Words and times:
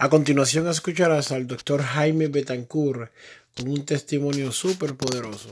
A 0.00 0.08
continuación 0.08 0.68
escucharás 0.68 1.32
al 1.32 1.48
doctor 1.48 1.80
Jaime 1.82 2.28
Betancourt 2.28 3.10
con 3.56 3.68
un 3.68 3.84
testimonio 3.84 4.52
súper 4.52 4.96
poderoso. 4.96 5.48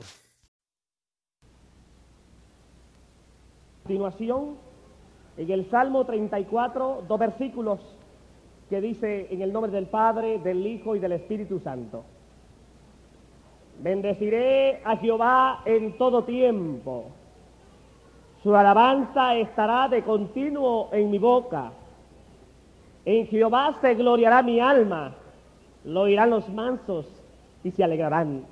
A 3.81 3.89
continuación, 3.89 4.57
en 5.37 5.51
el 5.51 5.69
Salmo 5.69 6.07
34, 6.07 7.07
dos 7.09 7.19
versículos 7.19 7.81
que 8.71 8.81
dice 8.81 9.27
en 9.33 9.43
el 9.43 9.53
nombre 9.53 9.73
del 9.73 9.87
Padre, 9.87 10.39
del 10.39 10.65
Hijo 10.65 10.95
y 10.95 11.01
del 11.01 11.13
Espíritu 11.13 11.59
Santo. 11.59 12.05
Bendeciré 13.83 14.81
a 14.85 14.97
Jehová 14.97 15.63
en 15.65 15.99
todo 15.99 16.23
tiempo. 16.23 17.11
Su 18.45 18.55
alabanza 18.55 19.35
estará 19.35 19.89
de 19.89 20.05
continuo 20.05 20.91
en 20.93 21.11
mi 21.11 21.19
boca. 21.19 21.73
En 23.07 23.29
Jehová 23.29 23.79
se 23.81 23.95
gloriará 23.95 24.43
mi 24.43 24.59
alma. 24.61 25.15
Lo 25.85 26.03
oirán 26.03 26.29
los 26.29 26.49
mansos 26.49 27.07
y 27.63 27.71
se 27.71 27.85
alegrarán. 27.85 28.45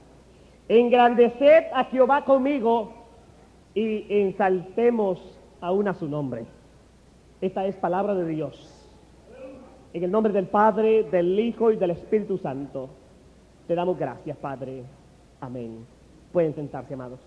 Engrandeced 0.69 1.65
a 1.75 1.85
Jehová 1.87 2.25
conmigo 2.25 2.95
y 3.75 4.07
ensaltemos 4.09 5.19
aún 5.61 5.89
a 5.89 5.95
su 5.95 6.09
nombre. 6.09 6.47
Esta 7.41 7.67
es 7.67 7.75
palabra 7.77 8.15
de 8.15 8.27
Dios. 8.27 8.71
En 9.93 10.05
el 10.05 10.11
nombre 10.11 10.33
del 10.33 10.47
Padre, 10.47 11.03
del 11.03 11.39
Hijo 11.39 11.73
y 11.73 11.77
del 11.77 11.91
Espíritu 11.91 12.39
Santo, 12.39 12.91
te 13.67 13.75
damos 13.75 13.99
gracias, 13.99 14.37
Padre. 14.37 14.85
Amén. 15.41 15.85
Pueden 16.33 16.55
sentarse, 16.55 16.95
amados. 16.95 17.21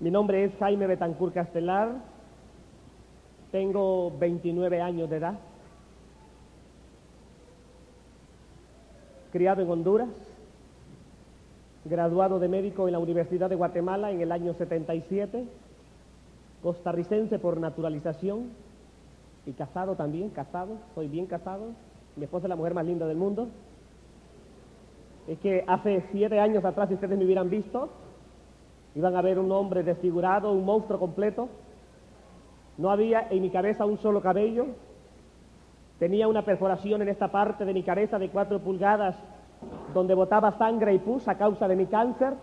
Mi 0.00 0.10
nombre 0.10 0.44
es 0.44 0.56
Jaime 0.58 0.86
Betancourt 0.86 1.34
Castelar. 1.34 2.15
Tengo 3.56 4.12
29 4.18 4.82
años 4.82 5.08
de 5.08 5.16
edad. 5.16 5.38
Criado 9.32 9.62
en 9.62 9.70
Honduras. 9.70 10.10
Graduado 11.86 12.38
de 12.38 12.48
médico 12.48 12.86
en 12.86 12.92
la 12.92 12.98
Universidad 12.98 13.48
de 13.48 13.56
Guatemala 13.56 14.10
en 14.10 14.20
el 14.20 14.30
año 14.30 14.52
77. 14.52 15.46
Costarricense 16.62 17.38
por 17.38 17.58
naturalización. 17.58 18.50
Y 19.46 19.52
casado 19.52 19.94
también, 19.94 20.28
casado. 20.28 20.76
Soy 20.94 21.08
bien 21.08 21.24
casado. 21.24 21.68
Mi 22.14 22.24
esposa 22.24 22.48
es 22.48 22.50
la 22.50 22.56
mujer 22.56 22.74
más 22.74 22.84
linda 22.84 23.06
del 23.06 23.16
mundo. 23.16 23.48
Es 25.28 25.38
que 25.38 25.64
hace 25.66 26.04
siete 26.12 26.38
años 26.40 26.62
atrás, 26.62 26.88
si 26.88 26.94
ustedes 26.96 27.16
me 27.16 27.24
hubieran 27.24 27.48
visto, 27.48 27.88
iban 28.94 29.16
a 29.16 29.22
ver 29.22 29.38
un 29.38 29.50
hombre 29.50 29.82
desfigurado, 29.82 30.52
un 30.52 30.66
monstruo 30.66 31.00
completo. 31.00 31.48
No 32.78 32.90
había 32.90 33.28
en 33.30 33.42
mi 33.42 33.50
cabeza 33.50 33.84
un 33.84 33.98
solo 33.98 34.20
cabello. 34.20 34.66
Tenía 35.98 36.28
una 36.28 36.44
perforación 36.44 37.02
en 37.02 37.08
esta 37.08 37.28
parte 37.28 37.64
de 37.64 37.72
mi 37.72 37.82
cabeza 37.82 38.18
de 38.18 38.28
cuatro 38.28 38.60
pulgadas 38.60 39.16
donde 39.94 40.14
botaba 40.14 40.52
sangre 40.58 40.94
y 40.94 40.98
pus 40.98 41.26
a 41.28 41.38
causa 41.38 41.66
de 41.68 41.76
mi 41.76 41.86
cáncer. 41.86 42.34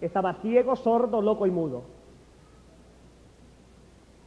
Estaba 0.00 0.34
ciego, 0.34 0.76
sordo, 0.76 1.20
loco 1.20 1.46
y 1.46 1.50
mudo. 1.50 1.82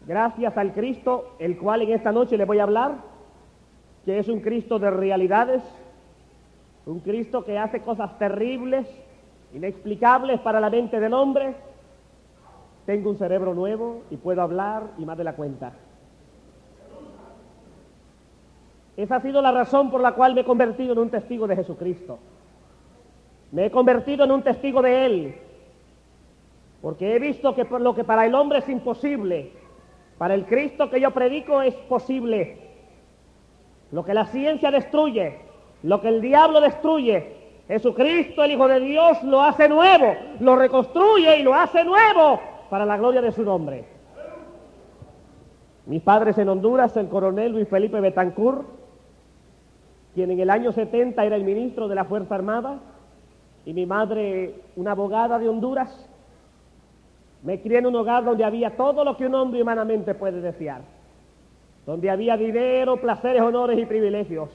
Gracias 0.06 0.58
al 0.58 0.74
Cristo, 0.74 1.36
el 1.40 1.58
cual 1.58 1.84
en 1.84 1.92
esta 1.92 2.12
noche 2.12 2.38
le 2.38 2.46
voy 2.46 2.60
a 2.60 2.64
hablar, 2.64 2.96
que 4.04 4.18
es 4.20 4.28
un 4.28 4.42
Cristo 4.42 4.80
de 4.80 4.90
realidades, 4.90 5.64
un 6.86 7.00
Cristo 7.00 7.46
que 7.46 7.58
hace 7.58 7.82
cosas 7.82 8.18
terribles, 8.18 8.88
inexplicables 9.54 10.40
para 10.42 10.60
la 10.60 10.70
mente 10.70 11.00
del 11.00 11.14
hombre. 11.14 11.56
Tengo 12.86 13.12
un 13.12 13.18
cerebro 13.18 13.54
nuevo 13.54 14.04
y 14.10 14.18
puedo 14.18 14.42
hablar 14.42 14.92
y 14.98 15.06
más 15.06 15.18
de 15.18 15.24
la 15.24 15.36
cuenta. 15.36 15.74
Esa 18.98 19.16
ha 19.18 19.22
sido 19.22 19.42
la 19.42 19.52
razón 19.52 19.92
por 19.92 20.02
la 20.02 20.14
cual 20.14 20.34
me 20.34 20.42
he 20.42 20.46
convertido 20.46 20.94
en 20.94 21.00
un 21.00 21.10
testigo 21.10 21.48
de 21.48 21.56
Jesucristo. 21.56 22.20
Me 23.52 23.66
he 23.66 23.72
convertido 23.72 24.26
en 24.26 24.32
un 24.32 24.44
testigo 24.44 24.82
de 24.82 25.06
Él. 25.06 25.36
Porque 26.82 27.16
he 27.16 27.20
visto 27.20 27.54
que 27.54 27.66
lo 27.66 27.94
que 27.94 28.04
para 28.04 28.26
el 28.26 28.34
hombre 28.34 28.60
es 28.60 28.70
imposible, 28.70 29.52
para 30.18 30.34
el 30.34 30.46
Cristo 30.46 30.90
que 30.90 31.00
yo 31.00 31.12
predico 31.12 31.62
es 31.62 31.76
posible. 31.76 32.58
Lo 33.92 34.04
que 34.04 34.14
la 34.14 34.26
ciencia 34.26 34.72
destruye, 34.72 35.40
lo 35.84 36.02
que 36.02 36.08
el 36.08 36.22
diablo 36.22 36.60
destruye, 36.60 37.38
Jesucristo, 37.68 38.44
el 38.44 38.52
Hijo 38.52 38.68
de 38.68 38.80
Dios, 38.80 39.24
lo 39.24 39.42
hace 39.42 39.70
nuevo, 39.70 40.16
lo 40.40 40.56
reconstruye 40.56 41.38
y 41.40 41.44
lo 41.44 41.54
hace 41.54 41.84
nuevo 41.84 42.40
para 42.72 42.86
la 42.86 42.96
gloria 42.96 43.22
de 43.22 43.34
su 43.34 43.44
nombre. 43.44 43.84
Mis 45.88 46.02
padres 46.02 46.38
en 46.38 46.48
Honduras, 46.48 46.96
el 46.96 47.10
coronel 47.10 47.52
Luis 47.52 47.68
Felipe 47.68 48.00
Betancourt, 48.00 48.66
quien 50.14 50.32
en 50.32 50.40
el 50.40 50.50
año 50.50 50.72
70 50.72 51.22
era 51.26 51.36
el 51.36 51.44
ministro 51.44 51.90
de 51.90 51.96
la 51.96 52.06
Fuerza 52.06 52.34
Armada, 52.34 52.80
y 53.66 53.74
mi 53.74 53.86
madre, 53.86 54.56
una 54.78 54.92
abogada 54.92 55.38
de 55.38 55.50
Honduras, 55.50 56.10
me 57.44 57.60
crié 57.60 57.80
en 57.80 57.88
un 57.88 57.96
hogar 57.98 58.24
donde 58.24 58.46
había 58.46 58.78
todo 58.78 59.04
lo 59.04 59.18
que 59.18 59.26
un 59.26 59.36
hombre 59.36 59.62
humanamente 59.62 60.16
puede 60.16 60.40
desear, 60.40 60.80
donde 61.86 62.10
había 62.10 62.38
dinero, 62.38 63.02
placeres, 63.02 63.42
honores 63.42 63.78
y 63.80 63.86
privilegios, 63.86 64.50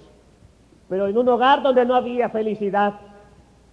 pero 0.88 1.06
en 1.06 1.18
un 1.18 1.28
hogar 1.28 1.62
donde 1.62 1.84
no 1.84 1.94
había 1.94 2.30
felicidad, 2.30 2.94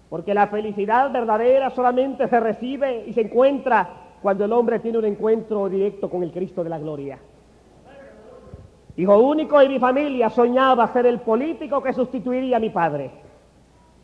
porque 0.10 0.34
la 0.34 0.48
felicidad 0.48 1.14
verdadera 1.14 1.70
solamente 1.70 2.28
se 2.28 2.42
recibe 2.42 3.06
y 3.08 3.14
se 3.14 3.22
encuentra 3.22 4.03
cuando 4.24 4.46
el 4.46 4.54
hombre 4.54 4.80
tiene 4.80 5.00
un 5.00 5.06
encuentro 5.06 5.68
directo 5.68 6.10
con 6.10 6.24
el 6.24 6.32
Cristo 6.32 6.64
de 6.64 6.70
la 6.70 6.80
gloria. 6.80 7.20
Hijo 8.96 9.18
único 9.20 9.60
de 9.60 9.68
mi 9.68 9.80
familia 9.80 10.30
soñaba 10.30 10.88
ser 10.94 11.06
el 11.08 11.20
político 11.20 11.84
que 11.84 11.92
sustituiría 11.92 12.56
a 12.56 12.60
mi 12.62 12.70
padre. 12.70 13.12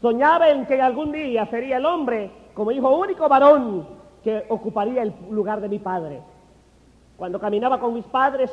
Soñaba 0.01 0.49
en 0.49 0.65
que 0.65 0.81
algún 0.81 1.13
día 1.13 1.45
sería 1.45 1.77
el 1.77 1.85
hombre, 1.85 2.31
como 2.53 2.71
hijo 2.71 2.97
único 2.97 3.29
varón, 3.29 3.87
que 4.21 4.43
ocuparía 4.49 5.03
el 5.03 5.13
lugar 5.31 5.61
de 5.61 5.69
mi 5.69 5.79
padre. 5.79 6.19
Cuando 7.15 7.39
caminaba 7.39 7.79
con 7.79 7.93
mis 7.93 8.05
padres, 8.05 8.51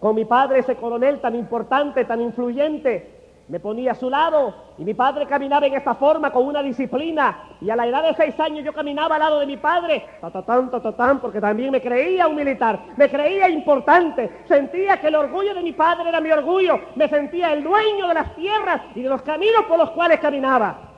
con 0.00 0.14
mi 0.14 0.24
padre, 0.24 0.60
ese 0.60 0.76
coronel 0.76 1.20
tan 1.20 1.34
importante, 1.34 2.06
tan 2.06 2.22
influyente, 2.22 3.23
me 3.46 3.60
ponía 3.60 3.92
a 3.92 3.94
su 3.94 4.08
lado 4.08 4.54
y 4.78 4.84
mi 4.84 4.94
padre 4.94 5.26
caminaba 5.26 5.66
en 5.66 5.74
esta 5.74 5.94
forma 5.94 6.32
con 6.32 6.46
una 6.46 6.62
disciplina 6.62 7.56
y 7.60 7.68
a 7.68 7.76
la 7.76 7.86
edad 7.86 8.02
de 8.02 8.14
seis 8.14 8.38
años 8.40 8.64
yo 8.64 8.72
caminaba 8.72 9.16
al 9.16 9.20
lado 9.20 9.40
de 9.40 9.46
mi 9.46 9.58
padre, 9.58 10.04
tatatán, 10.20 10.70
tatatán, 10.70 11.20
porque 11.20 11.40
también 11.40 11.70
me 11.70 11.82
creía 11.82 12.26
un 12.26 12.36
militar, 12.36 12.80
me 12.96 13.08
creía 13.10 13.48
importante, 13.50 14.44
sentía 14.48 14.98
que 14.98 15.08
el 15.08 15.16
orgullo 15.16 15.54
de 15.54 15.62
mi 15.62 15.72
padre 15.72 16.08
era 16.08 16.20
mi 16.20 16.30
orgullo, 16.30 16.80
me 16.96 17.08
sentía 17.08 17.52
el 17.52 17.62
dueño 17.62 18.08
de 18.08 18.14
las 18.14 18.34
tierras 18.34 18.80
y 18.94 19.02
de 19.02 19.08
los 19.08 19.20
caminos 19.22 19.64
por 19.68 19.78
los 19.78 19.90
cuales 19.90 20.20
caminaba. 20.20 20.92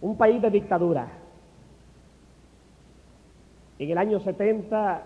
Un 0.00 0.18
país 0.18 0.42
de 0.42 0.50
dictadura. 0.50 1.06
En 3.78 3.90
el 3.90 3.98
año 3.98 4.20
70 4.20 5.02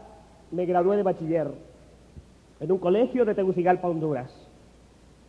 me 0.50 0.64
gradué 0.64 0.96
de 0.96 1.02
bachiller 1.02 1.48
en 2.60 2.72
un 2.72 2.78
colegio 2.78 3.24
de 3.24 3.34
Tegucigalpa, 3.34 3.88
Honduras. 3.88 4.47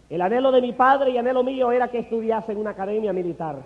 El 0.10 0.22
anhelo 0.22 0.52
de 0.52 0.62
mi 0.62 0.74
padre 0.74 1.12
y 1.12 1.18
anhelo 1.18 1.44
mío 1.44 1.72
era 1.72 1.88
que 1.90 2.00
estudiase 2.00 2.52
en 2.52 2.58
una 2.58 2.72
academia 2.72 3.14
militar. 3.14 3.58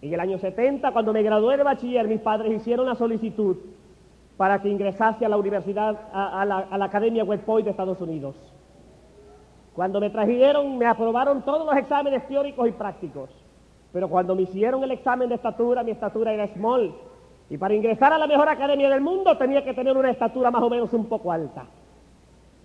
En 0.00 0.14
el 0.14 0.20
año 0.20 0.38
70, 0.38 0.92
cuando 0.92 1.12
me 1.12 1.22
gradué 1.22 1.56
de 1.56 1.62
bachiller, 1.64 2.06
mis 2.06 2.20
padres 2.20 2.52
hicieron 2.52 2.86
la 2.86 2.94
solicitud 2.94 3.56
para 4.36 4.62
que 4.62 4.68
ingresase 4.68 5.26
a 5.26 5.28
la 5.28 5.36
universidad, 5.36 5.98
a, 6.12 6.44
la, 6.46 6.58
a 6.58 6.78
la, 6.78 6.84
Academia 6.86 7.24
West 7.24 7.44
Point 7.44 7.64
de 7.64 7.72
Estados 7.72 8.00
Unidos. 8.00 8.36
Cuando 9.74 10.00
me 10.00 10.08
trajeron, 10.08 10.78
me 10.78 10.86
aprobaron 10.86 11.42
todos 11.42 11.66
los 11.66 11.76
exámenes 11.76 12.26
teóricos 12.26 12.66
y 12.66 12.72
prácticos. 12.72 13.28
Pero 13.92 14.08
cuando 14.08 14.34
me 14.34 14.42
hicieron 14.42 14.82
el 14.84 14.92
examen 14.92 15.28
de 15.28 15.34
estatura, 15.34 15.82
mi 15.82 15.90
estatura 15.90 16.32
era 16.32 16.46
small. 16.54 16.94
Y 17.50 17.58
para 17.58 17.74
ingresar 17.74 18.12
a 18.12 18.18
la 18.18 18.26
mejor 18.26 18.48
academia 18.48 18.88
del 18.88 19.00
mundo 19.00 19.36
tenía 19.36 19.64
que 19.64 19.74
tener 19.74 19.96
una 19.96 20.10
estatura 20.10 20.50
más 20.50 20.62
o 20.62 20.70
menos 20.70 20.92
un 20.92 21.06
poco 21.06 21.32
alta. 21.32 21.66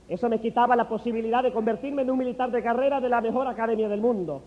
Eso 0.08 0.30
me 0.30 0.40
quitaba 0.40 0.76
la 0.76 0.88
posibilidad 0.88 1.42
de 1.42 1.52
convertirme 1.52 2.04
en 2.04 2.12
un 2.12 2.18
militar 2.18 2.52
de 2.52 2.62
carrera 2.62 3.00
de 3.02 3.10
la 3.10 3.22
mejor 3.22 3.48
academia 3.48 3.90
del 3.90 4.02
mundo. 4.02 4.42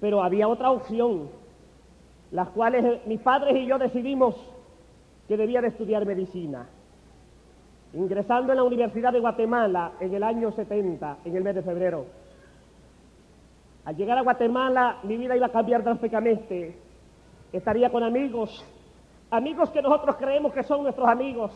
Pero 0.00 0.22
había 0.22 0.46
otra 0.46 0.70
opción, 0.70 1.28
las 2.30 2.48
cuales 2.50 3.04
mis 3.06 3.20
padres 3.20 3.56
y 3.56 3.66
yo 3.66 3.78
decidimos 3.78 4.36
que 5.26 5.36
debía 5.36 5.60
de 5.60 5.68
estudiar 5.68 6.06
medicina. 6.06 6.68
Ingresando 7.94 8.52
en 8.52 8.58
la 8.58 8.64
Universidad 8.64 9.12
de 9.12 9.20
Guatemala 9.20 9.92
en 9.98 10.14
el 10.14 10.22
año 10.22 10.52
70, 10.52 11.18
en 11.24 11.36
el 11.36 11.42
mes 11.42 11.54
de 11.56 11.62
febrero. 11.62 12.04
Al 13.84 13.96
llegar 13.96 14.18
a 14.18 14.22
Guatemala, 14.22 14.98
mi 15.02 15.16
vida 15.16 15.36
iba 15.36 15.46
a 15.46 15.52
cambiar 15.52 15.82
drásticamente. 15.82 16.78
Estaría 17.52 17.90
con 17.90 18.02
amigos, 18.02 18.64
amigos 19.30 19.70
que 19.70 19.82
nosotros 19.82 20.16
creemos 20.16 20.52
que 20.52 20.62
son 20.62 20.82
nuestros 20.82 21.08
amigos, 21.08 21.50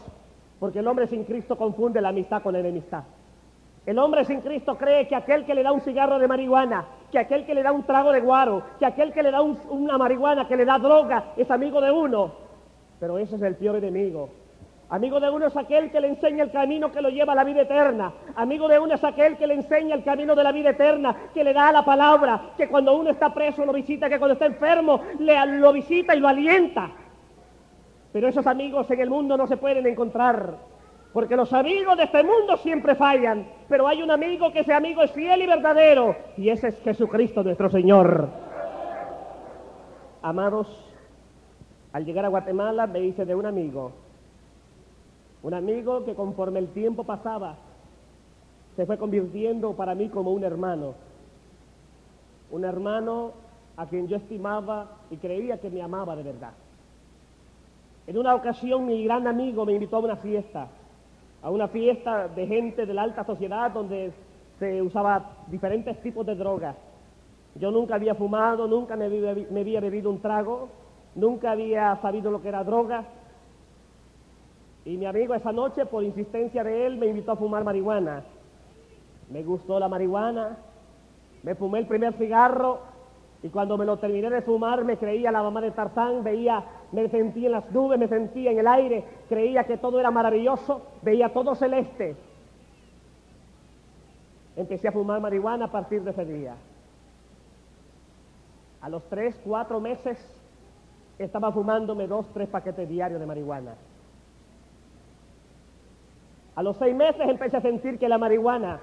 porque 0.63 0.79
el 0.79 0.87
hombre 0.87 1.09
sin 1.09 1.25
Cristo 1.25 1.59
confunde 1.59 2.01
la 2.01 2.11
amistad 2.11 2.41
con 2.41 2.53
la 2.53 2.61
enemistad. 2.61 3.03
El 3.85 3.99
hombre 3.99 4.25
sin 4.25 4.41
Cristo 4.43 4.79
cree 4.79 5.09
que 5.09 5.17
aquel 5.17 5.45
que 5.45 5.57
le 5.57 5.65
da 5.65 5.73
un 5.73 5.81
cigarro 5.81 6.21
de 6.21 6.29
marihuana, 6.29 6.87
que 7.11 7.19
aquel 7.19 7.45
que 7.45 7.53
le 7.53 7.65
da 7.65 7.73
un 7.73 7.83
trago 7.83 8.13
de 8.13 8.21
guaro, 8.21 8.63
que 8.79 8.87
aquel 8.87 9.13
que 9.13 9.25
le 9.25 9.33
da 9.33 9.43
un, 9.43 9.59
una 9.71 9.99
marihuana, 9.99 10.47
que 10.47 10.57
le 10.57 10.65
da 10.65 10.79
droga, 10.79 11.33
es 11.37 11.51
amigo 11.51 11.81
de 11.81 11.91
uno. 11.91 12.31
Pero 13.01 13.19
ese 13.19 13.35
es 13.35 13.43
el 13.43 13.57
peor 13.57 13.75
enemigo. 13.75 14.29
Amigo 14.89 15.19
de 15.19 15.31
uno 15.31 15.49
es 15.49 15.57
aquel 15.57 15.91
que 15.91 16.01
le 16.01 16.07
enseña 16.07 16.45
el 16.45 16.53
camino 16.53 16.93
que 16.93 17.03
lo 17.03 17.09
lleva 17.09 17.33
a 17.33 17.37
la 17.37 17.43
vida 17.43 17.63
eterna. 17.63 18.13
Amigo 18.37 18.69
de 18.69 18.79
uno 18.79 18.95
es 18.95 19.03
aquel 19.03 19.37
que 19.37 19.49
le 19.49 19.55
enseña 19.55 19.97
el 19.97 20.05
camino 20.05 20.37
de 20.37 20.45
la 20.45 20.53
vida 20.53 20.71
eterna, 20.71 21.17
que 21.35 21.43
le 21.43 21.53
da 21.53 21.73
la 21.73 21.85
palabra, 21.85 22.53
que 22.57 22.69
cuando 22.69 22.95
uno 22.97 23.11
está 23.11 23.35
preso 23.35 23.65
lo 23.65 23.73
visita, 23.73 24.09
que 24.09 24.21
cuando 24.21 24.35
está 24.35 24.47
enfermo 24.47 25.01
le, 25.19 25.45
lo 25.59 25.73
visita 25.73 26.15
y 26.15 26.21
lo 26.21 26.29
alienta. 26.29 26.89
Pero 28.13 28.29
esos 28.29 28.47
amigos 28.47 28.91
en 28.91 29.01
el 29.01 29.11
mundo 29.11 29.37
no 29.37 29.47
se 29.47 29.57
pueden 29.57 29.87
encontrar, 29.87 30.57
porque 31.13 31.37
los 31.37 31.53
amigos 31.53 31.97
de 31.97 32.05
este 32.05 32.23
mundo 32.23 32.57
siempre 32.59 32.95
fallan, 32.95 33.47
pero 33.69 33.87
hay 33.87 34.03
un 34.03 34.11
amigo 34.11 34.53
que 34.53 34.61
ese 34.61 34.75
amigo 34.75 35.03
es 35.03 35.13
fiel 35.13 35.43
y 35.43 35.47
verdadero, 35.47 36.15
y 36.37 36.49
ese 36.49 36.69
es 36.69 36.81
Jesucristo 36.83 37.43
nuestro 37.43 37.71
Señor. 37.71 38.29
Amados, 40.21 40.69
al 41.93 42.05
llegar 42.05 42.25
a 42.25 42.29
Guatemala 42.29 42.87
me 42.87 43.01
hice 43.01 43.25
de 43.25 43.35
un 43.35 43.47
amigo, 43.47 43.93
un 45.43 45.55
amigo 45.55 46.05
que 46.05 46.15
conforme 46.15 46.61
el 46.61 46.69
tiempo 46.69 47.05
pasaba 47.05 47.57
se 48.77 48.87
fue 48.87 48.97
convirtiendo 48.97 49.75
para 49.75 49.95
mí 49.95 50.09
como 50.09 50.33
un 50.33 50.45
hermano. 50.45 50.95
Un 52.51 52.65
hermano 52.65 53.33
a 53.77 53.87
quien 53.87 54.09
yo 54.09 54.17
estimaba 54.17 54.99
y 55.11 55.17
creía 55.17 55.61
que 55.61 55.71
me 55.71 55.83
amaba 55.83 56.17
de 56.17 56.23
verdad. 56.23 56.53
En 58.07 58.19
una 58.19 58.35
ocasión 58.35 58.87
mi 58.87 59.05
gran 59.05 59.27
amigo 59.27 59.65
me 59.65 59.73
invitó 59.73 59.97
a 59.97 60.01
una 60.01 60.17
fiesta, 60.17 60.69
a 61.43 61.51
una 61.51 61.69
fiesta 61.69 62.29
de 62.29 62.47
gente 62.47 62.87
de 62.87 62.95
la 62.95 63.03
alta 63.03 63.25
sociedad 63.25 63.71
donde 63.71 64.13
se 64.59 64.83
usaba 64.83 65.31
diferentes 65.47 66.01
tipos 66.03 66.27
de 66.27 66.35
drogas. 66.35 66.77
Yo 67.55 67.71
nunca 67.71 67.95
había 67.95 68.15
fumado, 68.15 68.67
nunca 68.67 68.97
me, 68.97 69.09
me 69.09 69.61
había 69.61 69.81
bebido 69.81 70.11
un 70.11 70.21
trago, 70.21 70.69
nunca 71.15 71.53
había 71.53 71.97
sabido 72.01 72.31
lo 72.31 72.41
que 72.41 72.49
era 72.49 72.65
droga, 72.65 73.05
y 74.85 74.97
mi 74.97 75.07
amigo 75.07 75.35
esa 75.35 75.53
noche, 75.53 75.87
por 75.87 76.03
insistencia 76.03 76.65
de 76.65 76.87
él, 76.87 76.97
me 76.97 77.07
invitó 77.07 77.33
a 77.33 77.37
fumar 77.37 77.63
marihuana. 77.63 78.25
Me 79.31 79.43
gustó 79.45 79.79
la 79.79 79.89
marihuana, 79.89 80.57
me 81.43 81.55
fumé 81.55 81.79
el 81.79 81.87
primer 81.87 82.15
cigarro 82.15 82.81
y 83.43 83.49
cuando 83.49 83.77
me 83.77 83.85
lo 83.85 83.97
terminé 83.97 84.31
de 84.31 84.43
fumar 84.43 84.85
me 84.85 84.97
creía 84.97 85.33
la 85.33 85.43
mamá 85.43 85.61
de 85.61 85.73
Tarzán, 85.73 86.23
veía, 86.23 86.65
me 86.93 87.09
sentía 87.09 87.47
en 87.47 87.53
las 87.53 87.71
nubes, 87.73 87.99
me 87.99 88.07
sentía 88.07 88.53
en 88.53 88.59
el 88.61 88.69
aire, 88.69 89.05
creía 89.29 89.65
que 89.65 89.79
todo 89.79 89.99
era 89.99 90.13
maravilloso, 90.13 90.83
veía 91.03 91.33
todo 91.33 91.57
celeste. 91.57 92.17
Empecé 94.55 94.89
a 94.89 94.93
fumar 94.93 95.21
marihuana 95.21 95.65
a 95.65 95.73
partir 95.73 96.03
de 96.03 96.13
ese 96.13 96.25
día. 96.25 96.55
A 98.81 98.89
los 98.89 99.03
tres, 99.09 99.41
cuatro 99.45 99.81
meses 99.81 100.19
estaba 101.19 101.51
fumándome 101.51 102.07
dos, 102.07 102.27
tres 102.33 102.49
paquetes 102.49 102.89
diarios 102.89 103.19
de 103.19 103.27
marihuana. 103.27 103.75
A 106.55 106.63
los 106.63 106.77
seis 106.77 106.95
meses 106.95 107.29
empecé 107.29 107.57
a 107.57 107.61
sentir 107.61 107.99
que 107.99 108.09
la 108.09 108.19
marihuana 108.19 108.79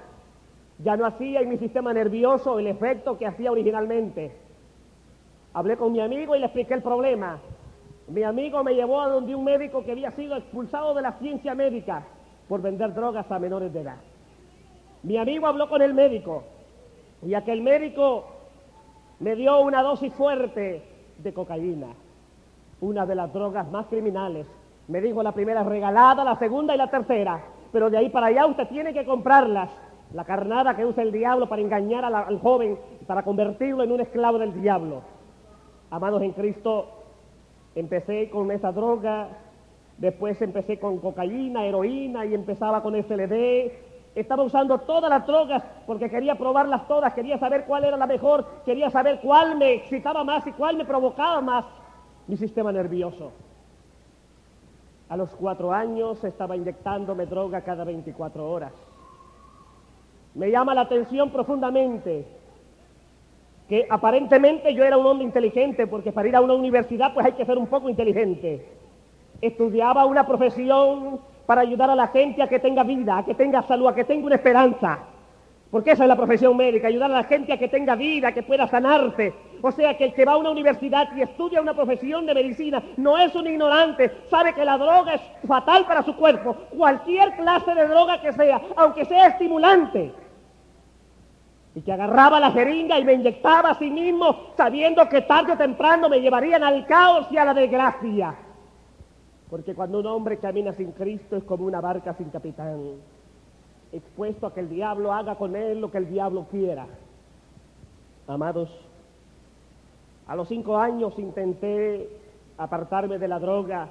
ya 0.78 0.96
no 0.96 1.06
hacía 1.06 1.40
en 1.40 1.48
mi 1.48 1.56
sistema 1.56 1.94
nervioso 1.94 2.58
el 2.58 2.66
efecto 2.66 3.16
que 3.16 3.26
hacía 3.26 3.52
originalmente. 3.52 4.49
Hablé 5.52 5.76
con 5.76 5.92
mi 5.92 6.00
amigo 6.00 6.34
y 6.34 6.38
le 6.38 6.46
expliqué 6.46 6.74
el 6.74 6.82
problema. 6.82 7.38
Mi 8.08 8.22
amigo 8.22 8.62
me 8.64 8.74
llevó 8.74 9.00
a 9.00 9.08
donde 9.08 9.34
un 9.34 9.44
médico 9.44 9.84
que 9.84 9.92
había 9.92 10.10
sido 10.12 10.36
expulsado 10.36 10.94
de 10.94 11.02
la 11.02 11.12
ciencia 11.12 11.54
médica 11.54 12.04
por 12.48 12.60
vender 12.60 12.94
drogas 12.94 13.30
a 13.30 13.38
menores 13.38 13.72
de 13.72 13.80
edad. 13.80 13.98
Mi 15.02 15.16
amigo 15.16 15.46
habló 15.46 15.68
con 15.68 15.82
el 15.82 15.94
médico 15.94 16.44
y 17.22 17.34
aquel 17.34 17.62
médico 17.62 18.26
me 19.18 19.36
dio 19.36 19.60
una 19.60 19.82
dosis 19.82 20.12
fuerte 20.14 20.82
de 21.18 21.32
cocaína, 21.32 21.88
una 22.80 23.06
de 23.06 23.14
las 23.14 23.32
drogas 23.32 23.70
más 23.70 23.86
criminales. 23.86 24.46
Me 24.88 25.00
dijo 25.00 25.22
la 25.22 25.32
primera 25.32 25.62
regalada, 25.62 26.24
la 26.24 26.38
segunda 26.38 26.74
y 26.74 26.78
la 26.78 26.90
tercera 26.90 27.40
pero 27.72 27.90
de 27.90 27.98
ahí 27.98 28.08
para 28.08 28.26
allá 28.26 28.46
usted 28.46 28.68
tiene 28.68 28.92
que 28.92 29.04
comprarlas. 29.04 29.70
La 30.12 30.24
carnada 30.24 30.74
que 30.74 30.84
usa 30.84 31.04
el 31.04 31.12
diablo 31.12 31.48
para 31.48 31.62
engañar 31.62 32.04
al 32.04 32.40
joven, 32.40 32.78
para 33.06 33.22
convertirlo 33.22 33.84
en 33.84 33.92
un 33.92 34.00
esclavo 34.00 34.38
del 34.38 34.60
diablo. 34.60 35.02
Amados 35.90 36.22
en 36.22 36.32
Cristo, 36.32 36.86
empecé 37.74 38.30
con 38.30 38.50
esa 38.52 38.70
droga, 38.70 39.28
después 39.98 40.40
empecé 40.40 40.78
con 40.78 40.98
cocaína, 40.98 41.64
heroína 41.64 42.24
y 42.26 42.34
empezaba 42.34 42.80
con 42.82 42.94
SLD. 42.94 43.72
Estaba 44.14 44.44
usando 44.44 44.78
todas 44.78 45.10
las 45.10 45.26
drogas 45.26 45.64
porque 45.86 46.08
quería 46.08 46.36
probarlas 46.36 46.86
todas, 46.86 47.12
quería 47.12 47.38
saber 47.38 47.64
cuál 47.64 47.84
era 47.84 47.96
la 47.96 48.06
mejor, 48.06 48.46
quería 48.64 48.90
saber 48.90 49.20
cuál 49.20 49.56
me 49.56 49.74
excitaba 49.74 50.22
más 50.22 50.46
y 50.46 50.52
cuál 50.52 50.76
me 50.76 50.84
provocaba 50.84 51.40
más 51.40 51.64
mi 52.28 52.36
sistema 52.36 52.70
nervioso. 52.70 53.32
A 55.08 55.16
los 55.16 55.30
cuatro 55.30 55.72
años 55.72 56.22
estaba 56.22 56.56
inyectándome 56.56 57.26
droga 57.26 57.62
cada 57.62 57.82
24 57.82 58.48
horas. 58.48 58.72
Me 60.34 60.52
llama 60.52 60.72
la 60.72 60.82
atención 60.82 61.30
profundamente 61.30 62.39
que 63.70 63.86
aparentemente 63.88 64.74
yo 64.74 64.82
era 64.82 64.96
un 64.96 65.06
hombre 65.06 65.24
inteligente, 65.24 65.86
porque 65.86 66.10
para 66.10 66.28
ir 66.28 66.34
a 66.34 66.40
una 66.40 66.54
universidad 66.54 67.14
pues 67.14 67.24
hay 67.24 67.32
que 67.34 67.46
ser 67.46 67.56
un 67.56 67.68
poco 67.68 67.88
inteligente. 67.88 68.66
Estudiaba 69.40 70.06
una 70.06 70.26
profesión 70.26 71.20
para 71.46 71.60
ayudar 71.60 71.88
a 71.88 71.94
la 71.94 72.08
gente 72.08 72.42
a 72.42 72.48
que 72.48 72.58
tenga 72.58 72.82
vida, 72.82 73.18
a 73.18 73.24
que 73.24 73.34
tenga 73.34 73.62
salud, 73.62 73.86
a 73.86 73.94
que 73.94 74.02
tenga 74.02 74.26
una 74.26 74.34
esperanza. 74.34 74.98
Porque 75.70 75.92
esa 75.92 76.02
es 76.02 76.08
la 76.08 76.16
profesión 76.16 76.56
médica, 76.56 76.88
ayudar 76.88 77.12
a 77.12 77.22
la 77.22 77.22
gente 77.22 77.52
a 77.52 77.58
que 77.58 77.68
tenga 77.68 77.94
vida, 77.94 78.32
que 78.32 78.42
pueda 78.42 78.66
sanarse. 78.66 79.32
O 79.62 79.70
sea, 79.70 79.96
que 79.96 80.06
el 80.06 80.14
que 80.14 80.24
va 80.24 80.32
a 80.32 80.38
una 80.38 80.50
universidad 80.50 81.08
y 81.16 81.22
estudia 81.22 81.60
una 81.60 81.74
profesión 81.74 82.26
de 82.26 82.34
medicina 82.34 82.82
no 82.96 83.18
es 83.18 83.32
un 83.36 83.46
ignorante, 83.46 84.10
sabe 84.28 84.52
que 84.52 84.64
la 84.64 84.78
droga 84.78 85.14
es 85.14 85.22
fatal 85.46 85.86
para 85.86 86.02
su 86.02 86.16
cuerpo, 86.16 86.56
cualquier 86.76 87.36
clase 87.36 87.72
de 87.72 87.86
droga 87.86 88.20
que 88.20 88.32
sea, 88.32 88.60
aunque 88.74 89.04
sea 89.04 89.28
estimulante. 89.28 90.12
Y 91.74 91.82
que 91.82 91.92
agarraba 91.92 92.40
la 92.40 92.50
jeringa 92.50 92.98
y 92.98 93.04
me 93.04 93.14
inyectaba 93.14 93.70
a 93.70 93.78
sí 93.78 93.90
mismo, 93.90 94.52
sabiendo 94.56 95.08
que 95.08 95.22
tarde 95.22 95.52
o 95.52 95.56
temprano 95.56 96.08
me 96.08 96.20
llevarían 96.20 96.64
al 96.64 96.84
caos 96.86 97.28
y 97.30 97.36
a 97.36 97.44
la 97.44 97.54
desgracia. 97.54 98.34
Porque 99.48 99.74
cuando 99.74 100.00
un 100.00 100.06
hombre 100.06 100.38
camina 100.38 100.72
sin 100.72 100.92
Cristo 100.92 101.36
es 101.36 101.44
como 101.44 101.64
una 101.64 101.80
barca 101.80 102.14
sin 102.14 102.30
capitán 102.30 102.98
expuesto 103.92 104.46
a 104.46 104.54
que 104.54 104.60
el 104.60 104.68
diablo 104.68 105.12
haga 105.12 105.34
con 105.36 105.56
él 105.56 105.80
lo 105.80 105.90
que 105.90 105.98
el 105.98 106.08
diablo 106.08 106.46
quiera. 106.50 106.86
Amados, 108.26 108.70
a 110.26 110.36
los 110.36 110.48
cinco 110.48 110.78
años 110.78 111.18
intenté 111.18 112.08
apartarme 112.56 113.18
de 113.18 113.28
la 113.28 113.38
droga. 113.38 113.88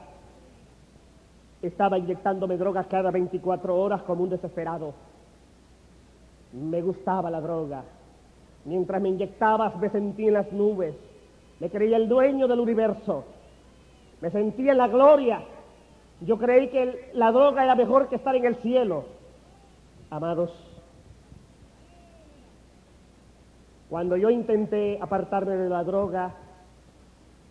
Estaba 1.62 1.98
inyectándome 1.98 2.58
drogas 2.58 2.88
cada 2.88 3.12
24 3.12 3.76
horas 3.76 4.02
como 4.04 4.24
un 4.24 4.30
desesperado. 4.30 4.94
Me 6.54 6.82
gustaba 6.82 7.30
la 7.30 7.42
droga. 7.42 7.84
Mientras 8.66 9.02
me 9.02 9.10
inyectaba 9.10 9.74
me 9.76 9.90
sentía 9.90 10.28
en 10.28 10.34
las 10.34 10.52
nubes. 10.52 10.96
Me 11.60 11.70
creía 11.70 11.98
el 11.98 12.08
dueño 12.08 12.48
del 12.48 12.60
universo. 12.60 13.26
Me 14.22 14.30
sentía 14.32 14.72
en 14.72 14.78
la 14.78 14.88
gloria. 14.88 15.44
Yo 16.22 16.38
creí 16.38 16.70
que 16.70 17.12
la 17.14 17.32
droga 17.32 17.64
era 17.64 17.76
mejor 17.76 18.10
que 18.10 18.16
estar 18.16 18.36
en 18.36 18.46
el 18.46 18.56
cielo. 18.58 19.06
Amados, 20.10 20.52
cuando 23.90 24.18
yo 24.18 24.30
intenté 24.30 25.00
apartarme 25.02 25.56
de 25.56 25.70
la 25.70 25.84
droga, 25.84 26.36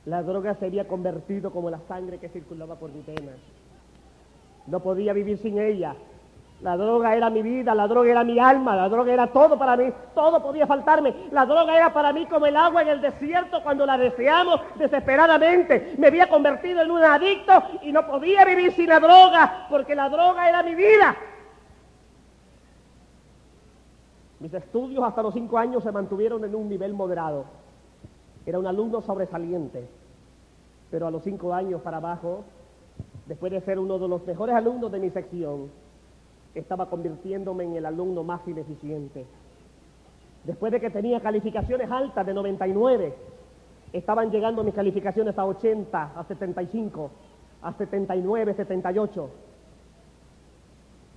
la 0.07 0.23
droga 0.23 0.55
se 0.55 0.67
había 0.67 0.87
convertido 0.87 1.51
como 1.51 1.69
la 1.69 1.81
sangre 1.89 2.19
que 2.19 2.29
circulaba 2.29 2.77
por 2.77 2.91
mi 2.93 3.03
venas. 3.03 3.39
No 4.67 4.81
podía 4.81 5.13
vivir 5.13 5.39
sin 5.39 5.59
ella. 5.59 5.97
La 6.61 6.77
droga 6.77 7.15
era 7.15 7.31
mi 7.31 7.41
vida, 7.41 7.73
la 7.73 7.87
droga 7.87 8.11
era 8.11 8.25
mi 8.25 8.37
alma, 8.41 8.75
la 8.75 8.89
droga 8.89 9.13
era 9.13 9.29
todo 9.29 9.57
para 9.57 9.77
mí, 9.77 9.93
todo 10.13 10.43
podía 10.43 10.67
faltarme. 10.67 11.15
La 11.31 11.47
droga 11.47 11.77
era 11.77 11.93
para 11.93 12.13
mí 12.13 12.27
como 12.27 12.47
el 12.47 12.57
agua 12.57 12.83
en 12.83 12.89
el 12.89 13.01
desierto 13.01 13.63
cuando 13.63 13.87
la 13.87 13.97
deseamos 13.97 14.61
desesperadamente. 14.75 15.95
Me 15.99 16.09
había 16.09 16.29
convertido 16.29 16.83
en 16.83 16.91
un 16.91 17.03
adicto 17.05 17.53
y 17.83 17.93
no 17.93 18.05
podía 18.09 18.45
vivir 18.45 18.73
sin 18.73 18.89
la 18.89 18.99
droga 18.99 19.67
porque 19.71 19.95
la 19.95 20.09
droga 20.09 20.49
era 20.49 20.65
mi 20.65 20.75
vida. 20.75 21.17
Mis 24.41 24.53
estudios 24.53 25.05
hasta 25.05 25.23
los 25.23 25.35
cinco 25.35 25.59
años 25.59 25.85
se 25.85 25.93
mantuvieron 25.93 26.45
en 26.45 26.57
un 26.57 26.69
nivel 26.69 26.93
moderado. 26.93 27.45
Era 28.45 28.59
un 28.59 28.67
alumno 28.67 29.01
sobresaliente, 29.01 29.89
pero 30.91 31.07
a 31.07 31.11
los 31.13 31.23
cinco 31.23 31.55
años 31.55 31.83
para 31.83 31.99
abajo, 31.99 32.43
después 33.27 33.53
de 33.53 33.61
ser 33.61 33.79
uno 33.79 33.97
de 33.99 34.09
los 34.09 34.27
mejores 34.27 34.57
alumnos 34.57 34.91
de 34.91 34.99
mi 34.99 35.11
sección, 35.11 35.71
estaba 36.55 36.89
convirtiéndome 36.89 37.65
en 37.65 37.77
el 37.77 37.87
alumno 37.87 38.25
más 38.25 38.47
ineficiente. 38.47 39.27
Después 40.45 40.73
de 40.73 40.81
que 40.81 40.91
tenía 40.91 41.21
calificaciones 41.21 41.91
altas 41.91 42.25
de 42.25 42.35
99, 42.35 43.15
estaban 43.93 44.31
llegando 44.31 44.65
mis 44.65 44.75
calificaciones 44.75 45.39
a 45.39 45.45
80, 45.45 46.13
a 46.17 46.25
75, 46.25 47.11
a 47.63 47.73
79, 47.73 48.55
78. 48.55 49.31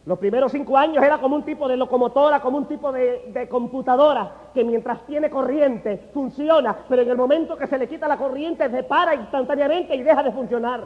Los 0.04 0.18
primeros 0.18 0.52
cinco 0.52 0.78
años 0.78 1.04
era 1.04 1.20
como 1.20 1.36
un 1.36 1.44
tipo 1.44 1.68
de 1.68 1.78
locomotora, 1.78 2.42
como 2.42 2.58
un 2.58 2.66
tipo 2.66 2.92
de, 2.92 3.48
computadora, 3.50 4.50
que 4.54 4.64
mientras 4.64 5.06
tiene 5.06 5.30
corriente 5.30 6.10
funciona, 6.12 6.76
pero 6.90 7.04
en 7.04 7.10
el 7.10 7.18
momento 7.18 7.56
que 7.56 7.68
se 7.68 7.78
le 7.78 7.88
quita 7.88 8.08
la 8.08 8.18
corriente 8.18 8.68
se 8.70 8.84
para 8.84 9.14
instantáneamente 9.14 9.96
y 9.96 10.02
deja 10.02 10.24
de 10.24 10.32
funcionar. 10.32 10.86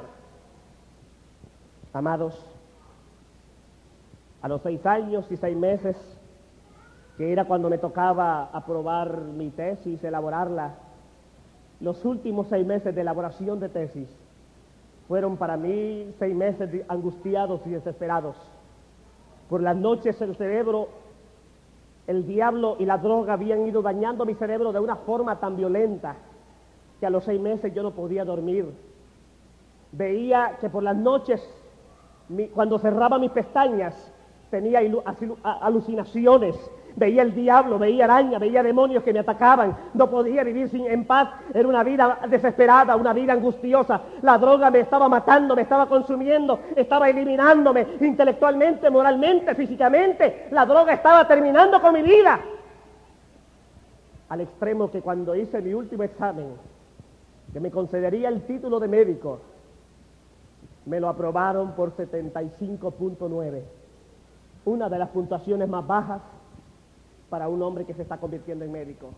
Amados, 1.94 2.46
A 4.46 4.48
los 4.48 4.62
seis 4.62 4.86
años 4.86 5.25
y 5.32 5.38
seis 5.38 5.58
meses, 5.58 5.98
que 7.18 7.32
era 7.32 7.46
cuando 7.46 7.68
me 7.68 7.80
tocaba 7.80 8.44
aprobar 8.54 9.22
mi 9.22 9.50
tesis, 9.50 10.04
elaborarla, 10.04 10.75
los 11.80 12.06
últimos 12.06 12.46
seis 12.50 12.64
meses 12.64 12.94
de 12.94 13.02
elaboración 13.02 13.60
de 13.60 13.70
tesis 13.70 14.08
fueron 15.08 15.38
para 15.38 15.58
mí 15.58 16.14
seis 16.20 16.36
meses 16.36 16.70
angustiados 16.88 17.66
y 17.66 17.72
desesperados. 17.72 18.36
Por 19.50 19.64
las 19.64 19.75
noches 19.75 20.22
el 20.22 20.36
cerebro, 20.36 20.90
el 22.06 22.28
diablo 22.28 22.75
y 22.78 22.86
la 22.86 23.00
droga 23.00 23.34
habían 23.34 23.66
ido 23.66 23.82
dañando 23.82 24.28
mi 24.28 24.36
cerebro 24.36 24.72
de 24.72 24.80
una 24.80 24.98
forma 24.98 25.40
tan 25.40 25.56
violenta 25.56 26.18
que 27.00 27.08
a 27.08 27.10
los 27.10 27.24
seis 27.24 27.42
meses 27.42 27.74
yo 27.74 27.82
no 27.82 27.96
podía 27.96 28.24
dormir. 28.24 28.72
Veía 29.92 30.60
que 30.62 30.70
por 30.70 30.84
las 30.84 30.96
noches, 30.96 31.42
cuando 32.54 32.78
cerraba 32.78 33.18
mis 33.18 33.32
pestañas, 33.32 34.12
tenía 34.50 34.80
alucinaciones. 35.44 36.56
Veía 36.98 37.24
el 37.24 37.36
diablo, 37.36 37.78
veía 37.78 38.06
araña, 38.06 38.40
veía 38.40 38.64
demonios 38.64 39.04
que 39.04 39.12
me 39.12 39.20
atacaban, 39.20 39.75
no 39.94 40.10
podía 40.10 40.46
vivir 40.46 40.70
sin, 40.70 40.86
en 40.86 41.04
paz, 41.04 41.28
era 41.54 41.68
una 41.68 41.84
vida 41.84 42.20
desesperada, 42.30 42.96
una 42.96 43.12
vida 43.12 43.34
angustiosa, 43.34 44.02
la 44.22 44.38
droga 44.38 44.72
me 44.72 44.80
estaba 44.80 45.10
matando, 45.10 45.58
me 45.58 45.64
estaba 45.64 45.90
consumiendo, 45.90 46.58
estaba 46.74 47.10
eliminándome 47.10 47.86
intelectualmente, 48.00 48.90
moralmente, 48.90 49.54
físicamente, 49.56 50.48
la 50.52 50.66
droga 50.66 50.94
estaba 50.94 51.28
terminando 51.28 51.82
con 51.82 51.96
mi 51.96 52.02
vida, 52.02 52.40
al 54.30 54.40
extremo 54.40 54.90
que 54.90 55.02
cuando 55.02 55.36
hice 55.36 55.62
mi 55.62 55.74
último 55.74 56.04
examen, 56.04 56.48
que 57.52 57.60
me 57.60 57.72
concedería 57.72 58.30
el 58.30 58.42
título 58.44 58.80
de 58.80 58.88
médico, 58.88 59.40
me 60.86 61.00
lo 61.00 61.10
aprobaron 61.10 61.74
por 61.74 61.96
75.9, 61.96 63.62
una 64.65 64.89
de 64.89 65.00
las 65.00 65.10
puntuaciones 65.10 65.69
más 65.69 65.86
bajas 65.86 66.22
para 67.29 67.48
un 67.48 67.62
hombre 67.62 67.86
que 67.86 67.93
se 67.93 68.01
está 68.01 68.17
convirtiendo 68.17 68.65
en 68.65 68.72
médico. 68.72 69.12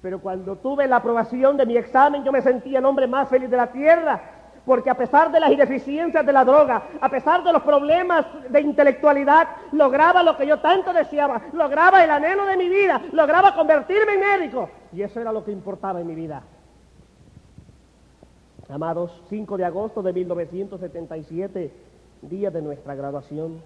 Pero 0.00 0.20
cuando 0.20 0.56
tuve 0.56 0.88
la 0.88 0.96
aprobación 0.96 1.56
de 1.56 1.66
mi 1.66 1.76
examen, 1.76 2.24
yo 2.24 2.32
me 2.32 2.42
sentía 2.42 2.80
el 2.80 2.84
hombre 2.84 3.06
más 3.06 3.28
feliz 3.28 3.48
de 3.48 3.56
la 3.56 3.68
tierra, 3.68 4.20
porque 4.66 4.90
a 4.90 4.96
pesar 4.96 5.30
de 5.30 5.38
las 5.38 5.50
ineficiencias 5.50 6.24
de 6.24 6.32
la 6.32 6.44
droga, 6.44 6.82
a 7.00 7.08
pesar 7.08 7.44
de 7.44 7.52
los 7.52 7.62
problemas 7.62 8.26
de 8.48 8.60
intelectualidad, 8.60 9.48
lograba 9.72 10.22
lo 10.22 10.36
que 10.36 10.46
yo 10.46 10.58
tanto 10.60 10.92
deseaba, 10.92 11.42
lograba 11.52 12.02
el 12.02 12.10
anhelo 12.10 12.46
de 12.46 12.56
mi 12.56 12.68
vida, 12.68 13.00
lograba 13.12 13.54
convertirme 13.54 14.14
en 14.14 14.20
médico. 14.20 14.68
Y 14.92 15.02
eso 15.02 15.20
era 15.20 15.32
lo 15.32 15.44
que 15.44 15.52
importaba 15.52 16.00
en 16.00 16.06
mi 16.06 16.14
vida. 16.14 16.42
Amados, 18.68 19.22
5 19.28 19.56
de 19.56 19.64
agosto 19.64 20.02
de 20.02 20.12
1977, 20.12 21.72
día 22.22 22.50
de 22.50 22.62
nuestra 22.62 22.94
graduación 22.94 23.60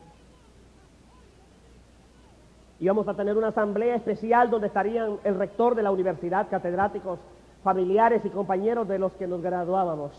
íbamos 2.80 3.08
a 3.08 3.14
tener 3.14 3.36
una 3.36 3.48
asamblea 3.48 3.96
especial 3.96 4.50
donde 4.50 4.66
estarían 4.68 5.18
el 5.24 5.36
rector 5.36 5.74
de 5.74 5.82
la 5.82 5.90
universidad, 5.90 6.48
catedráticos, 6.48 7.18
familiares 7.62 8.24
y 8.24 8.30
compañeros 8.30 8.86
de 8.86 8.98
los 8.98 9.12
que 9.12 9.26
nos 9.26 9.42
graduábamos. 9.42 10.12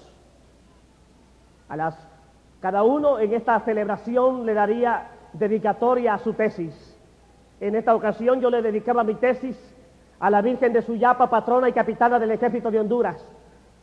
A 1.70 1.76
las, 1.76 1.96
cada 2.62 2.84
uno 2.84 3.20
en 3.20 3.34
esta 3.34 3.60
celebración 3.62 4.46
le 4.46 4.54
daría 4.54 5.10
dedicatoria 5.34 6.16
a 6.16 6.20
su 6.20 6.34
tesis. 6.34 6.96
En 7.60 7.76
esta 7.76 7.96
ocasión 7.96 8.42
yo 8.42 8.50
le 8.50 8.62
dedicaba 8.62 9.04
mi 9.04 9.16
tesis 9.16 9.58
a 10.20 10.30
la 10.30 10.42
Virgen 10.42 10.74
de 10.74 10.82
Suyapa, 10.82 11.30
patrona 11.30 11.70
y 11.70 11.74
capitana 11.74 12.20
del 12.20 12.32
ejército 12.32 12.72
de 12.72 12.80
Honduras 12.80 13.24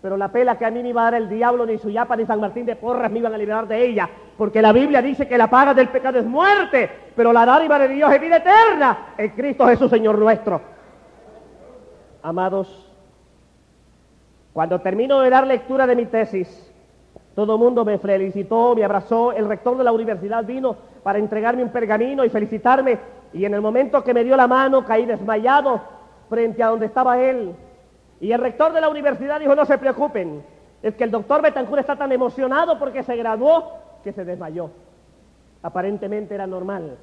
pero 0.04 0.18
la 0.18 0.28
pela 0.28 0.58
que 0.58 0.66
a 0.66 0.70
mí 0.70 0.82
me 0.82 0.90
iba 0.90 1.00
a 1.00 1.04
dar 1.04 1.14
el 1.14 1.30
diablo, 1.30 1.64
ni 1.64 1.78
Suyapa, 1.78 2.14
ni 2.14 2.26
San 2.26 2.38
Martín 2.38 2.66
de 2.66 2.76
Porras 2.76 3.10
me 3.10 3.20
iban 3.20 3.32
a 3.32 3.38
liberar 3.38 3.66
de 3.66 3.86
ella, 3.86 4.06
porque 4.36 4.60
la 4.60 4.70
Biblia 4.70 5.00
dice 5.00 5.26
que 5.26 5.38
la 5.38 5.48
paga 5.48 5.72
del 5.72 5.88
pecado 5.88 6.18
es 6.18 6.26
muerte, 6.26 6.90
pero 7.16 7.32
la 7.32 7.46
dádiva 7.46 7.78
de 7.78 7.88
Dios 7.88 8.12
es 8.12 8.20
vida 8.20 8.36
eterna 8.36 9.14
en 9.16 9.30
Cristo 9.30 9.66
Jesús, 9.66 9.88
Señor 9.88 10.18
nuestro. 10.18 10.60
Amados, 12.22 12.86
cuando 14.52 14.78
termino 14.82 15.22
de 15.22 15.30
dar 15.30 15.46
lectura 15.46 15.86
de 15.86 15.96
mi 15.96 16.04
tesis, 16.04 16.70
todo 17.34 17.54
el 17.54 17.60
mundo 17.60 17.82
me 17.86 17.96
felicitó, 17.96 18.74
me 18.74 18.84
abrazó, 18.84 19.32
el 19.32 19.48
rector 19.48 19.78
de 19.78 19.84
la 19.84 19.92
universidad 19.92 20.44
vino 20.44 20.76
para 21.02 21.18
entregarme 21.18 21.62
un 21.62 21.70
pergamino 21.70 22.26
y 22.26 22.28
felicitarme, 22.28 22.98
y 23.32 23.46
en 23.46 23.54
el 23.54 23.62
momento 23.62 24.04
que 24.04 24.12
me 24.12 24.22
dio 24.22 24.36
la 24.36 24.48
mano 24.48 24.84
caí 24.84 25.06
desmayado 25.06 25.80
frente 26.28 26.62
a 26.62 26.66
donde 26.68 26.84
estaba 26.84 27.18
él, 27.18 27.56
y 28.24 28.32
el 28.32 28.40
rector 28.40 28.72
de 28.72 28.80
la 28.80 28.88
universidad 28.88 29.38
dijo, 29.38 29.54
no 29.54 29.66
se 29.66 29.76
preocupen, 29.76 30.42
es 30.82 30.94
que 30.94 31.04
el 31.04 31.10
doctor 31.10 31.42
Betancourt 31.42 31.80
está 31.80 31.94
tan 31.94 32.10
emocionado 32.10 32.78
porque 32.78 33.02
se 33.02 33.14
graduó 33.16 33.74
que 34.02 34.14
se 34.14 34.24
desmayó. 34.24 34.70
Aparentemente 35.60 36.34
era 36.34 36.46
normal. 36.46 36.96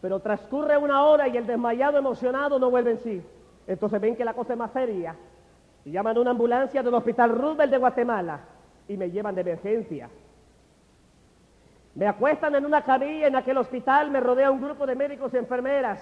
Pero 0.00 0.20
transcurre 0.20 0.78
una 0.78 1.04
hora 1.04 1.28
y 1.28 1.36
el 1.36 1.46
desmayado 1.46 1.98
emocionado 1.98 2.58
no 2.58 2.70
vuelve 2.70 2.92
en 2.92 2.98
sí. 3.00 3.22
Entonces 3.66 4.00
ven 4.00 4.16
que 4.16 4.24
la 4.24 4.32
cosa 4.32 4.54
es 4.54 4.58
más 4.58 4.72
seria. 4.72 5.14
Y 5.84 5.90
llaman 5.90 6.16
a 6.16 6.20
una 6.20 6.30
ambulancia 6.30 6.82
del 6.82 6.94
Hospital 6.94 7.28
Roosevelt 7.28 7.70
de 7.70 7.76
Guatemala 7.76 8.40
y 8.88 8.96
me 8.96 9.10
llevan 9.10 9.34
de 9.34 9.42
emergencia. 9.42 10.08
Me 11.94 12.06
acuestan 12.06 12.54
en 12.54 12.64
una 12.64 12.80
camilla 12.84 13.26
en 13.26 13.36
aquel 13.36 13.58
hospital, 13.58 14.10
me 14.10 14.20
rodea 14.20 14.50
un 14.50 14.62
grupo 14.62 14.86
de 14.86 14.94
médicos 14.94 15.34
y 15.34 15.36
enfermeras 15.36 16.00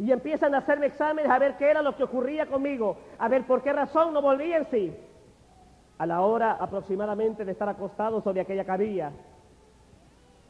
y 0.00 0.10
empiezan 0.12 0.54
a 0.54 0.58
hacerme 0.58 0.86
exámenes 0.86 1.30
a 1.30 1.38
ver 1.38 1.58
qué 1.58 1.70
era 1.70 1.82
lo 1.82 1.94
que 1.94 2.04
ocurría 2.04 2.46
conmigo, 2.46 2.96
a 3.18 3.28
ver 3.28 3.46
por 3.46 3.62
qué 3.62 3.70
razón 3.70 4.14
no 4.14 4.22
volví 4.22 4.50
en 4.50 4.64
sí. 4.70 4.94
A 5.98 6.06
la 6.06 6.22
hora 6.22 6.52
aproximadamente 6.52 7.44
de 7.44 7.52
estar 7.52 7.68
acostado 7.68 8.22
sobre 8.22 8.40
aquella 8.40 8.64
camilla, 8.64 9.12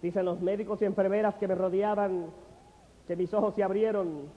dicen 0.01 0.25
los 0.25 0.41
médicos 0.41 0.81
y 0.81 0.85
enfermeras 0.85 1.35
que 1.35 1.49
me 1.49 1.57
rodeaban 1.57 2.27
que 3.09 3.17
mis 3.17 3.35
ojos 3.35 3.57
se 3.57 3.65
abrieron 3.65 4.29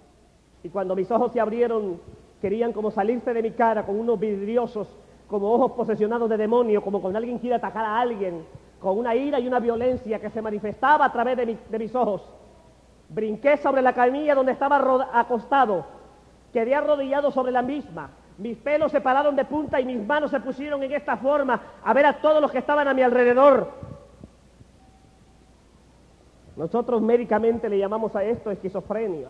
y 0.63 0.69
cuando 0.69 0.95
mis 0.95 1.11
ojos 1.11 1.31
se 1.31 1.39
abrieron 1.39 2.01
querían 2.41 2.73
como 2.73 2.89
salirse 2.89 3.35
de 3.35 3.43
mi 3.43 3.51
cara 3.51 3.85
con 3.85 3.99
unos 3.99 4.19
vidriosos, 4.19 4.87
como 5.27 5.53
ojos 5.53 5.73
posesionados 5.73 6.27
de 6.27 6.37
demonio, 6.37 6.81
como 6.81 6.99
cuando 6.99 7.19
alguien 7.19 7.37
quiere 7.37 7.57
atacar 7.57 7.85
a 7.85 7.99
alguien, 7.99 8.43
con 8.79 8.97
una 8.97 9.15
ira 9.15 9.39
y 9.39 9.47
una 9.47 9.59
violencia 9.59 10.19
que 10.19 10.31
se 10.31 10.41
manifestaba 10.41 11.05
a 11.05 11.11
través 11.11 11.37
de 11.37 11.79
mis 11.79 11.93
ojos. 11.93 12.42
Brinqué 13.13 13.57
sobre 13.57 13.83
la 13.83 13.93
camilla 13.93 14.33
donde 14.33 14.53
estaba 14.53 15.09
acostado. 15.13 15.85
Quedé 16.51 16.73
arrodillado 16.73 17.31
sobre 17.31 17.51
la 17.51 17.61
misma. 17.61 18.09
Mis 18.39 18.57
pelos 18.57 18.91
se 18.91 19.01
pararon 19.01 19.35
de 19.35 19.45
punta 19.45 19.79
y 19.79 19.85
mis 19.85 20.03
manos 20.05 20.31
se 20.31 20.39
pusieron 20.39 20.81
en 20.81 20.91
esta 20.91 21.17
forma 21.17 21.61
a 21.83 21.93
ver 21.93 22.07
a 22.07 22.19
todos 22.19 22.41
los 22.41 22.51
que 22.51 22.57
estaban 22.57 22.87
a 22.87 22.93
mi 22.93 23.03
alrededor. 23.03 23.69
Nosotros 26.55 27.01
médicamente 27.01 27.69
le 27.69 27.77
llamamos 27.77 28.15
a 28.15 28.23
esto 28.23 28.49
esquizofrenia. 28.49 29.27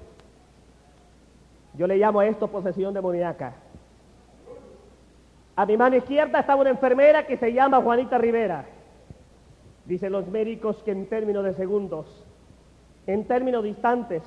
Yo 1.74 1.86
le 1.86 1.98
llamo 1.98 2.22
a 2.22 2.26
esto 2.26 2.48
posesión 2.48 2.94
demoníaca. 2.94 3.54
A 5.58 5.66
mi 5.66 5.76
mano 5.76 5.98
izquierda 5.98 6.40
estaba 6.40 6.62
una 6.62 6.70
enfermera 6.70 7.28
que 7.28 7.36
se 7.36 7.52
llama 7.52 7.82
Juanita 7.82 8.18
Rivera. 8.18 8.66
Dicen 9.86 10.14
los 10.14 10.28
médicos 10.28 10.82
que 10.84 10.92
en 10.92 11.08
términos 11.08 11.44
de 11.44 11.54
segundos 11.54 12.26
en 13.08 13.26
términos 13.26 13.64
distantes, 13.64 14.24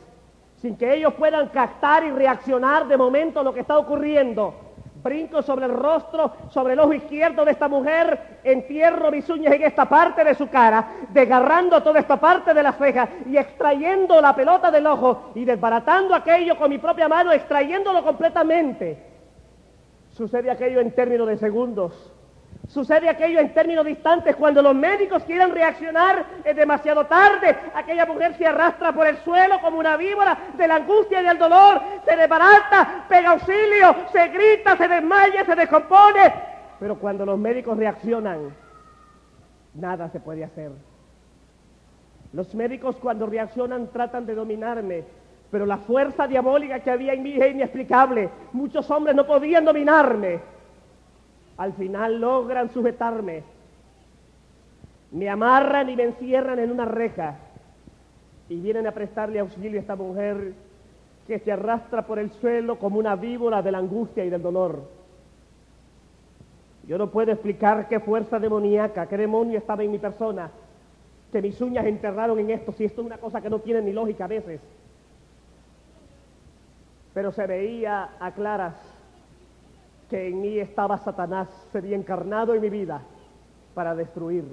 sin 0.57 0.77
que 0.77 0.95
ellos 0.95 1.15
puedan 1.15 1.49
captar 1.49 2.05
y 2.05 2.11
reaccionar 2.11 2.87
de 2.89 2.97
momento 2.97 3.41
a 3.41 3.43
lo 3.43 3.53
que 3.53 3.61
está 3.61 3.79
ocurriendo. 3.79 4.55
Brinco 5.03 5.41
sobre 5.41 5.67
el 5.67 5.73
rostro, 5.73 6.33
sobre 6.51 6.73
el 6.73 6.81
ojo 6.81 6.93
izquierdo 6.93 7.45
de 7.45 7.53
esta 7.53 7.69
mujer, 7.69 8.41
entierro 8.43 9.11
mis 9.11 9.29
uñas 9.29 9.55
en 9.55 9.63
esta 9.63 9.85
parte 9.89 10.25
de 10.25 10.35
su 10.35 10.49
cara, 10.49 10.89
desgarrando 11.11 11.81
toda 11.83 12.01
esta 12.01 12.17
parte 12.17 12.53
de 12.53 12.63
la 12.63 12.73
ceja 12.73 13.09
y 13.27 13.37
extrayendo 13.37 14.21
la 14.21 14.35
pelota 14.35 14.71
del 14.71 14.87
ojo 14.87 15.31
y 15.37 15.45
desbaratando 15.45 16.15
aquello 16.15 16.57
con 16.57 16.71
mi 16.71 16.79
propia 16.79 17.07
mano, 17.07 17.31
extrayéndolo 17.31 18.03
completamente. 18.03 18.99
Sucede 20.11 20.51
aquello 20.51 20.81
en 20.81 20.91
términos 20.93 21.29
de 21.29 21.37
segundos. 21.37 22.16
Sucede 22.69 23.09
aquello 23.09 23.39
en 23.39 23.55
términos 23.55 23.87
distantes. 23.87 24.35
Cuando 24.37 24.61
los 24.61 24.75
médicos 24.75 25.23
quieren 25.25 25.53
reaccionar 25.53 26.25
es 26.45 26.57
demasiado 26.57 27.07
tarde. 27.07 27.57
Aquella 27.75 28.07
mujer 28.07 28.37
se 28.37 28.47
arrastra 28.47 28.93
por 28.93 29.07
el 29.07 29.17
suelo 29.19 29.61
como 29.61 29.79
una 29.79 29.97
víbora 29.97 30.37
de 30.57 30.67
la 30.67 30.77
angustia 30.77 31.21
y 31.21 31.25
del 31.25 31.39
dolor. 31.39 31.81
Se 32.05 32.17
desbarata, 32.17 33.05
pega 33.09 33.31
auxilio, 33.31 33.95
se 34.13 34.29
grita, 34.29 34.77
se 34.77 34.89
desmaya, 34.89 35.45
se 35.45 35.55
descompone. 35.55 36.35
Pero 36.81 36.99
cuando 36.99 37.25
los 37.25 37.39
médicos 37.39 37.77
reaccionan, 37.77 38.55
nada 39.75 40.09
se 40.11 40.21
puede 40.21 40.45
hacer. 40.45 40.73
Los 42.33 42.55
médicos 42.55 42.97
cuando 42.97 43.27
reaccionan 43.27 43.93
tratan 43.93 44.27
de 44.27 44.35
dominarme, 44.35 45.05
pero 45.51 45.65
la 45.65 45.79
fuerza 45.79 46.27
diabólica 46.27 46.81
que 46.81 46.91
había 46.91 47.13
en 47.13 47.23
mí 47.23 47.37
es 47.41 47.53
inexplicable. 47.53 48.29
Muchos 48.53 48.91
hombres 48.91 49.15
no 49.15 49.25
podían 49.25 49.65
dominarme 49.65 50.56
al 51.57 51.73
final 51.73 52.21
logran 52.21 52.71
sujetarme, 52.71 53.43
me 55.13 55.29
amarran 55.29 55.89
y 55.89 55.97
me 55.97 56.05
encierran 56.05 56.59
en 56.59 56.71
una 56.71 56.85
reja 56.85 57.37
y 58.49 58.61
vienen 58.61 58.87
a 58.87 58.93
prestarle 58.93 59.39
auxilio 59.39 59.79
a 59.79 59.81
esta 59.81 59.97
mujer 59.97 60.55
que 61.27 61.39
se 61.39 61.51
arrastra 61.51 62.07
por 62.07 62.19
el 62.19 62.31
suelo 62.31 62.79
como 62.79 62.99
una 62.99 63.17
víbora 63.17 63.63
de 63.63 63.73
la 63.73 63.79
angustia 63.79 64.25
y 64.25 64.31
del 64.31 64.43
dolor. 64.43 64.83
Yo 66.87 66.99
no 66.99 67.11
puedo 67.11 67.33
explicar 67.33 67.89
qué 67.89 67.99
fuerza 67.99 68.39
demoníaca, 68.39 69.07
qué 69.07 69.17
demonio 69.17 69.59
estaba 69.59 69.83
en 69.83 69.91
mi 69.91 69.99
persona, 69.99 70.51
que 71.33 71.43
mis 71.43 71.61
uñas 71.61 71.87
enterraron 71.87 72.39
en 72.39 72.51
esto, 72.51 72.73
si 72.73 72.85
esto 72.85 73.01
es 73.01 73.07
una 73.07 73.19
cosa 73.19 73.41
que 73.41 73.51
no 73.51 73.59
tiene 73.59 73.83
ni 73.83 73.93
lógica 73.93 74.27
a 74.27 74.29
veces. 74.29 74.61
Pero 77.13 77.33
se 77.33 77.47
veía 77.47 78.11
a 78.21 78.31
claras 78.33 78.75
que 80.09 80.29
en 80.29 80.41
mí 80.41 80.59
estaba 80.59 80.99
Satanás, 80.99 81.49
sería 81.73 81.97
encarnado 81.97 82.55
en 82.55 82.61
mi 82.61 82.71
vida 82.71 83.03
para 83.75 83.95
destruir. 83.95 84.45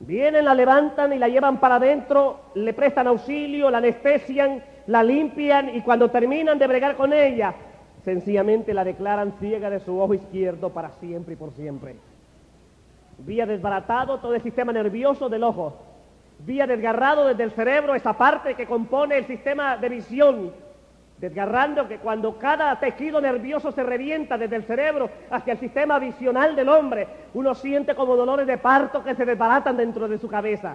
Vienen, 0.00 0.44
la 0.44 0.54
levantan 0.54 1.12
y 1.12 1.18
la 1.18 1.28
llevan 1.28 1.58
para 1.58 1.76
adentro, 1.76 2.40
le 2.54 2.72
prestan 2.74 3.06
auxilio, 3.06 3.70
la 3.70 3.78
anestesian, 3.78 4.62
la 4.86 5.02
limpian 5.02 5.74
y 5.74 5.80
cuando 5.82 6.10
terminan 6.10 6.58
de 6.58 6.66
bregar 6.66 6.96
con 6.96 7.12
ella, 7.12 7.54
sencillamente 8.04 8.74
la 8.74 8.84
declaran 8.84 9.34
ciega 9.38 9.70
de 9.70 9.80
su 9.80 9.98
ojo 9.98 10.14
izquierdo 10.14 10.70
para 10.70 10.90
siempre 10.90 11.34
y 11.34 11.36
por 11.36 11.52
siempre. 11.52 11.96
Vía 13.18 13.46
desbaratado 13.46 14.18
todo 14.18 14.34
el 14.34 14.42
sistema 14.42 14.72
nervioso 14.72 15.28
del 15.28 15.44
ojo. 15.44 15.74
Vía 16.40 16.66
desgarrado 16.66 17.26
desde 17.26 17.44
el 17.44 17.52
cerebro 17.52 17.94
esa 17.94 18.12
parte 18.12 18.54
que 18.54 18.66
compone 18.66 19.18
el 19.18 19.26
sistema 19.26 19.76
de 19.76 19.88
visión. 19.88 20.52
Desgarrando 21.24 21.88
que 21.88 21.96
cuando 22.00 22.36
cada 22.36 22.78
tejido 22.78 23.18
nervioso 23.18 23.72
se 23.72 23.82
revienta 23.82 24.36
desde 24.36 24.56
el 24.56 24.64
cerebro 24.64 25.08
hacia 25.30 25.54
el 25.54 25.58
sistema 25.58 25.98
visional 25.98 26.54
del 26.54 26.68
hombre, 26.68 27.08
uno 27.32 27.54
siente 27.54 27.94
como 27.94 28.14
dolores 28.14 28.46
de 28.46 28.58
parto 28.58 29.02
que 29.02 29.14
se 29.14 29.24
desbaratan 29.24 29.74
dentro 29.74 30.06
de 30.06 30.18
su 30.18 30.28
cabeza. 30.28 30.74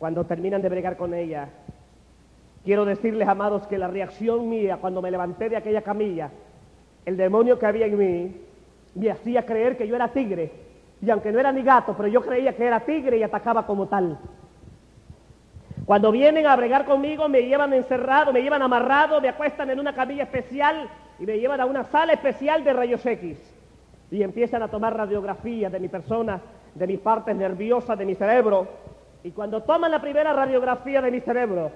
Cuando 0.00 0.24
terminan 0.24 0.60
de 0.60 0.68
bregar 0.68 0.96
con 0.96 1.14
ella, 1.14 1.48
quiero 2.64 2.84
decirles, 2.84 3.28
amados, 3.28 3.68
que 3.68 3.78
la 3.78 3.86
reacción 3.86 4.48
mía 4.48 4.78
cuando 4.80 5.00
me 5.00 5.12
levanté 5.12 5.48
de 5.48 5.56
aquella 5.56 5.82
camilla, 5.82 6.28
el 7.06 7.16
demonio 7.16 7.56
que 7.56 7.66
había 7.66 7.86
en 7.86 7.96
mí, 7.96 8.36
me 8.96 9.12
hacía 9.12 9.46
creer 9.46 9.76
que 9.76 9.86
yo 9.86 9.94
era 9.94 10.08
tigre. 10.08 10.50
Y 11.00 11.08
aunque 11.08 11.30
no 11.30 11.38
era 11.38 11.52
ni 11.52 11.62
gato, 11.62 11.94
pero 11.96 12.08
yo 12.08 12.20
creía 12.22 12.56
que 12.56 12.66
era 12.66 12.80
tigre 12.80 13.16
y 13.16 13.22
atacaba 13.22 13.64
como 13.64 13.86
tal. 13.86 14.18
Cuando 15.88 16.12
vienen 16.12 16.46
a 16.46 16.54
bregar 16.54 16.84
conmigo, 16.84 17.30
me 17.30 17.44
llevan 17.44 17.72
encerrado, 17.72 18.30
me 18.30 18.42
llevan 18.42 18.60
amarrado, 18.60 19.22
me 19.22 19.30
acuestan 19.30 19.70
en 19.70 19.80
una 19.80 19.94
camilla 19.94 20.24
especial 20.24 20.86
y 21.18 21.24
me 21.24 21.38
llevan 21.38 21.62
a 21.62 21.64
una 21.64 21.82
sala 21.84 22.12
especial 22.12 22.62
de 22.62 22.74
rayos 22.74 23.06
X. 23.06 23.38
Y 24.10 24.22
empiezan 24.22 24.62
a 24.62 24.68
tomar 24.68 24.94
radiografías 24.94 25.72
de 25.72 25.80
mi 25.80 25.88
persona, 25.88 26.42
de 26.74 26.86
mis 26.86 27.00
partes 27.00 27.34
nerviosas, 27.34 27.98
de 27.98 28.04
mi 28.04 28.14
cerebro. 28.14 28.68
Y 29.24 29.30
cuando 29.30 29.62
toman 29.62 29.90
la 29.90 29.98
primera 29.98 30.34
radiografía 30.34 31.00
de 31.00 31.10
mi 31.10 31.20
cerebro, 31.20 31.70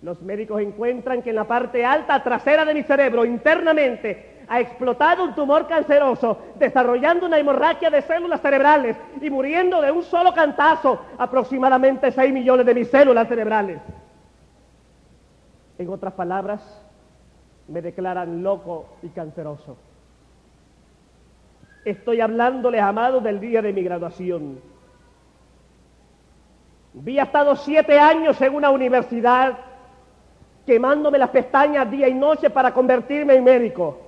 los 0.00 0.22
médicos 0.22 0.62
encuentran 0.62 1.20
que 1.20 1.28
en 1.28 1.36
la 1.36 1.44
parte 1.44 1.84
alta 1.84 2.22
trasera 2.22 2.64
de 2.64 2.72
mi 2.72 2.82
cerebro, 2.82 3.26
internamente, 3.26 4.37
ha 4.48 4.60
explotado 4.60 5.24
un 5.24 5.34
tumor 5.34 5.66
canceroso, 5.66 6.38
desarrollando 6.56 7.26
una 7.26 7.38
hemorragia 7.38 7.90
de 7.90 8.02
células 8.02 8.40
cerebrales 8.40 8.96
y 9.20 9.28
muriendo 9.30 9.80
de 9.80 9.92
un 9.92 10.02
solo 10.02 10.32
cantazo 10.32 11.00
aproximadamente 11.18 12.10
6 12.10 12.32
millones 12.32 12.64
de 12.64 12.74
mis 12.74 12.88
células 12.88 13.28
cerebrales. 13.28 13.80
En 15.78 15.88
otras 15.90 16.14
palabras, 16.14 16.82
me 17.68 17.82
declaran 17.82 18.42
loco 18.42 18.96
y 19.02 19.08
canceroso. 19.08 19.76
Estoy 21.84 22.20
hablándoles, 22.20 22.80
amados, 22.80 23.22
del 23.22 23.40
día 23.40 23.62
de 23.62 23.72
mi 23.72 23.82
graduación. 23.82 24.60
Vi 26.94 27.18
estado 27.18 27.54
siete 27.54 27.98
años 27.98 28.40
en 28.40 28.54
una 28.54 28.70
universidad 28.70 29.58
quemándome 30.66 31.18
las 31.18 31.30
pestañas 31.30 31.90
día 31.90 32.08
y 32.08 32.14
noche 32.14 32.50
para 32.50 32.74
convertirme 32.74 33.36
en 33.36 33.44
médico. 33.44 34.07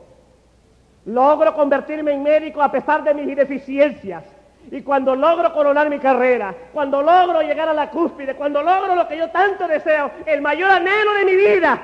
Logro 1.06 1.54
convertirme 1.54 2.12
en 2.12 2.22
médico 2.22 2.62
a 2.62 2.70
pesar 2.70 3.02
de 3.02 3.14
mis 3.14 3.36
deficiencias. 3.36 4.24
Y 4.70 4.82
cuando 4.82 5.16
logro 5.16 5.52
coronar 5.52 5.88
mi 5.88 5.98
carrera, 5.98 6.54
cuando 6.72 7.02
logro 7.02 7.40
llegar 7.42 7.68
a 7.68 7.74
la 7.74 7.90
cúspide, 7.90 8.36
cuando 8.36 8.62
logro 8.62 8.94
lo 8.94 9.08
que 9.08 9.16
yo 9.16 9.30
tanto 9.30 9.66
deseo, 9.66 10.10
el 10.26 10.42
mayor 10.42 10.70
anhelo 10.70 11.14
de 11.14 11.24
mi 11.24 11.34
vida, 11.34 11.80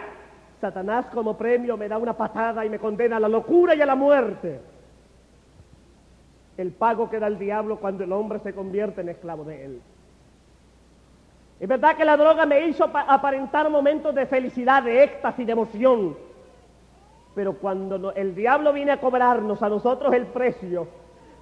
Satanás 0.60 1.06
como 1.12 1.36
premio 1.36 1.76
me 1.76 1.88
da 1.88 1.98
una 1.98 2.12
patada 2.12 2.64
y 2.64 2.70
me 2.70 2.78
condena 2.78 3.16
a 3.16 3.20
la 3.20 3.28
locura 3.28 3.74
y 3.74 3.80
a 3.80 3.86
la 3.86 3.94
muerte. 3.94 4.60
El 6.56 6.72
pago 6.72 7.10
que 7.10 7.18
da 7.18 7.26
el 7.26 7.38
diablo 7.38 7.78
cuando 7.78 8.04
el 8.04 8.12
hombre 8.12 8.38
se 8.40 8.54
convierte 8.54 9.00
en 9.00 9.08
esclavo 9.08 9.44
de 9.44 9.64
él. 9.64 9.82
Es 11.58 11.68
verdad 11.68 11.96
que 11.96 12.04
la 12.04 12.16
droga 12.16 12.44
me 12.44 12.66
hizo 12.66 12.84
aparentar 12.84 13.70
momentos 13.70 14.14
de 14.14 14.26
felicidad, 14.26 14.82
de 14.82 15.02
éxtasis, 15.02 15.46
de 15.46 15.52
emoción. 15.52 16.16
Pero 17.36 17.58
cuando 17.58 18.14
el 18.14 18.34
diablo 18.34 18.72
viene 18.72 18.92
a 18.92 18.98
cobrarnos 18.98 19.62
a 19.62 19.68
nosotros 19.68 20.14
el 20.14 20.24
precio, 20.24 20.88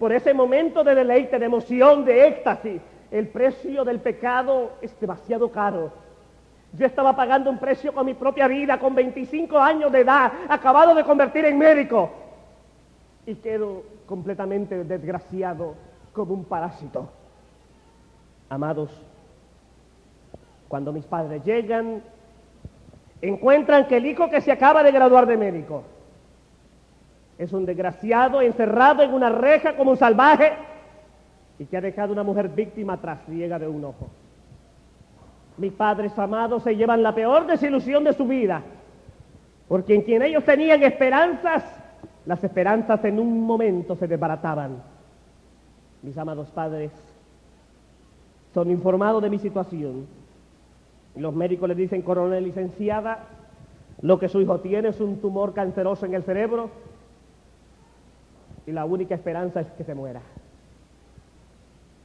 por 0.00 0.12
ese 0.12 0.34
momento 0.34 0.82
de 0.82 0.92
deleite, 0.92 1.38
de 1.38 1.46
emoción, 1.46 2.04
de 2.04 2.26
éxtasis, 2.26 2.82
el 3.12 3.28
precio 3.28 3.84
del 3.84 4.00
pecado 4.00 4.72
es 4.82 4.98
demasiado 4.98 5.52
caro. 5.52 5.92
Yo 6.72 6.84
estaba 6.84 7.14
pagando 7.14 7.48
un 7.48 7.58
precio 7.58 7.94
con 7.94 8.06
mi 8.06 8.14
propia 8.14 8.48
vida, 8.48 8.80
con 8.80 8.92
25 8.92 9.56
años 9.56 9.92
de 9.92 10.00
edad, 10.00 10.32
acabado 10.48 10.96
de 10.96 11.04
convertir 11.04 11.44
en 11.44 11.56
médico. 11.56 12.10
Y 13.24 13.36
quedo 13.36 13.84
completamente 14.04 14.82
desgraciado 14.82 15.76
como 16.12 16.34
un 16.34 16.44
parásito. 16.44 17.08
Amados, 18.48 18.90
cuando 20.66 20.92
mis 20.92 21.04
padres 21.04 21.44
llegan 21.44 22.02
encuentran 23.28 23.86
que 23.86 23.96
el 23.96 24.06
hijo 24.06 24.28
que 24.28 24.40
se 24.40 24.52
acaba 24.52 24.82
de 24.82 24.92
graduar 24.92 25.26
de 25.26 25.36
médico 25.36 25.84
es 27.38 27.52
un 27.52 27.64
desgraciado 27.64 28.40
encerrado 28.40 29.02
en 29.02 29.12
una 29.12 29.28
reja 29.28 29.76
como 29.76 29.92
un 29.92 29.96
salvaje 29.96 30.52
y 31.58 31.66
que 31.66 31.76
ha 31.76 31.80
dejado 31.80 32.12
una 32.12 32.22
mujer 32.22 32.48
víctima 32.48 33.00
tras 33.00 33.24
ciega 33.26 33.58
de 33.58 33.66
un 33.66 33.84
ojo. 33.84 34.08
Mis 35.56 35.72
padres 35.72 36.16
amados 36.18 36.62
se 36.62 36.76
llevan 36.76 37.02
la 37.02 37.14
peor 37.14 37.46
desilusión 37.46 38.04
de 38.04 38.12
su 38.12 38.26
vida, 38.26 38.62
porque 39.68 39.94
en 39.94 40.02
quien 40.02 40.22
ellos 40.22 40.44
tenían 40.44 40.82
esperanzas, 40.82 41.64
las 42.26 42.42
esperanzas 42.42 43.04
en 43.04 43.18
un 43.18 43.40
momento 43.42 43.96
se 43.96 44.08
desbarataban. 44.08 44.82
Mis 46.02 46.18
amados 46.18 46.50
padres 46.50 46.90
son 48.52 48.70
informados 48.70 49.22
de 49.22 49.30
mi 49.30 49.38
situación 49.38 50.06
los 51.16 51.34
médicos 51.34 51.68
le 51.68 51.74
dicen, 51.74 52.02
coronel 52.02 52.44
licenciada, 52.44 53.26
lo 54.00 54.18
que 54.18 54.28
su 54.28 54.40
hijo 54.40 54.60
tiene 54.60 54.88
es 54.88 55.00
un 55.00 55.20
tumor 55.20 55.54
canceroso 55.54 56.06
en 56.06 56.14
el 56.14 56.24
cerebro 56.24 56.70
y 58.66 58.72
la 58.72 58.84
única 58.84 59.14
esperanza 59.14 59.60
es 59.60 59.68
que 59.72 59.84
se 59.84 59.94
muera. 59.94 60.22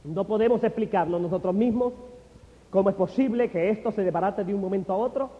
No 0.04 0.24
podemos 0.24 0.62
explicarnos 0.62 1.20
nosotros 1.20 1.54
mismos 1.54 1.92
cómo 2.70 2.90
es 2.90 2.96
posible 2.96 3.50
que 3.50 3.70
esto 3.70 3.90
se 3.92 4.02
desbarate 4.02 4.44
de 4.44 4.54
un 4.54 4.60
momento 4.60 4.92
a 4.92 4.96
otro 4.96 5.30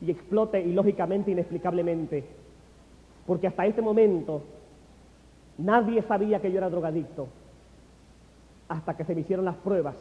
y 0.00 0.10
explote 0.10 0.60
ilógicamente, 0.60 1.30
inexplicablemente. 1.30 2.24
Porque 3.26 3.46
hasta 3.46 3.66
este 3.66 3.82
momento 3.82 4.42
nadie 5.58 6.02
sabía 6.02 6.40
que 6.40 6.50
yo 6.50 6.58
era 6.58 6.70
drogadicto 6.70 7.28
hasta 8.68 8.96
que 8.96 9.04
se 9.04 9.14
me 9.14 9.20
hicieron 9.20 9.44
las 9.44 9.56
pruebas 9.56 9.96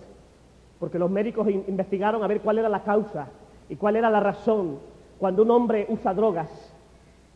porque 0.79 0.97
los 0.97 1.11
médicos 1.11 1.47
investigaron 1.49 2.23
a 2.23 2.27
ver 2.27 2.41
cuál 2.41 2.59
era 2.59 2.69
la 2.69 2.83
causa 2.83 3.27
y 3.67 3.75
cuál 3.75 3.97
era 3.97 4.09
la 4.09 4.19
razón. 4.19 4.79
Cuando 5.19 5.43
un 5.43 5.51
hombre 5.51 5.85
usa 5.89 6.13
drogas, 6.13 6.49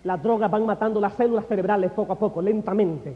las 0.04 0.24
drogas 0.24 0.50
van 0.50 0.66
matando 0.66 1.02
las 1.02 1.14
células 1.14 1.46
cerebrales 1.48 1.92
poco 1.92 2.14
a 2.14 2.20
poco, 2.20 2.42
lentamente. 2.42 3.16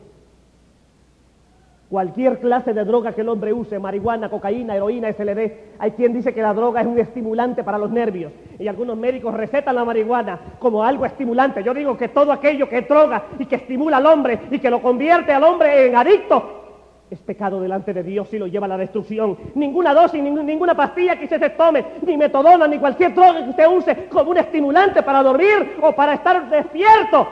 Cualquier 1.89 2.41
clase 2.41 2.73
de 2.73 2.83
droga 2.83 3.13
que 3.13 3.21
el 3.21 3.29
hombre 3.29 3.53
use, 3.53 3.79
marihuana, 3.79 4.29
cocaína, 4.29 4.75
heroína, 4.75 5.13
SLD, 5.13 5.51
hay 5.79 5.91
quien 5.91 6.11
dice 6.11 6.33
que 6.33 6.41
la 6.41 6.53
droga 6.53 6.81
es 6.81 6.87
un 6.87 6.99
estimulante 6.99 7.63
para 7.63 7.77
los 7.77 7.89
nervios. 7.89 8.33
Y 8.59 8.67
algunos 8.67 8.97
médicos 8.97 9.33
recetan 9.33 9.75
la 9.75 9.85
marihuana 9.85 10.37
como 10.59 10.83
algo 10.83 11.05
estimulante. 11.05 11.63
Yo 11.63 11.73
digo 11.73 11.95
que 11.95 12.09
todo 12.09 12.33
aquello 12.33 12.67
que 12.67 12.81
droga 12.81 13.23
y 13.39 13.45
que 13.45 13.55
estimula 13.55 13.97
al 13.97 14.05
hombre 14.05 14.41
y 14.51 14.59
que 14.59 14.69
lo 14.69 14.81
convierte 14.81 15.31
al 15.31 15.45
hombre 15.45 15.87
en 15.87 15.95
adicto, 15.95 16.66
es 17.09 17.19
pecado 17.19 17.61
delante 17.61 17.93
de 17.93 18.03
Dios 18.03 18.33
y 18.33 18.39
lo 18.39 18.47
lleva 18.47 18.65
a 18.65 18.69
la 18.69 18.77
destrucción. 18.77 19.37
Ninguna 19.55 19.93
dosis, 19.93 20.21
ninguna 20.21 20.75
pastilla 20.75 21.15
que 21.17 21.23
usted 21.23 21.39
se 21.39 21.49
tome, 21.51 21.85
ni 22.05 22.17
metodona, 22.17 22.67
ni 22.67 22.77
cualquier 22.79 23.13
droga 23.13 23.43
que 23.43 23.49
usted 23.51 23.67
use 23.67 23.95
como 24.09 24.31
un 24.31 24.37
estimulante 24.37 25.01
para 25.03 25.23
dormir 25.23 25.77
o 25.81 25.93
para 25.93 26.15
estar 26.15 26.49
despierto. 26.49 27.27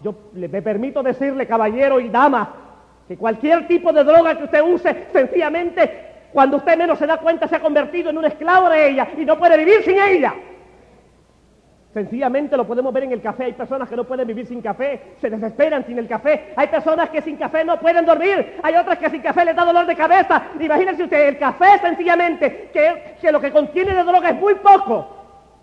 Yo 0.00 0.14
le 0.34 0.48
me 0.48 0.62
permito 0.62 1.02
decirle, 1.02 1.46
caballero 1.46 1.98
y 1.98 2.08
dama, 2.08 2.54
que 3.08 3.16
cualquier 3.16 3.66
tipo 3.66 3.92
de 3.92 4.04
droga 4.04 4.36
que 4.36 4.44
usted 4.44 4.62
use, 4.62 5.06
sencillamente, 5.12 6.06
cuando 6.32 6.58
usted 6.58 6.76
menos 6.76 6.98
se 6.98 7.06
da 7.06 7.16
cuenta, 7.16 7.48
se 7.48 7.56
ha 7.56 7.60
convertido 7.60 8.10
en 8.10 8.18
un 8.18 8.24
esclavo 8.26 8.68
de 8.68 8.90
ella 8.90 9.08
y 9.16 9.24
no 9.24 9.38
puede 9.38 9.56
vivir 9.56 9.82
sin 9.82 9.98
ella. 9.98 10.34
Sencillamente 11.96 12.58
lo 12.58 12.66
podemos 12.66 12.92
ver 12.92 13.04
en 13.04 13.12
el 13.12 13.22
café. 13.22 13.44
Hay 13.44 13.54
personas 13.54 13.88
que 13.88 13.96
no 13.96 14.04
pueden 14.04 14.28
vivir 14.28 14.44
sin 14.44 14.60
café, 14.60 15.14
se 15.18 15.30
desesperan 15.30 15.86
sin 15.86 15.96
el 15.96 16.06
café. 16.06 16.52
Hay 16.54 16.66
personas 16.68 17.08
que 17.08 17.22
sin 17.22 17.38
café 17.38 17.64
no 17.64 17.80
pueden 17.80 18.04
dormir. 18.04 18.60
Hay 18.62 18.74
otras 18.74 18.98
que 18.98 19.08
sin 19.08 19.22
café 19.22 19.46
les 19.46 19.56
da 19.56 19.64
dolor 19.64 19.86
de 19.86 19.96
cabeza. 19.96 20.42
Imagínense 20.60 21.04
usted, 21.04 21.28
el 21.28 21.38
café 21.38 21.78
sencillamente, 21.80 22.68
que, 22.70 23.32
lo 23.32 23.40
que 23.40 23.50
contiene 23.50 23.94
de 23.94 24.04
droga 24.04 24.28
es 24.28 24.38
muy 24.38 24.56
poco. 24.56 25.06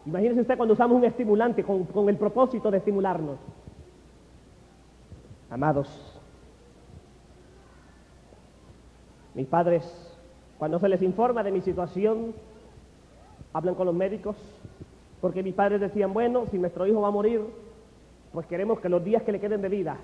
Imagínense 0.07 0.41
usted 0.41 0.57
cuando 0.57 0.73
usamos 0.73 0.97
un 0.97 1.05
estimulante 1.05 1.63
con, 1.63 1.83
con 1.85 2.09
el 2.09 2.17
propósito 2.17 2.71
de 2.71 2.79
estimularnos. 2.79 3.37
Amados, 5.51 6.19
mis 9.35 9.45
padres 9.45 10.17
Cuando 10.57 10.79
se 10.79 10.89
les 10.89 11.03
informa 11.03 11.43
de 11.43 11.51
mi 11.51 11.61
situación, 11.61 12.33
hablan 13.53 13.75
con 13.75 13.85
los 13.85 13.93
médicos, 13.93 14.35
porque 15.23 15.41
mis 15.41 15.53
padres 15.53 15.79
decían, 15.79 16.11
bueno, 16.11 16.43
si 16.51 16.57
nuestro 16.57 16.85
hijo 16.85 16.99
va 16.99 17.07
a 17.07 17.11
morir, 17.11 17.39
pues 18.33 18.45
queremos 18.45 18.81
que 18.81 18.89
los 18.89 19.01
días 19.05 19.23
que 19.23 19.31
le 19.31 19.39
queden 19.39 19.61
de 19.61 19.69
vida 19.69 19.95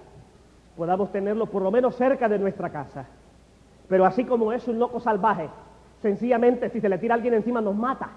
podamos 0.77 1.11
tenerlo 1.11 1.47
por 1.47 1.61
lo 1.61 1.69
menos 1.71 1.97
cerca 1.97 2.29
de 2.29 2.39
nuestra 2.39 2.69
casa. 2.69 3.05
Pero 3.89 4.05
así 4.05 4.23
como 4.23 4.53
es 4.53 4.65
un 4.69 4.79
loco 4.79 5.01
salvaje, 5.01 5.49
sencillamente 6.01 6.69
si 6.69 6.79
se 6.79 6.87
le 6.87 6.97
tira 6.99 7.15
a 7.15 7.17
alguien 7.17 7.33
encima 7.33 7.59
nos 7.59 7.75
mata. 7.75 8.11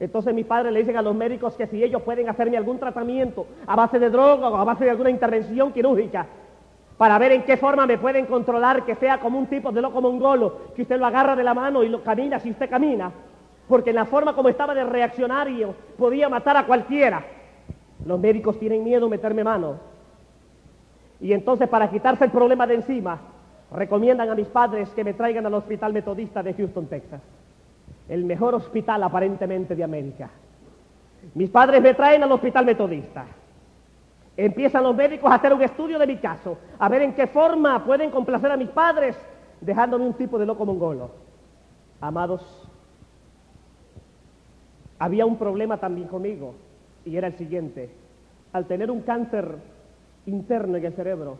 Entonces 0.00 0.34
mis 0.34 0.46
padres 0.46 0.72
le 0.72 0.80
dicen 0.80 0.96
a 0.96 1.02
los 1.02 1.14
médicos 1.14 1.54
que 1.54 1.68
si 1.68 1.84
ellos 1.84 2.02
pueden 2.02 2.28
hacerme 2.28 2.56
algún 2.56 2.80
tratamiento 2.80 3.46
a 3.64 3.76
base 3.76 4.00
de 4.00 4.10
droga 4.10 4.48
o 4.48 4.56
a 4.56 4.64
base 4.64 4.82
de 4.82 4.90
alguna 4.90 5.10
intervención 5.10 5.72
quirúrgica, 5.72 6.26
para 6.98 7.20
ver 7.20 7.30
en 7.30 7.44
qué 7.44 7.56
forma 7.56 7.86
me 7.86 7.98
pueden 7.98 8.26
controlar, 8.26 8.84
que 8.84 8.96
sea 8.96 9.20
como 9.20 9.38
un 9.38 9.46
tipo 9.46 9.70
de 9.70 9.80
loco 9.80 10.00
mongolo, 10.00 10.72
que 10.74 10.82
usted 10.82 10.98
lo 10.98 11.06
agarra 11.06 11.36
de 11.36 11.44
la 11.44 11.54
mano 11.54 11.84
y 11.84 11.88
lo 11.88 12.02
camina 12.02 12.40
si 12.40 12.50
usted 12.50 12.68
camina, 12.68 13.12
porque 13.68 13.90
en 13.90 13.96
la 13.96 14.04
forma 14.04 14.34
como 14.34 14.48
estaba 14.48 14.74
de 14.74 14.84
reaccionario 14.84 15.74
podía 15.96 16.28
matar 16.28 16.56
a 16.56 16.66
cualquiera. 16.66 17.24
Los 18.04 18.20
médicos 18.20 18.58
tienen 18.58 18.84
miedo 18.84 19.06
de 19.06 19.10
meterme 19.10 19.44
mano. 19.44 19.76
Y 21.20 21.32
entonces 21.32 21.68
para 21.68 21.90
quitarse 21.90 22.24
el 22.24 22.30
problema 22.30 22.66
de 22.66 22.74
encima, 22.74 23.20
recomiendan 23.72 24.28
a 24.28 24.34
mis 24.34 24.48
padres 24.48 24.90
que 24.90 25.04
me 25.04 25.14
traigan 25.14 25.46
al 25.46 25.54
Hospital 25.54 25.92
Metodista 25.92 26.42
de 26.42 26.54
Houston, 26.54 26.86
Texas. 26.86 27.20
El 28.08 28.24
mejor 28.24 28.54
hospital 28.54 29.02
aparentemente 29.02 29.74
de 29.74 29.84
América. 29.84 30.30
Mis 31.34 31.48
padres 31.48 31.80
me 31.80 31.94
traen 31.94 32.22
al 32.22 32.32
Hospital 32.32 32.66
Metodista. 32.66 33.24
Empiezan 34.36 34.82
los 34.82 34.94
médicos 34.94 35.30
a 35.30 35.36
hacer 35.36 35.54
un 35.54 35.62
estudio 35.62 35.98
de 35.98 36.06
mi 36.06 36.16
caso, 36.16 36.58
a 36.78 36.88
ver 36.88 37.02
en 37.02 37.14
qué 37.14 37.28
forma 37.28 37.84
pueden 37.84 38.10
complacer 38.10 38.50
a 38.50 38.56
mis 38.56 38.68
padres, 38.68 39.16
dejándome 39.60 40.04
un 40.04 40.14
tipo 40.14 40.38
de 40.38 40.44
loco 40.44 40.66
mongolo. 40.66 41.10
Amados, 42.00 42.68
había 45.04 45.26
un 45.26 45.36
problema 45.36 45.76
también 45.76 46.08
conmigo, 46.08 46.54
y 47.04 47.18
era 47.18 47.26
el 47.26 47.36
siguiente. 47.36 47.90
Al 48.54 48.64
tener 48.64 48.90
un 48.90 49.02
cáncer 49.02 49.56
interno 50.24 50.78
en 50.78 50.84
el 50.86 50.94
cerebro 50.94 51.36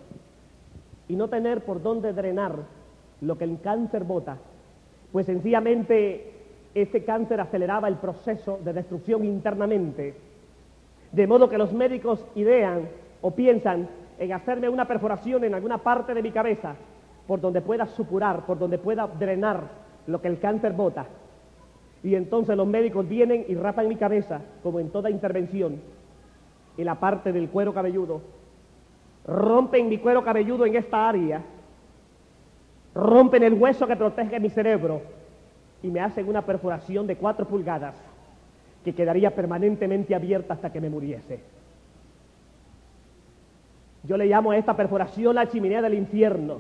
y 1.09 1.17
no 1.17 1.29
tener 1.29 1.65
por 1.65 1.83
dónde 1.83 2.13
drenar 2.13 2.57
lo 3.23 3.39
que 3.39 3.45
el 3.45 3.59
cáncer 3.63 4.05
bota, 4.05 4.37
pues 5.13 5.25
sencillamente 5.25 6.31
ese 6.75 7.05
cáncer 7.05 7.41
aceleraba 7.41 7.89
el 7.89 7.97
proceso 7.97 8.59
de 8.63 8.75
destrucción 8.75 9.25
internamente 9.25 10.15
de 11.13 11.27
modo 11.27 11.49
que 11.49 11.57
los 11.57 11.73
médicos 11.73 12.23
idean 12.35 12.91
o 13.23 13.31
piensan 13.31 13.89
en 14.19 14.33
hacerme 14.35 14.69
una 14.69 14.87
perforación 14.87 15.43
en 15.45 15.55
alguna 15.55 15.79
parte 15.79 16.13
de 16.13 16.21
mi 16.21 16.33
cabeza 16.33 16.75
por 17.27 17.41
donde 17.41 17.63
pueda 17.63 17.87
supurar, 17.87 18.45
por 18.45 18.59
donde 18.59 18.77
pueda 18.77 19.07
drenar 19.07 19.63
lo 20.07 20.21
que 20.21 20.29
el 20.29 20.39
cáncer 20.39 20.75
bota. 20.75 21.07
Y 22.05 22.15
entonces 22.15 22.55
los 22.55 22.67
médicos 22.67 23.09
vienen 23.09 23.47
y 23.49 23.55
rapan 23.55 23.89
mi 23.89 23.97
cabeza, 23.97 24.43
como 24.63 24.79
en 24.79 24.91
toda 24.91 25.09
intervención, 25.09 25.81
en 26.77 26.85
la 26.85 26.97
parte 26.97 27.33
del 27.33 27.49
cuero 27.49 27.73
cabelludo. 27.73 28.21
Rompen 29.27 29.89
mi 29.89 29.97
cuero 29.97 30.23
cabelludo 30.23 30.67
en 30.67 30.77
esta 30.77 31.09
área, 31.09 31.43
rompen 32.95 33.43
el 33.43 33.55
hueso 33.55 33.87
que 33.87 33.97
protege 33.97 34.39
mi 34.39 34.51
cerebro 34.51 35.01
y 35.83 35.89
me 35.89 36.01
hacen 36.01 36.29
una 36.29 36.43
perforación 36.43 37.07
de 37.07 37.17
cuatro 37.17 37.49
pulgadas 37.49 37.95
que 38.85 38.95
quedaría 38.95 39.35
permanentemente 39.35 40.15
abierta 40.15 40.53
hasta 40.53 40.71
que 40.71 40.83
me 40.83 40.91
muriese. 40.91 41.41
Yo 44.03 44.19
le 44.19 44.27
llamo 44.27 44.51
a 44.51 44.59
esta 44.59 44.77
perforación 44.77 45.37
la 45.37 45.49
chimenea 45.49 45.81
del 45.81 45.95
infierno, 45.95 46.59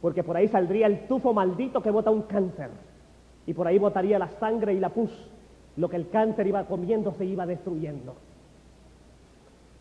porque 0.00 0.22
por 0.22 0.36
ahí 0.36 0.46
saldría 0.46 0.86
el 0.86 1.08
tufo 1.08 1.34
maldito 1.34 1.82
que 1.82 1.90
bota 1.90 2.12
un 2.12 2.22
cáncer, 2.22 2.70
y 3.46 3.54
por 3.54 3.66
ahí 3.66 3.78
botaría 3.78 4.18
la 4.18 4.28
sangre 4.28 4.74
y 4.74 4.80
la 4.80 4.90
pus, 4.90 5.10
lo 5.76 5.88
que 5.88 5.96
el 5.96 6.08
cáncer 6.10 6.46
iba 6.46 6.64
comiendo 6.64 7.12
se 7.14 7.24
iba 7.24 7.46
destruyendo. 7.46 8.14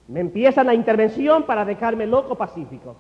Me 0.08 0.22
empiezan 0.22 0.66
la 0.66 0.74
intervención 0.74 1.44
para 1.44 1.66
dejarme 1.66 2.08
loco 2.08 2.36
pacífico. 2.36 2.96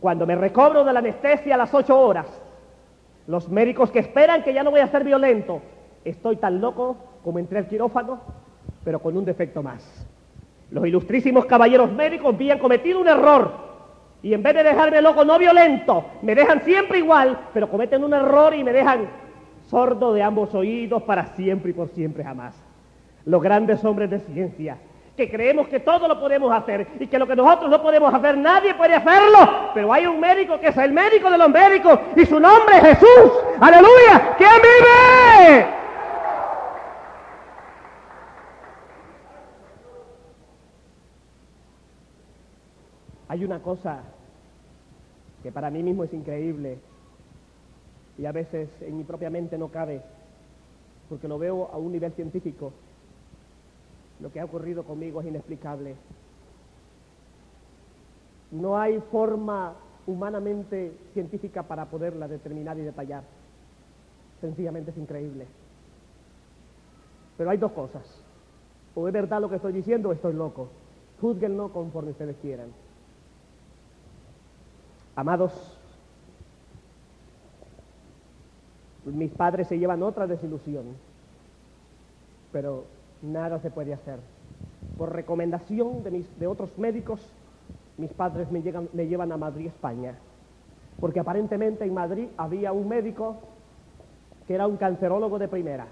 Cuando 0.00 0.26
me 0.26 0.36
recobro 0.36 0.84
de 0.84 0.92
la 0.92 1.00
anestesia 1.00 1.54
a 1.54 1.58
las 1.58 1.74
ocho 1.74 1.98
horas, 1.98 2.26
los 3.26 3.48
médicos 3.48 3.90
que 3.90 3.98
esperan 3.98 4.44
que 4.44 4.54
ya 4.54 4.62
no 4.62 4.70
voy 4.70 4.80
a 4.80 4.86
ser 4.86 5.02
violento, 5.02 5.60
estoy 6.04 6.36
tan 6.36 6.60
loco 6.60 6.96
como 7.24 7.38
entré 7.38 7.58
al 7.58 7.66
quirófano, 7.66 8.20
pero 8.84 9.00
con 9.00 9.16
un 9.16 9.24
defecto 9.24 9.62
más. 9.62 10.06
Los 10.70 10.86
ilustrísimos 10.86 11.46
caballeros 11.46 11.90
médicos 11.90 12.34
habían 12.34 12.58
cometido 12.58 13.00
un 13.00 13.08
error 13.08 13.66
y 14.22 14.32
en 14.32 14.42
vez 14.42 14.54
de 14.54 14.62
dejarme 14.62 15.00
loco 15.02 15.24
no 15.24 15.38
violento, 15.38 16.04
me 16.22 16.34
dejan 16.34 16.62
siempre 16.62 16.98
igual, 16.98 17.48
pero 17.52 17.68
cometen 17.68 18.04
un 18.04 18.14
error 18.14 18.54
y 18.54 18.64
me 18.64 18.72
dejan 18.72 19.08
sordo 19.68 20.12
de 20.12 20.22
ambos 20.22 20.54
oídos 20.54 21.02
para 21.02 21.26
siempre 21.34 21.70
y 21.70 21.74
por 21.74 21.88
siempre 21.88 22.24
jamás. 22.24 22.54
Los 23.24 23.42
grandes 23.42 23.84
hombres 23.84 24.10
de 24.10 24.20
ciencia, 24.20 24.78
que 25.16 25.30
creemos 25.30 25.68
que 25.68 25.80
todo 25.80 26.06
lo 26.06 26.20
podemos 26.20 26.52
hacer 26.52 26.86
y 27.00 27.06
que 27.06 27.18
lo 27.18 27.26
que 27.26 27.34
nosotros 27.34 27.70
no 27.70 27.82
podemos 27.82 28.12
hacer 28.12 28.36
nadie 28.36 28.74
puede 28.74 28.94
hacerlo, 28.94 29.70
pero 29.74 29.92
hay 29.92 30.06
un 30.06 30.20
médico 30.20 30.60
que 30.60 30.68
es 30.68 30.76
el 30.76 30.92
médico 30.92 31.30
de 31.30 31.38
los 31.38 31.48
médicos 31.48 31.98
y 32.14 32.26
su 32.26 32.38
nombre 32.38 32.76
es 32.76 32.82
Jesús. 32.82 33.32
Aleluya, 33.60 34.34
¿quién 34.36 34.50
vive? 34.62 35.66
Hay 43.28 43.44
una 43.44 43.60
cosa 43.60 44.02
que 45.42 45.50
para 45.50 45.70
mí 45.70 45.82
mismo 45.82 46.04
es 46.04 46.12
increíble 46.12 46.78
y 48.18 48.26
a 48.26 48.32
veces 48.32 48.68
en 48.80 48.96
mi 48.96 49.04
propia 49.04 49.30
mente 49.30 49.58
no 49.58 49.68
cabe, 49.68 50.02
porque 51.08 51.28
lo 51.28 51.38
veo 51.38 51.70
a 51.72 51.76
un 51.76 51.92
nivel 51.92 52.12
científico. 52.12 52.72
Lo 54.20 54.32
que 54.32 54.40
ha 54.40 54.44
ocurrido 54.44 54.84
conmigo 54.84 55.20
es 55.20 55.26
inexplicable. 55.26 55.94
No 58.50 58.78
hay 58.78 59.00
forma 59.10 59.74
humanamente 60.06 60.96
científica 61.12 61.64
para 61.64 61.86
poderla 61.86 62.28
determinar 62.28 62.78
y 62.78 62.82
detallar. 62.82 63.24
Sencillamente 64.40 64.92
es 64.92 64.96
increíble. 64.96 65.46
Pero 67.36 67.50
hay 67.50 67.58
dos 67.58 67.72
cosas. 67.72 68.02
O 68.94 69.06
es 69.06 69.12
verdad 69.12 69.40
lo 69.40 69.50
que 69.50 69.56
estoy 69.56 69.72
diciendo 69.72 70.08
o 70.08 70.12
estoy 70.12 70.32
loco. 70.32 70.68
Juzguenlo 71.20 71.72
conforme 71.72 72.12
ustedes 72.12 72.36
quieran. 72.40 72.68
Amados, 75.16 75.75
mis 79.14 79.30
padres 79.30 79.68
se 79.68 79.78
llevan 79.78 80.02
otra 80.02 80.26
desilusión, 80.26 80.84
pero 82.52 82.84
nada 83.22 83.60
se 83.60 83.70
puede 83.70 83.94
hacer. 83.94 84.18
Por 84.98 85.14
recomendación 85.14 86.02
de, 86.02 86.10
mis, 86.10 86.38
de 86.38 86.46
otros 86.46 86.76
médicos, 86.78 87.20
mis 87.98 88.12
padres 88.12 88.50
me, 88.50 88.62
llegan, 88.62 88.88
me 88.92 89.06
llevan 89.06 89.30
a 89.32 89.36
Madrid, 89.36 89.66
España, 89.66 90.14
porque 91.00 91.20
aparentemente 91.20 91.84
en 91.84 91.94
Madrid 91.94 92.28
había 92.36 92.72
un 92.72 92.88
médico 92.88 93.36
que 94.46 94.54
era 94.54 94.66
un 94.66 94.76
cancerólogo 94.76 95.38
de 95.38 95.48
primera 95.48 95.86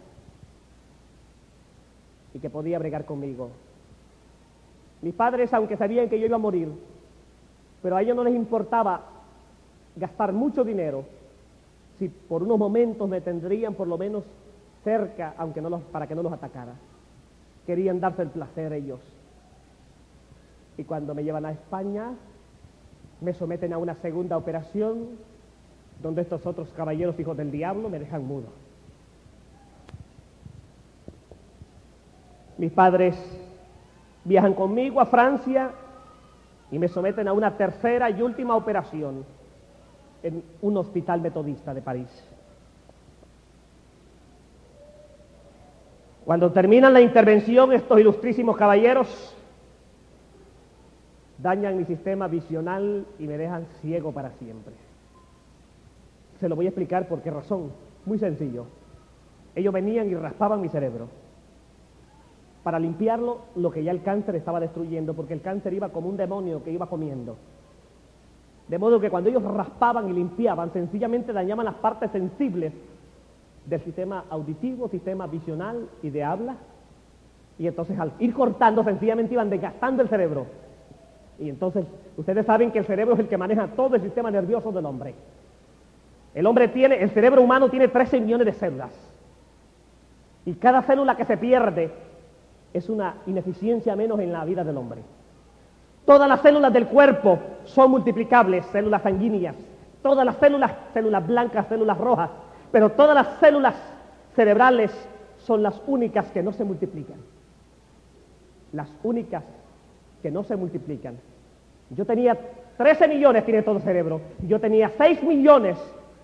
y 2.33 2.39
que 2.39 2.51
podía 2.51 2.79
bregar 2.79 3.05
conmigo. 3.05 3.51
Mis 5.03 5.15
padres, 5.15 5.53
aunque 5.53 5.77
sabían 5.77 6.09
que 6.09 6.19
yo 6.19 6.27
iba 6.27 6.37
a 6.37 6.41
morir, 6.41 6.69
pero 7.83 7.97
a 7.97 8.03
ellos 8.03 8.17
no 8.17 8.25
les 8.25 8.35
importaba 8.35 9.03
gastar 9.97 10.33
mucho 10.33 10.65
dinero 10.65 11.05
si 11.99 12.09
por 12.09 12.43
unos 12.43 12.59
momentos 12.59 13.09
me 13.09 13.21
tendrían 13.21 13.75
por 13.75 13.87
lo 13.87 13.97
menos 13.97 14.25
cerca, 14.83 15.35
aunque 15.39 15.61
no 15.61 15.71
los, 15.71 15.83
para 15.83 16.07
que 16.07 16.15
no 16.15 16.23
los 16.23 16.33
atacara. 16.33 16.75
Querían 17.67 18.01
darse 18.01 18.23
el 18.23 18.29
placer 18.29 18.73
ellos. 18.73 19.01
Y 20.77 20.85
cuando 20.85 21.15
me 21.15 21.25
llevan 21.25 21.47
a 21.47 21.53
España, 21.53 22.13
me 23.21 23.33
someten 23.33 23.73
a 23.73 23.79
una 23.79 23.95
segunda 23.97 24.37
operación 24.37 25.09
donde 26.03 26.23
estos 26.23 26.45
otros 26.45 26.69
caballeros 26.77 27.19
hijos 27.19 27.37
del 27.37 27.51
diablo 27.51 27.89
me 27.89 27.99
dejan 27.99 28.27
mudo. 28.27 28.49
Mis 32.59 32.73
padres 32.73 33.17
viajan 34.25 34.55
conmigo 34.55 35.01
a 35.01 35.07
Francia 35.07 35.71
y 36.71 36.79
me 36.79 36.89
someten 36.89 37.29
a 37.29 37.33
una 37.33 37.57
tercera 37.57 38.11
y 38.11 38.21
última 38.21 38.57
operación 38.57 39.25
en 40.25 40.43
un 40.63 40.77
hospital 40.79 41.21
metodista 41.21 41.73
de 41.73 41.83
París. 41.83 42.09
Cuando 46.25 46.51
terminan 46.51 46.95
la 46.95 47.03
intervención, 47.03 47.73
estos 47.73 48.01
ilustrísimos 48.01 48.57
caballeros 48.57 49.37
dañan 51.39 51.77
mi 51.77 51.85
sistema 51.85 52.27
visional 52.27 53.07
y 53.19 53.27
me 53.27 53.37
dejan 53.37 53.67
ciego 53.83 54.13
para 54.13 54.31
siempre. 54.33 54.75
Se 56.41 56.49
lo 56.49 56.57
voy 56.57 56.65
a 56.67 56.71
explicar 56.71 57.07
por 57.07 57.21
qué 57.21 57.31
razón. 57.31 57.71
Muy 58.07 58.19
sencillo. 58.19 58.67
Ellos 59.55 59.73
venían 59.73 60.11
y 60.11 60.15
raspaban 60.15 60.63
mi 60.63 60.69
cerebro 60.69 61.09
para 62.63 62.79
limpiarlo 62.79 63.41
lo 63.57 63.71
que 63.71 63.85
ya 63.85 63.91
el 63.91 64.03
cáncer 64.03 64.37
estaba 64.37 64.59
destruyendo, 64.59 65.13
porque 65.13 65.35
el 65.35 65.43
cáncer 65.43 65.75
iba 65.75 65.91
como 65.91 66.09
un 66.09 66.17
demonio 66.17 66.65
que 66.65 66.73
iba 66.73 66.89
comiendo. 66.89 67.37
De 68.69 68.79
modo 68.79 68.99
que 68.99 69.11
cuando 69.11 69.29
ellos 69.29 69.43
raspaban 69.43 70.09
y 70.09 70.13
limpiaban, 70.13 70.73
sencillamente 70.73 71.33
dañaban 71.33 71.67
las 71.67 71.75
partes 71.75 72.11
sensibles 72.11 72.73
del 73.67 73.81
sistema 73.83 74.25
auditivo, 74.31 74.89
sistema 74.89 75.27
visional 75.27 75.89
y 76.03 76.11
de 76.11 76.25
habla. 76.25 76.57
Y 77.59 77.67
entonces 77.67 77.99
al 77.99 78.13
ir 78.19 78.33
cortando, 78.33 78.83
sencillamente 78.83 79.35
iban 79.35 79.51
desgastando 79.51 80.03
el 80.03 80.09
cerebro. 80.09 80.47
Y 81.39 81.49
entonces 81.49 81.85
ustedes 82.17 82.47
saben 82.47 82.71
que 82.71 82.79
el 82.79 82.87
cerebro 82.87 83.15
es 83.15 83.21
el 83.21 83.29
que 83.29 83.37
maneja 83.37 83.69
todo 83.69 83.97
el 83.97 84.03
sistema 84.03 84.31
nervioso 84.31 84.73
del 84.73 84.87
hombre. 84.87 85.15
El 86.35 86.47
hombre 86.47 86.69
tiene, 86.69 87.03
el 87.03 87.11
cerebro 87.11 87.43
humano 87.43 87.69
tiene 87.69 87.89
13 87.89 88.21
millones 88.21 88.47
de 88.47 88.53
células. 88.55 88.93
Y 90.47 90.55
cada 90.55 90.83
célula 90.83 91.17
que 91.17 91.25
se 91.25 91.37
pierde 91.37 91.91
es 92.73 92.89
una 92.89 93.17
ineficiencia 93.27 93.95
menos 93.95 94.19
en 94.21 94.33
la 94.33 94.45
vida 94.45 94.65
del 94.65 94.77
hombre. 94.77 95.03
Todas 96.05 96.29
las 96.29 96.41
células 96.41 96.73
del 96.73 96.87
cuerpo 96.87 97.39
son 97.65 97.91
multiplicables, 97.91 98.67
células 98.67 99.03
sanguíneas. 99.03 99.57
Todas 100.03 100.25
las 100.27 100.37
células, 100.37 100.73
células 100.93 101.27
blancas, 101.27 101.67
células 101.69 101.97
rojas. 101.97 102.31
Pero 102.71 102.91
todas 102.91 103.15
las 103.15 103.39
células 103.39 103.75
cerebrales 104.35 104.91
son 105.39 105.63
las 105.63 105.81
únicas 105.87 106.27
que 106.31 106.43
no 106.43 106.53
se 106.53 106.65
multiplican. 106.65 107.17
Las 108.73 108.93
únicas 109.03 109.45
que 110.23 110.31
no 110.31 110.45
se 110.45 110.57
multiplican. 110.57 111.19
Yo 111.91 112.05
tenía 112.05 112.37
13 112.77 113.09
millones, 113.09 113.45
tiene 113.45 113.63
todo 113.63 113.77
el 113.77 113.83
cerebro. 113.83 114.21
Yo 114.47 114.61
tenía 114.61 114.91
6 114.97 115.23
millones 115.23 115.79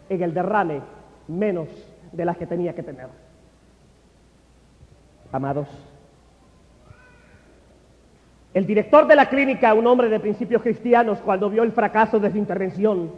en 0.08 0.22
el 0.22 0.34
derrame, 0.34 0.80
menos 1.28 1.68
de 2.12 2.24
las 2.24 2.36
que 2.36 2.46
tenía 2.46 2.74
que 2.74 2.82
tener. 2.82 3.06
Amados, 5.32 5.68
el 8.52 8.66
director 8.66 9.06
de 9.06 9.14
la 9.14 9.26
clínica, 9.26 9.72
un 9.74 9.86
hombre 9.86 10.08
de 10.08 10.18
principios 10.18 10.62
cristianos, 10.62 11.18
cuando 11.20 11.48
vio 11.48 11.62
el 11.62 11.72
fracaso 11.72 12.18
de 12.18 12.30
su 12.30 12.36
intervención, 12.38 13.12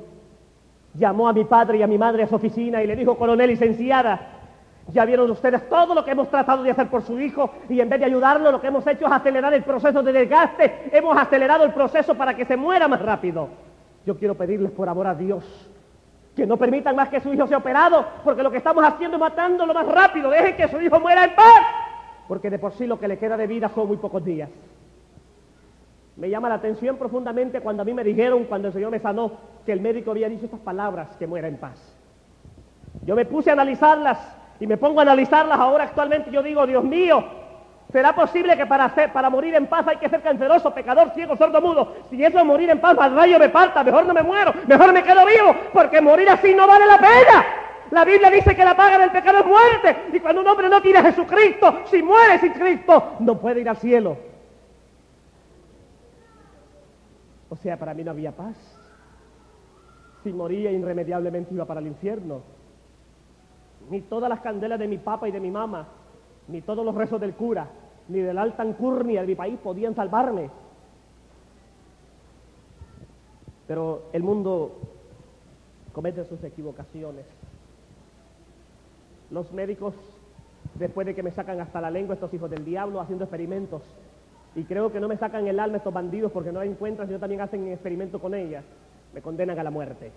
llamó 0.94 1.28
a 1.28 1.32
mi 1.32 1.44
padre 1.44 1.78
y 1.78 1.82
a 1.82 1.86
mi 1.86 1.96
madre 1.96 2.24
a 2.24 2.26
su 2.26 2.34
oficina 2.34 2.82
y 2.82 2.86
le 2.86 2.96
dijo, 2.96 3.16
coronel 3.16 3.48
licenciada, 3.48 4.20
ya 4.88 5.04
vieron 5.04 5.30
ustedes 5.30 5.66
todo 5.68 5.94
lo 5.94 6.04
que 6.04 6.10
hemos 6.10 6.28
tratado 6.28 6.62
de 6.62 6.70
hacer 6.70 6.88
por 6.88 7.02
su 7.02 7.18
hijo 7.18 7.50
y 7.68 7.80
en 7.80 7.88
vez 7.88 8.00
de 8.00 8.06
ayudarlo 8.06 8.50
lo 8.50 8.60
que 8.60 8.66
hemos 8.66 8.86
hecho 8.86 9.06
es 9.06 9.12
acelerar 9.12 9.54
el 9.54 9.62
proceso 9.62 10.02
de 10.02 10.12
desgaste, 10.12 10.90
hemos 10.92 11.16
acelerado 11.16 11.64
el 11.64 11.72
proceso 11.72 12.14
para 12.14 12.34
que 12.34 12.44
se 12.44 12.56
muera 12.56 12.86
más 12.88 13.00
rápido. 13.00 13.48
Yo 14.04 14.18
quiero 14.18 14.34
pedirles 14.34 14.72
por 14.72 14.88
amor 14.88 15.06
a 15.06 15.14
Dios 15.14 15.70
que 16.36 16.46
no 16.46 16.56
permitan 16.56 16.96
más 16.96 17.08
que 17.08 17.20
su 17.20 17.32
hijo 17.32 17.46
sea 17.46 17.58
operado, 17.58 18.06
porque 18.24 18.42
lo 18.42 18.50
que 18.50 18.56
estamos 18.56 18.82
haciendo 18.84 19.16
es 19.16 19.20
matándolo 19.20 19.74
más 19.74 19.86
rápido, 19.86 20.30
dejen 20.30 20.56
que 20.56 20.68
su 20.68 20.80
hijo 20.80 20.98
muera 20.98 21.24
en 21.24 21.34
paz, 21.34 21.62
porque 22.26 22.48
de 22.48 22.58
por 22.58 22.72
sí 22.72 22.86
lo 22.86 22.98
que 22.98 23.06
le 23.06 23.18
queda 23.18 23.36
de 23.36 23.46
vida 23.46 23.68
son 23.68 23.88
muy 23.88 23.98
pocos 23.98 24.24
días. 24.24 24.48
Me 26.16 26.28
llama 26.28 26.48
la 26.48 26.56
atención 26.56 26.96
profundamente 26.96 27.60
cuando 27.60 27.82
a 27.82 27.84
mí 27.84 27.94
me 27.94 28.04
dijeron, 28.04 28.44
cuando 28.44 28.68
el 28.68 28.74
Señor 28.74 28.90
me 28.90 28.98
sanó, 28.98 29.32
que 29.64 29.72
el 29.72 29.80
médico 29.80 30.10
había 30.10 30.28
dicho 30.28 30.44
estas 30.44 30.60
palabras, 30.60 31.16
que 31.16 31.26
muera 31.26 31.48
en 31.48 31.56
paz. 31.56 31.96
Yo 33.06 33.16
me 33.16 33.24
puse 33.24 33.50
a 33.50 33.54
analizarlas 33.54 34.18
y 34.60 34.66
me 34.66 34.76
pongo 34.76 35.00
a 35.00 35.02
analizarlas 35.02 35.58
ahora 35.58 35.84
actualmente. 35.84 36.30
Yo 36.30 36.42
digo, 36.42 36.66
Dios 36.66 36.84
mío, 36.84 37.24
¿será 37.90 38.14
posible 38.14 38.56
que 38.56 38.66
para, 38.66 39.30
morir 39.30 39.54
en 39.54 39.66
paz 39.66 39.88
hay 39.88 39.96
que 39.96 40.10
ser 40.10 40.20
canceroso, 40.20 40.74
pecador, 40.74 41.10
ciego, 41.14 41.34
sordo, 41.36 41.62
mudo? 41.62 41.94
Si 42.10 42.22
eso 42.22 42.38
es 42.38 42.44
morir 42.44 42.68
en 42.68 42.80
paz, 42.80 42.96
al 42.98 43.16
rayo 43.16 43.38
me 43.38 43.48
parta, 43.48 43.82
mejor 43.82 44.04
no 44.04 44.12
me 44.12 44.22
muero, 44.22 44.52
mejor 44.66 44.92
me 44.92 45.02
quedo 45.02 45.24
vivo, 45.24 45.56
porque 45.72 46.00
morir 46.02 46.28
así 46.28 46.54
no 46.54 46.66
vale 46.66 46.84
la 46.84 46.98
pena. 46.98 47.44
La 47.90 48.04
Biblia 48.04 48.30
dice 48.30 48.54
que 48.54 48.64
la 48.64 48.76
paga 48.76 48.98
del 48.98 49.10
pecado 49.10 49.38
es 49.40 49.46
muerte. 49.46 49.96
Y 50.12 50.20
cuando 50.20 50.42
un 50.42 50.48
hombre 50.48 50.68
no 50.68 50.80
tiene 50.80 50.98
a 50.98 51.02
Jesucristo, 51.02 51.80
si 51.86 52.02
muere 52.02 52.38
sin 52.38 52.52
Cristo, 52.52 53.16
no 53.20 53.38
puede 53.38 53.60
ir 53.60 53.68
al 53.68 53.76
cielo. 53.76 54.31
O 57.52 57.56
sea, 57.56 57.78
para 57.78 57.92
mí 57.92 58.02
no 58.02 58.12
había 58.12 58.32
paz. 58.32 58.56
Si 60.22 60.32
moría 60.32 60.72
irremediablemente 60.72 61.52
iba 61.52 61.66
para 61.66 61.80
el 61.80 61.86
infierno. 61.86 62.40
Ni 63.90 64.00
todas 64.00 64.30
las 64.30 64.40
candelas 64.40 64.78
de 64.78 64.88
mi 64.88 64.96
papá 64.96 65.28
y 65.28 65.32
de 65.32 65.40
mi 65.40 65.50
mamá, 65.50 65.86
ni 66.48 66.62
todos 66.62 66.82
los 66.82 66.94
rezos 66.94 67.20
del 67.20 67.34
cura, 67.34 67.68
ni 68.08 68.20
del 68.20 68.38
alta 68.38 68.62
ancurnia 68.62 69.20
de 69.20 69.26
mi 69.26 69.34
país 69.34 69.58
podían 69.62 69.94
salvarme. 69.94 70.48
Pero 73.68 74.04
el 74.14 74.22
mundo 74.22 74.78
comete 75.92 76.24
sus 76.24 76.42
equivocaciones. 76.44 77.26
Los 79.30 79.52
médicos, 79.52 79.92
después 80.76 81.06
de 81.06 81.14
que 81.14 81.22
me 81.22 81.32
sacan 81.32 81.60
hasta 81.60 81.82
la 81.82 81.90
lengua 81.90 82.14
estos 82.14 82.32
hijos 82.32 82.48
del 82.48 82.64
diablo 82.64 82.98
haciendo 82.98 83.24
experimentos, 83.24 83.82
y 84.54 84.64
creo 84.64 84.92
que 84.92 85.00
no 85.00 85.08
me 85.08 85.16
sacan 85.16 85.46
el 85.46 85.58
alma 85.58 85.78
estos 85.78 85.92
bandidos 85.92 86.30
porque 86.30 86.52
no 86.52 86.60
la 86.60 86.66
encuentran, 86.66 87.06
sino 87.06 87.18
también 87.18 87.40
hacen 87.40 87.68
experimento 87.72 88.20
con 88.20 88.34
ellas. 88.34 88.64
Me 89.14 89.22
condenan 89.22 89.58
a 89.58 89.62
la 89.62 89.70
muerte. 89.70 90.12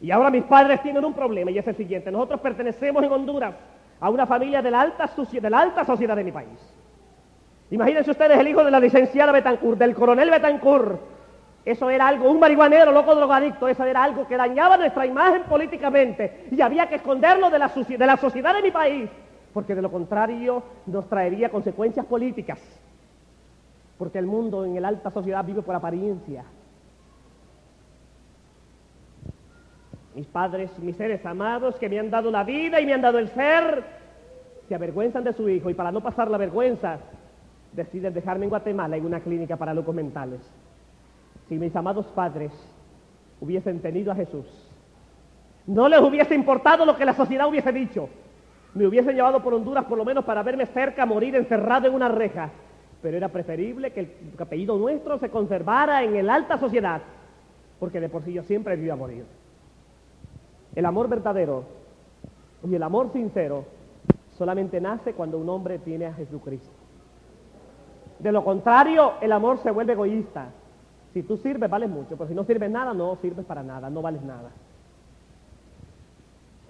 Y 0.00 0.10
ahora 0.10 0.30
mis 0.30 0.44
padres 0.44 0.82
tienen 0.82 1.04
un 1.04 1.14
problema 1.14 1.50
y 1.50 1.58
es 1.58 1.66
el 1.66 1.76
siguiente. 1.76 2.10
Nosotros 2.10 2.40
pertenecemos 2.40 3.02
en 3.02 3.12
Honduras 3.12 3.54
a 4.00 4.10
una 4.10 4.26
familia 4.26 4.62
de 4.62 4.70
la 4.70 4.80
alta, 4.80 5.10
de 5.30 5.50
la 5.50 5.60
alta 5.60 5.84
sociedad 5.84 6.16
de 6.16 6.24
mi 6.24 6.32
país. 6.32 6.58
Imagínense 7.70 8.10
ustedes 8.10 8.38
el 8.38 8.48
hijo 8.48 8.64
de 8.64 8.70
la 8.70 8.80
licenciada 8.80 9.32
Betancourt, 9.32 9.78
del 9.78 9.94
coronel 9.94 10.30
Betancourt. 10.30 11.00
Eso 11.64 11.88
era 11.88 12.08
algo, 12.08 12.30
un 12.30 12.38
marihuanero, 12.38 12.92
loco 12.92 13.14
drogadicto, 13.14 13.68
eso 13.68 13.84
era 13.84 14.04
algo 14.04 14.26
que 14.26 14.36
dañaba 14.36 14.76
nuestra 14.76 15.06
imagen 15.06 15.44
políticamente 15.44 16.46
y 16.50 16.60
había 16.60 16.86
que 16.86 16.96
esconderlo 16.96 17.48
de 17.48 17.58
la, 17.58 17.68
de 17.68 18.06
la 18.06 18.16
sociedad 18.18 18.54
de 18.54 18.62
mi 18.62 18.70
país 18.70 19.08
porque 19.54 19.76
de 19.76 19.82
lo 19.82 19.90
contrario 19.90 20.64
nos 20.84 21.08
traería 21.08 21.48
consecuencias 21.48 22.04
políticas, 22.04 22.58
porque 23.96 24.18
el 24.18 24.26
mundo 24.26 24.64
en 24.64 24.82
la 24.82 24.88
alta 24.88 25.10
sociedad 25.10 25.44
vive 25.44 25.62
por 25.62 25.76
apariencia. 25.76 26.44
Mis 30.16 30.26
padres, 30.26 30.76
mis 30.80 30.96
seres 30.96 31.24
amados 31.24 31.76
que 31.76 31.88
me 31.88 32.00
han 32.00 32.10
dado 32.10 32.30
la 32.30 32.42
vida 32.42 32.80
y 32.80 32.86
me 32.86 32.94
han 32.94 33.00
dado 33.00 33.18
el 33.18 33.28
ser, 33.28 33.84
se 34.68 34.74
avergüenzan 34.74 35.22
de 35.22 35.32
su 35.32 35.48
hijo 35.48 35.70
y 35.70 35.74
para 35.74 35.92
no 35.92 36.00
pasar 36.00 36.30
la 36.30 36.38
vergüenza 36.38 36.98
deciden 37.72 38.12
dejarme 38.12 38.44
en 38.44 38.50
Guatemala 38.50 38.96
en 38.96 39.06
una 39.06 39.20
clínica 39.20 39.56
para 39.56 39.74
locos 39.74 39.94
mentales. 39.94 40.40
Si 41.48 41.58
mis 41.58 41.74
amados 41.76 42.06
padres 42.06 42.52
hubiesen 43.40 43.80
tenido 43.80 44.10
a 44.10 44.16
Jesús, 44.16 44.46
no 45.66 45.88
les 45.88 46.00
hubiese 46.00 46.34
importado 46.34 46.84
lo 46.84 46.96
que 46.96 47.04
la 47.04 47.14
sociedad 47.14 47.48
hubiese 47.48 47.72
dicho, 47.72 48.08
me 48.74 48.86
hubiesen 48.86 49.14
llevado 49.14 49.42
por 49.42 49.54
Honduras 49.54 49.84
por 49.84 49.96
lo 49.96 50.04
menos 50.04 50.24
para 50.24 50.42
verme 50.42 50.66
cerca 50.66 51.06
morir 51.06 51.36
encerrado 51.36 51.86
en 51.86 51.94
una 51.94 52.08
reja. 52.08 52.50
Pero 53.00 53.16
era 53.16 53.28
preferible 53.28 53.92
que 53.92 54.00
el 54.00 54.12
apellido 54.38 54.76
nuestro 54.76 55.18
se 55.18 55.30
conservara 55.30 56.02
en 56.02 56.16
el 56.16 56.28
alta 56.28 56.58
sociedad, 56.58 57.02
porque 57.78 58.00
de 58.00 58.08
por 58.08 58.22
sí 58.22 58.32
yo 58.32 58.42
siempre 58.42 58.74
he 58.74 58.90
a 58.90 58.96
morir. 58.96 59.24
El 60.74 60.86
amor 60.86 61.08
verdadero 61.08 61.64
y 62.68 62.74
el 62.74 62.82
amor 62.82 63.12
sincero 63.12 63.64
solamente 64.36 64.80
nace 64.80 65.12
cuando 65.12 65.38
un 65.38 65.48
hombre 65.48 65.78
tiene 65.78 66.06
a 66.06 66.14
Jesucristo. 66.14 66.70
De 68.18 68.32
lo 68.32 68.42
contrario, 68.44 69.14
el 69.20 69.30
amor 69.32 69.58
se 69.58 69.70
vuelve 69.70 69.92
egoísta. 69.92 70.48
Si 71.12 71.22
tú 71.22 71.36
sirves, 71.36 71.70
vales 71.70 71.90
mucho, 71.90 72.16
pero 72.16 72.26
si 72.26 72.34
no 72.34 72.42
sirves 72.42 72.70
nada, 72.70 72.92
no 72.92 73.16
sirves 73.16 73.44
para 73.44 73.62
nada, 73.62 73.88
no 73.88 74.02
vales 74.02 74.22
nada 74.22 74.50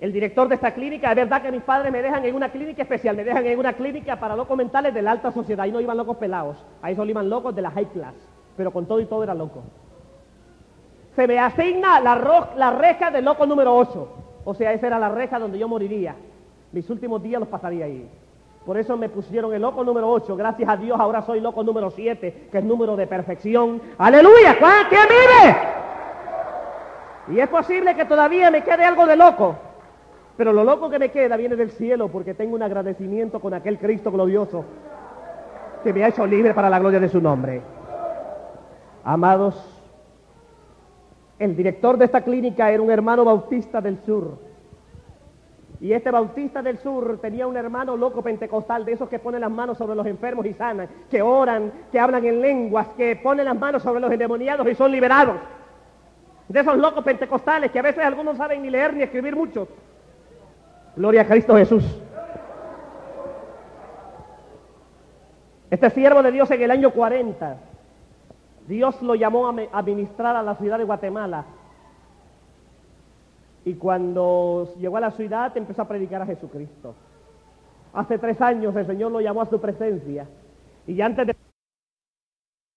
el 0.04 0.12
director 0.12 0.46
de 0.48 0.56
esta 0.56 0.74
clínica, 0.74 1.08
es 1.08 1.16
verdad 1.16 1.40
que 1.40 1.50
mis 1.50 1.62
padres 1.62 1.90
me 1.90 2.02
dejan 2.02 2.22
en 2.26 2.34
una 2.34 2.50
clínica 2.50 2.82
especial, 2.82 3.16
me 3.16 3.24
dejan 3.24 3.46
en 3.46 3.58
una 3.58 3.72
clínica 3.72 4.20
para 4.20 4.36
locos 4.36 4.54
mentales 4.54 4.92
de 4.92 5.00
la 5.00 5.12
alta 5.12 5.32
sociedad, 5.32 5.64
ahí 5.64 5.72
no 5.72 5.80
iban 5.80 5.96
locos 5.96 6.18
pelados, 6.18 6.62
ahí 6.82 6.94
solo 6.94 7.10
iban 7.10 7.30
locos 7.30 7.56
de 7.56 7.62
la 7.62 7.70
high 7.70 7.88
class, 7.88 8.12
pero 8.54 8.70
con 8.70 8.84
todo 8.84 9.00
y 9.00 9.06
todo 9.06 9.22
era 9.22 9.32
loco. 9.32 9.62
Se 11.16 11.26
me 11.26 11.38
asigna 11.38 12.00
la, 12.00 12.70
reja 12.72 13.10
del 13.10 13.24
loco 13.24 13.46
número 13.46 13.74
8, 13.74 14.08
o 14.44 14.52
sea, 14.52 14.74
esa 14.74 14.88
era 14.88 14.98
la 14.98 15.08
reja 15.08 15.38
donde 15.38 15.58
yo 15.58 15.68
moriría, 15.68 16.14
mis 16.70 16.90
últimos 16.90 17.22
días 17.22 17.40
los 17.40 17.48
pasaría 17.48 17.86
ahí. 17.86 18.06
Por 18.66 18.76
eso 18.76 18.98
me 18.98 19.08
pusieron 19.08 19.54
el 19.54 19.62
loco 19.62 19.84
número 19.84 20.10
8. 20.10 20.36
Gracias 20.36 20.68
a 20.68 20.76
Dios 20.78 20.98
ahora 20.98 21.20
soy 21.20 21.38
loco 21.40 21.62
número 21.62 21.90
7, 21.90 22.48
que 22.50 22.58
es 22.58 22.64
número 22.64 22.96
de 22.96 23.06
perfección. 23.06 23.80
¡Aleluya! 23.98 24.56
¿Quién 24.88 25.02
vive? 25.06 25.56
Y 27.36 27.40
es 27.40 27.48
posible 27.48 27.94
que 27.94 28.06
todavía 28.06 28.50
me 28.50 28.64
quede 28.64 28.84
algo 28.84 29.04
de 29.04 29.16
loco. 29.16 29.54
Pero 30.37 30.53
lo 30.53 30.64
loco 30.64 30.90
que 30.90 30.99
me 30.99 31.11
queda 31.11 31.37
viene 31.37 31.57
del 31.57 31.70
cielo 31.70 32.09
porque 32.09 32.35
tengo 32.35 32.55
un 32.55 32.62
agradecimiento 32.62 33.40
con 33.40 33.55
aquel 33.55 33.79
Cristo 33.79 34.11
glorioso 34.11 34.64
que 35.85 35.92
me 35.92 36.03
ha 36.03 36.09
hecho 36.09 36.27
libre 36.27 36.55
para 36.55 36.70
la 36.70 36.79
gloria 36.79 36.99
de 36.99 37.09
su 37.09 37.20
nombre. 37.20 37.61
Amados, 39.05 39.55
el 41.38 41.55
director 41.55 41.99
de 41.99 42.07
esta 42.07 42.23
clínica 42.23 42.70
era 42.70 42.83
un 42.83 42.90
hermano 42.90 43.25
bautista 43.25 43.81
del 43.81 43.99
sur. 44.05 44.38
Y 45.81 45.92
este 45.92 46.11
bautista 46.11 46.62
del 46.62 46.79
sur 46.79 47.18
tenía 47.20 47.47
un 47.47 47.57
hermano 47.57 47.97
loco 47.97 48.23
pentecostal, 48.23 48.85
de 48.85 48.92
esos 48.92 49.09
que 49.09 49.18
ponen 49.18 49.42
las 49.42 49.51
manos 49.51 49.77
sobre 49.77 49.94
los 49.94 50.07
enfermos 50.07 50.47
y 50.47 50.55
sanan, 50.55 50.88
que 51.11 51.20
oran, 51.20 51.70
que 51.92 52.01
hablan 52.01 52.25
en 52.25 52.40
lenguas, 52.40 52.88
que 52.97 53.16
ponen 53.16 53.44
las 53.44 53.59
manos 53.59 53.83
sobre 53.83 54.01
los 54.01 54.11
endemoniados 54.11 54.66
y 54.66 54.75
son 54.75 54.90
liberados. 54.90 55.37
De 56.49 56.61
esos 56.61 56.79
locos 56.79 57.05
pentecostales 57.05 57.70
que 57.70 57.79
a 57.79 57.83
veces 57.83 58.03
algunos 58.05 58.38
saben 58.38 58.62
ni 58.62 58.70
leer 58.70 58.94
ni 58.94 59.03
escribir 59.03 59.37
mucho, 59.37 59.68
Gloria 60.96 61.22
a 61.22 61.26
Cristo 61.26 61.57
Jesús. 61.57 61.85
Este 65.70 65.90
siervo 65.90 66.22
de 66.22 66.30
Dios 66.33 66.50
en 66.50 66.62
el 66.62 66.70
año 66.70 66.90
40 66.92 67.57
Dios 68.68 69.00
lo 69.02 69.14
llamó 69.14 69.46
a 69.48 69.52
me- 69.52 69.68
a 69.72 69.83
ministrar 69.83 70.37
a 70.37 70.42
la 70.42 70.54
ciudad 70.57 70.78
de 70.78 70.85
Guatemala. 70.85 71.44
Y 73.64 73.74
cuando 73.74 74.72
llegó 74.78 74.96
a 74.96 75.00
la 75.00 75.11
ciudad 75.11 75.54
empezó 75.57 75.83
a 75.83 75.88
predicar 75.88 76.22
a 76.22 76.26
Jesucristo. 76.26 76.94
Hace 77.92 78.18
tres 78.18 78.40
años 78.40 78.74
el 78.76 78.87
Señor 78.87 79.11
lo 79.12 79.20
llamó 79.20 79.42
a 79.42 79.46
su 79.46 79.61
presencia. 79.61 80.26
Y 80.87 81.00
antes 81.00 81.26
de 81.26 81.37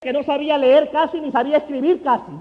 que 0.00 0.12
no 0.12 0.22
sabía 0.22 0.58
leer 0.58 0.90
casi 0.90 1.20
ni 1.20 1.30
sabía 1.32 1.58
escribir 1.58 2.02
casi. 2.02 2.32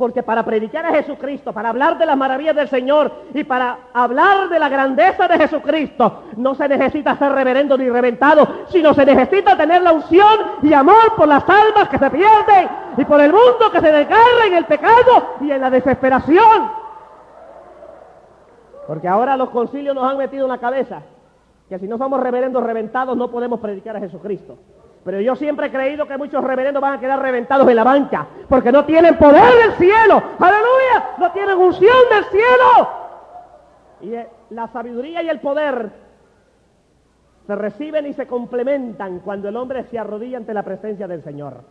Porque 0.00 0.22
para 0.22 0.42
predicar 0.42 0.86
a 0.86 0.92
Jesucristo, 0.92 1.52
para 1.52 1.68
hablar 1.68 1.98
de 1.98 2.06
las 2.06 2.16
maravillas 2.16 2.56
del 2.56 2.68
Señor 2.68 3.12
y 3.34 3.44
para 3.44 3.80
hablar 3.92 4.48
de 4.48 4.58
la 4.58 4.70
grandeza 4.70 5.28
de 5.28 5.36
Jesucristo, 5.36 6.22
no 6.38 6.54
se 6.54 6.66
necesita 6.68 7.18
ser 7.18 7.30
reverendo 7.32 7.76
ni 7.76 7.86
reventado, 7.86 8.48
sino 8.70 8.94
se 8.94 9.04
necesita 9.04 9.58
tener 9.58 9.82
la 9.82 9.92
unción 9.92 10.38
y 10.62 10.72
amor 10.72 11.16
por 11.18 11.28
las 11.28 11.46
almas 11.46 11.90
que 11.90 11.98
se 11.98 12.08
pierden 12.08 12.68
y 12.96 13.04
por 13.04 13.20
el 13.20 13.30
mundo 13.30 13.70
que 13.70 13.78
se 13.78 13.92
desgarra 13.92 14.46
en 14.46 14.54
el 14.54 14.64
pecado 14.64 15.34
y 15.42 15.50
en 15.50 15.60
la 15.60 15.68
desesperación. 15.68 16.70
Porque 18.86 19.06
ahora 19.06 19.36
los 19.36 19.50
concilios 19.50 19.94
nos 19.94 20.10
han 20.10 20.16
metido 20.16 20.46
en 20.46 20.52
la 20.52 20.58
cabeza 20.58 21.02
que 21.68 21.78
si 21.78 21.86
no 21.86 21.98
somos 21.98 22.20
reverendos 22.20 22.62
reventados 22.62 23.18
no 23.18 23.30
podemos 23.30 23.60
predicar 23.60 23.98
a 23.98 24.00
Jesucristo. 24.00 24.56
Pero 25.04 25.20
yo 25.20 25.34
siempre 25.34 25.68
he 25.68 25.70
creído 25.70 26.06
que 26.06 26.18
muchos 26.18 26.44
reverendos 26.44 26.82
van 26.82 26.94
a 26.94 27.00
quedar 27.00 27.20
reventados 27.20 27.68
en 27.68 27.76
la 27.76 27.84
banca, 27.84 28.26
porque 28.48 28.70
no 28.70 28.84
tienen 28.84 29.16
poder 29.16 29.52
del 29.54 29.72
cielo, 29.72 30.22
aleluya, 30.38 31.16
no 31.18 31.32
tienen 31.32 31.56
unción 31.56 31.96
del 32.10 32.24
cielo. 32.24 32.88
Y 34.02 34.14
eh, 34.14 34.28
la 34.50 34.68
sabiduría 34.68 35.22
y 35.22 35.28
el 35.28 35.40
poder 35.40 35.90
se 37.46 37.56
reciben 37.56 38.06
y 38.06 38.12
se 38.12 38.26
complementan 38.26 39.20
cuando 39.20 39.48
el 39.48 39.56
hombre 39.56 39.84
se 39.84 39.98
arrodilla 39.98 40.36
ante 40.36 40.52
la 40.52 40.62
presencia 40.62 41.08
del 41.08 41.22
Señor. 41.22 41.64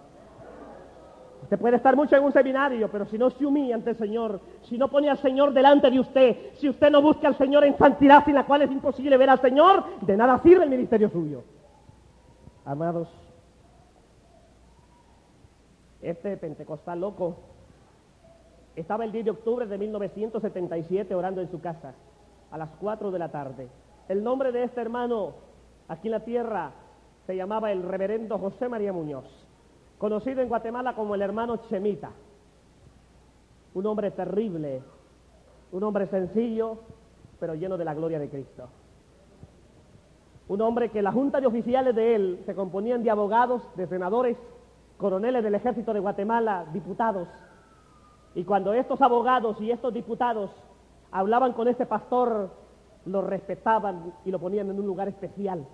Usted 1.43 1.57
puede 1.57 1.77
estar 1.77 1.95
mucho 1.95 2.15
en 2.15 2.23
un 2.23 2.31
seminario, 2.31 2.89
pero 2.91 3.05
si 3.05 3.17
no 3.17 3.29
se 3.29 3.45
humilla 3.45 3.75
ante 3.75 3.91
el 3.91 3.97
Señor, 3.97 4.41
si 4.63 4.77
no 4.77 4.87
pone 4.87 5.09
al 5.09 5.17
Señor 5.19 5.53
delante 5.53 5.89
de 5.89 5.99
usted, 5.99 6.35
si 6.55 6.67
usted 6.67 6.91
no 6.91 7.01
busca 7.01 7.27
al 7.27 7.37
Señor 7.37 7.63
en 7.63 7.77
santidad 7.77 8.25
sin 8.25 8.35
la 8.35 8.45
cual 8.45 8.63
es 8.63 8.71
imposible 8.71 9.17
ver 9.17 9.29
al 9.29 9.39
Señor, 9.39 9.83
de 10.01 10.17
nada 10.17 10.39
sirve 10.43 10.63
el 10.63 10.69
ministerio 10.69 11.09
suyo. 11.09 11.43
Amados, 12.65 13.07
este 16.01 16.37
pentecostal 16.37 16.99
loco 16.99 17.37
estaba 18.75 19.03
el 19.03 19.11
10 19.11 19.25
de 19.25 19.31
octubre 19.31 19.65
de 19.65 19.77
1977 19.77 21.13
orando 21.15 21.41
en 21.41 21.49
su 21.49 21.59
casa 21.59 21.93
a 22.51 22.57
las 22.57 22.69
4 22.79 23.11
de 23.11 23.19
la 23.19 23.29
tarde. 23.29 23.67
El 24.07 24.23
nombre 24.23 24.51
de 24.51 24.63
este 24.63 24.81
hermano 24.81 25.33
aquí 25.87 26.07
en 26.07 26.11
la 26.11 26.23
tierra 26.23 26.71
se 27.25 27.35
llamaba 27.35 27.71
el 27.71 27.83
reverendo 27.83 28.37
José 28.37 28.69
María 28.69 28.93
Muñoz, 28.93 29.25
conocido 29.97 30.41
en 30.41 30.49
Guatemala 30.49 30.95
como 30.95 31.15
el 31.15 31.21
hermano 31.21 31.57
Chemita. 31.69 32.11
Un 33.73 33.85
hombre 33.85 34.11
terrible, 34.11 34.81
un 35.71 35.83
hombre 35.83 36.07
sencillo, 36.07 36.79
pero 37.39 37.53
lleno 37.55 37.77
de 37.77 37.85
la 37.85 37.93
gloria 37.93 38.19
de 38.19 38.29
Cristo. 38.29 38.67
Un 40.49 40.61
hombre 40.61 40.89
que 40.89 41.01
la 41.01 41.11
junta 41.11 41.39
de 41.39 41.47
oficiales 41.47 41.95
de 41.95 42.15
él 42.15 42.43
se 42.45 42.55
componían 42.55 43.03
de 43.03 43.11
abogados, 43.11 43.61
de 43.75 43.87
senadores, 43.87 44.35
coroneles 44.97 45.43
del 45.43 45.55
ejército 45.55 45.93
de 45.93 45.99
Guatemala, 45.99 46.65
diputados. 46.73 47.27
Y 48.33 48.43
cuando 48.43 48.73
estos 48.73 48.99
abogados 49.01 49.61
y 49.61 49.69
estos 49.69 49.93
diputados 49.93 50.51
hablaban 51.11 51.53
con 51.53 51.67
este 51.67 51.85
pastor, 51.85 52.49
lo 53.05 53.21
respetaban 53.21 54.11
y 54.25 54.31
lo 54.31 54.39
ponían 54.39 54.69
en 54.69 54.79
un 54.79 54.87
lugar 54.87 55.07
especial. 55.07 55.65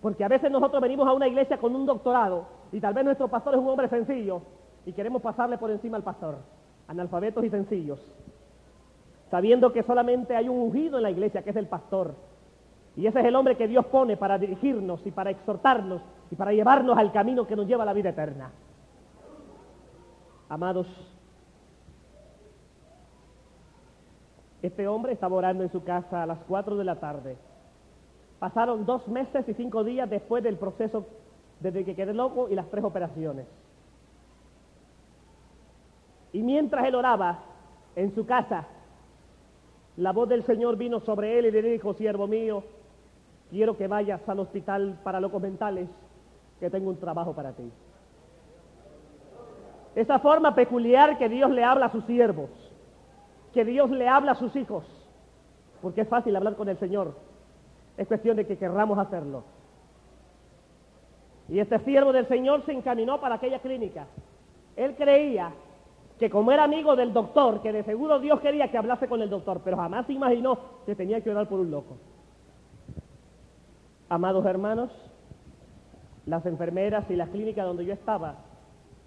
Porque 0.00 0.24
a 0.24 0.28
veces 0.28 0.50
nosotros 0.50 0.80
venimos 0.80 1.06
a 1.06 1.12
una 1.12 1.28
iglesia 1.28 1.58
con 1.58 1.76
un 1.76 1.84
doctorado 1.84 2.46
y 2.72 2.80
tal 2.80 2.94
vez 2.94 3.04
nuestro 3.04 3.28
pastor 3.28 3.54
es 3.54 3.60
un 3.60 3.68
hombre 3.68 3.88
sencillo 3.88 4.40
y 4.86 4.92
queremos 4.94 5.20
pasarle 5.20 5.58
por 5.58 5.70
encima 5.70 5.98
al 5.98 6.02
pastor, 6.02 6.38
analfabetos 6.86 7.44
y 7.44 7.50
sencillos, 7.50 8.00
sabiendo 9.30 9.70
que 9.70 9.82
solamente 9.82 10.34
hay 10.34 10.48
un 10.48 10.58
ungido 10.58 10.96
en 10.96 11.02
la 11.02 11.10
iglesia 11.10 11.42
que 11.42 11.50
es 11.50 11.56
el 11.56 11.66
pastor. 11.66 12.14
Y 12.98 13.06
ese 13.06 13.20
es 13.20 13.26
el 13.26 13.36
hombre 13.36 13.56
que 13.56 13.68
Dios 13.68 13.86
pone 13.86 14.16
para 14.16 14.38
dirigirnos 14.38 15.06
y 15.06 15.12
para 15.12 15.30
exhortarnos 15.30 16.02
y 16.32 16.34
para 16.34 16.52
llevarnos 16.52 16.98
al 16.98 17.12
camino 17.12 17.46
que 17.46 17.54
nos 17.54 17.68
lleva 17.68 17.84
a 17.84 17.86
la 17.86 17.92
vida 17.92 18.08
eterna. 18.08 18.50
Amados, 20.48 20.88
este 24.62 24.88
hombre 24.88 25.12
estaba 25.12 25.36
orando 25.36 25.62
en 25.62 25.70
su 25.70 25.84
casa 25.84 26.24
a 26.24 26.26
las 26.26 26.40
4 26.48 26.76
de 26.76 26.84
la 26.84 26.96
tarde. 26.96 27.36
Pasaron 28.40 28.84
dos 28.84 29.06
meses 29.06 29.48
y 29.48 29.54
cinco 29.54 29.84
días 29.84 30.10
después 30.10 30.42
del 30.42 30.56
proceso 30.56 31.06
desde 31.60 31.84
que 31.84 31.94
quedé 31.94 32.12
loco 32.12 32.48
y 32.48 32.56
las 32.56 32.68
tres 32.68 32.82
operaciones. 32.82 33.46
Y 36.32 36.42
mientras 36.42 36.84
él 36.84 36.96
oraba 36.96 37.44
en 37.94 38.12
su 38.12 38.26
casa, 38.26 38.66
la 39.98 40.10
voz 40.12 40.28
del 40.28 40.42
Señor 40.42 40.76
vino 40.76 40.98
sobre 40.98 41.38
él 41.38 41.46
y 41.46 41.52
le 41.52 41.62
dijo, 41.62 41.94
siervo 41.94 42.26
mío, 42.26 42.64
quiero 43.50 43.76
que 43.76 43.88
vayas 43.88 44.20
al 44.28 44.40
hospital 44.40 44.98
para 45.02 45.20
locos 45.20 45.42
mentales, 45.42 45.88
que 46.60 46.70
tengo 46.70 46.90
un 46.90 46.98
trabajo 46.98 47.32
para 47.34 47.52
ti. 47.52 47.70
Esa 49.94 50.18
forma 50.18 50.54
peculiar 50.54 51.18
que 51.18 51.28
Dios 51.28 51.50
le 51.50 51.64
habla 51.64 51.86
a 51.86 51.92
sus 51.92 52.04
siervos, 52.04 52.50
que 53.52 53.64
Dios 53.64 53.90
le 53.90 54.08
habla 54.08 54.32
a 54.32 54.36
sus 54.36 54.54
hijos, 54.56 54.84
porque 55.82 56.02
es 56.02 56.08
fácil 56.08 56.36
hablar 56.36 56.56
con 56.56 56.68
el 56.68 56.78
Señor, 56.78 57.14
es 57.96 58.06
cuestión 58.06 58.36
de 58.36 58.46
que 58.46 58.58
querramos 58.58 58.98
hacerlo. 58.98 59.44
Y 61.48 61.58
este 61.60 61.78
siervo 61.80 62.12
del 62.12 62.28
Señor 62.28 62.64
se 62.66 62.72
encaminó 62.72 63.20
para 63.20 63.36
aquella 63.36 63.58
clínica. 63.60 64.06
Él 64.76 64.94
creía 64.96 65.52
que 66.18 66.28
como 66.28 66.52
era 66.52 66.64
amigo 66.64 66.94
del 66.94 67.12
doctor, 67.12 67.62
que 67.62 67.72
de 67.72 67.84
seguro 67.84 68.18
Dios 68.18 68.40
quería 68.40 68.70
que 68.70 68.76
hablase 68.76 69.08
con 69.08 69.22
el 69.22 69.30
doctor, 69.30 69.60
pero 69.64 69.76
jamás 69.76 70.06
se 70.06 70.12
imaginó 70.12 70.58
que 70.84 70.94
tenía 70.94 71.20
que 71.20 71.30
orar 71.30 71.48
por 71.48 71.60
un 71.60 71.70
loco. 71.70 71.96
Amados 74.10 74.46
hermanos, 74.46 74.90
las 76.24 76.46
enfermeras 76.46 77.04
y 77.10 77.16
las 77.16 77.28
clínicas 77.28 77.66
donde 77.66 77.84
yo 77.84 77.92
estaba, 77.92 78.36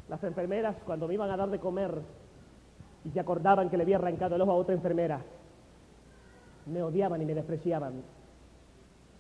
las 0.08 0.24
enfermeras 0.24 0.76
cuando 0.86 1.08
me 1.08 1.16
iban 1.16 1.32
a 1.32 1.38
dar 1.38 1.50
de 1.50 1.58
comer 1.58 1.92
y 3.04 3.10
se 3.10 3.20
acordaban 3.20 3.72
que 3.72 3.78
le 3.78 3.84
había 3.84 3.96
arrancado 3.96 4.36
el 4.36 4.42
ojo 4.42 4.52
a 4.52 4.56
otra 4.56 4.76
enfermera, 4.76 5.22
me 6.68 6.84
odiaban 6.84 7.20
y 7.20 7.26
me 7.26 7.34
despreciaban. 7.34 8.04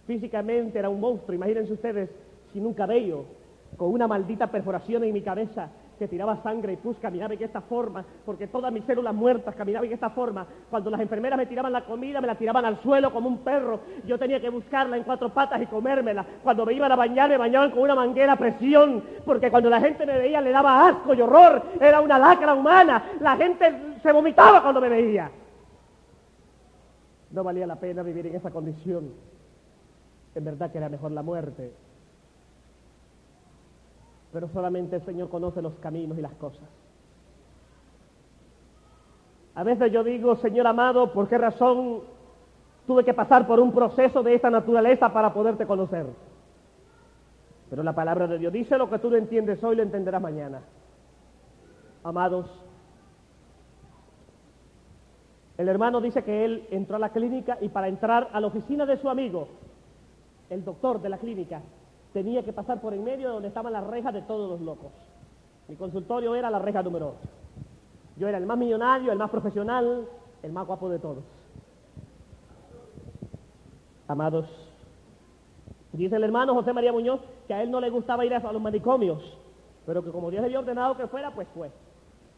Físicamente 0.05 0.77
era 0.77 0.89
un 0.89 0.99
monstruo, 0.99 1.33
imagínense 1.33 1.73
ustedes, 1.73 2.11
sin 2.53 2.63
un 2.67 2.75
cabello, 2.75 3.25
con 3.75 3.91
una 3.91 4.07
maldita 4.07 4.51
perforación 4.51 5.03
en 5.03 5.13
mi 5.13 5.21
cabeza 5.21 5.69
que 6.01 6.07
tiraba 6.07 6.41
sangre 6.41 6.73
y 6.73 6.77
pus, 6.77 6.97
caminaba 6.97 7.35
en 7.35 7.43
esta 7.43 7.61
forma, 7.61 8.03
porque 8.25 8.47
todas 8.47 8.73
mis 8.73 8.83
células 8.85 9.13
muertas 9.13 9.53
caminaban 9.53 9.85
en 9.85 9.93
esta 9.93 10.09
forma. 10.09 10.47
Cuando 10.67 10.89
las 10.89 10.99
enfermeras 10.99 11.37
me 11.37 11.45
tiraban 11.45 11.71
la 11.71 11.85
comida, 11.85 12.19
me 12.19 12.25
la 12.25 12.33
tiraban 12.33 12.65
al 12.65 12.81
suelo 12.81 13.13
como 13.13 13.29
un 13.29 13.37
perro. 13.43 13.81
Yo 14.07 14.17
tenía 14.17 14.41
que 14.41 14.49
buscarla 14.49 14.97
en 14.97 15.03
cuatro 15.03 15.29
patas 15.29 15.61
y 15.61 15.67
comérmela. 15.67 16.25
Cuando 16.41 16.65
me 16.65 16.73
iban 16.73 16.91
a 16.91 16.95
bañar, 16.95 17.29
me 17.29 17.37
bañaban 17.37 17.69
con 17.69 17.83
una 17.83 17.93
manguera 17.93 18.33
a 18.33 18.35
presión, 18.35 19.03
porque 19.23 19.51
cuando 19.51 19.69
la 19.69 19.79
gente 19.79 20.03
me 20.07 20.17
veía 20.17 20.41
le 20.41 20.49
daba 20.49 20.87
asco 20.87 21.13
y 21.13 21.21
horror. 21.21 21.61
Era 21.79 22.01
una 22.01 22.17
lacra 22.17 22.55
humana. 22.55 23.03
La 23.19 23.37
gente 23.37 23.99
se 24.01 24.11
vomitaba 24.11 24.63
cuando 24.63 24.81
me 24.81 24.89
veía. 24.89 25.29
No 27.29 27.43
valía 27.43 27.67
la 27.67 27.75
pena 27.75 28.01
vivir 28.01 28.25
en 28.25 28.37
esa 28.37 28.49
condición. 28.49 29.11
En 30.33 30.43
verdad 30.45 30.71
que 30.71 30.79
era 30.79 30.89
mejor 30.89 31.11
la 31.11 31.21
muerte. 31.21 31.71
Pero 34.31 34.47
solamente 34.49 34.97
el 34.97 35.01
Señor 35.03 35.29
conoce 35.29 35.61
los 35.61 35.73
caminos 35.75 36.17
y 36.17 36.21
las 36.21 36.33
cosas. 36.33 36.67
A 39.55 39.63
veces 39.63 39.91
yo 39.91 40.03
digo, 40.03 40.35
Señor 40.37 40.67
amado, 40.67 41.11
¿por 41.11 41.27
qué 41.27 41.37
razón 41.37 42.01
tuve 42.87 43.03
que 43.03 43.13
pasar 43.13 43.45
por 43.45 43.59
un 43.59 43.73
proceso 43.73 44.23
de 44.23 44.35
esta 44.35 44.49
naturaleza 44.49 45.11
para 45.11 45.33
poderte 45.33 45.65
conocer? 45.65 46.05
Pero 47.69 47.83
la 47.83 47.93
palabra 47.93 48.27
de 48.27 48.37
Dios 48.37 48.53
dice 48.53 48.77
lo 48.77 48.89
que 48.89 48.99
tú 48.99 49.09
no 49.09 49.17
entiendes 49.17 49.63
hoy, 49.63 49.75
lo 49.75 49.83
entenderás 49.83 50.21
mañana. 50.21 50.61
Amados, 52.03 52.47
el 55.57 55.69
hermano 55.69 56.01
dice 56.01 56.23
que 56.23 56.43
él 56.43 56.67
entró 56.71 56.95
a 56.95 56.99
la 56.99 57.09
clínica 57.09 57.57
y 57.61 57.69
para 57.69 57.87
entrar 57.87 58.29
a 58.33 58.39
la 58.39 58.47
oficina 58.47 58.85
de 58.85 58.97
su 58.97 59.09
amigo, 59.09 59.47
el 60.49 60.63
doctor 60.65 61.01
de 61.01 61.09
la 61.09 61.17
clínica, 61.17 61.61
tenía 62.13 62.43
que 62.43 62.53
pasar 62.53 62.81
por 62.81 62.93
en 62.93 63.03
medio 63.03 63.27
de 63.27 63.33
donde 63.33 63.47
estaban 63.47 63.73
las 63.73 63.85
rejas 63.85 64.13
de 64.13 64.21
todos 64.23 64.49
los 64.49 64.61
locos. 64.61 64.91
Mi 65.67 65.75
consultorio 65.75 66.35
era 66.35 66.49
la 66.49 66.59
reja 66.59 66.83
número 66.83 67.15
8. 67.19 67.29
Yo 68.17 68.27
era 68.27 68.37
el 68.37 68.45
más 68.45 68.57
millonario, 68.57 69.11
el 69.11 69.17
más 69.17 69.29
profesional, 69.29 70.07
el 70.43 70.51
más 70.51 70.67
guapo 70.67 70.89
de 70.89 70.99
todos. 70.99 71.23
Amados, 74.07 74.45
dice 75.93 76.17
el 76.17 76.23
hermano 76.23 76.53
José 76.53 76.73
María 76.73 76.91
Muñoz 76.91 77.21
que 77.47 77.53
a 77.53 77.63
él 77.63 77.71
no 77.71 77.79
le 77.79 77.89
gustaba 77.89 78.25
ir 78.25 78.33
a 78.33 78.51
los 78.51 78.61
manicomios, 78.61 79.37
pero 79.85 80.03
que 80.03 80.11
como 80.11 80.29
Dios 80.29 80.41
le 80.41 80.47
había 80.47 80.59
ordenado 80.59 80.97
que 80.97 81.07
fuera, 81.07 81.31
pues 81.31 81.47
fue. 81.53 81.71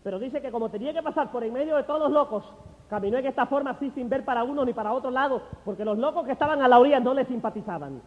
Pero 0.03 0.19
dice 0.19 0.41
que 0.41 0.51
como 0.51 0.69
tenía 0.69 0.93
que 0.93 1.01
pasar 1.01 1.31
por 1.31 1.43
en 1.43 1.53
medio 1.53 1.75
de 1.75 1.83
todos 1.83 1.99
los 1.99 2.11
locos, 2.11 2.43
caminó 2.89 3.17
en 3.17 3.25
esta 3.25 3.47
forma 3.47 3.71
así 3.71 3.89
sin 3.91 4.09
ver 4.09 4.23
para 4.23 4.43
uno 4.43 4.63
ni 4.65 4.73
para 4.73 4.93
otro 4.93 5.09
lado, 5.09 5.41
porque 5.65 5.83
los 5.83 5.97
locos 5.97 6.25
que 6.25 6.33
estaban 6.33 6.61
a 6.61 6.67
la 6.67 6.77
orilla 6.77 6.99
no 6.99 7.13
le 7.15 7.25
simpatizaban. 7.25 8.01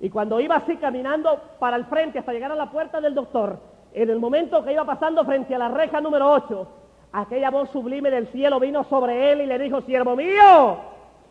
Y 0.00 0.10
cuando 0.10 0.40
iba 0.40 0.56
así 0.56 0.76
caminando 0.76 1.40
para 1.58 1.76
el 1.76 1.86
frente 1.86 2.18
hasta 2.18 2.32
llegar 2.32 2.52
a 2.52 2.56
la 2.56 2.70
puerta 2.70 3.00
del 3.00 3.14
doctor, 3.14 3.58
En 3.92 4.10
el 4.10 4.18
momento 4.18 4.62
que 4.62 4.74
iba 4.74 4.84
pasando 4.84 5.24
frente 5.24 5.54
a 5.54 5.58
la 5.58 5.68
reja 5.68 6.02
número 6.02 6.30
8, 6.30 6.68
aquella 7.12 7.50
voz 7.50 7.70
sublime 7.70 8.10
del 8.10 8.26
cielo 8.28 8.60
vino 8.60 8.84
sobre 8.84 9.32
él 9.32 9.40
y 9.40 9.46
le 9.46 9.58
dijo, 9.58 9.80
siervo 9.80 10.14
mío, 10.14 10.76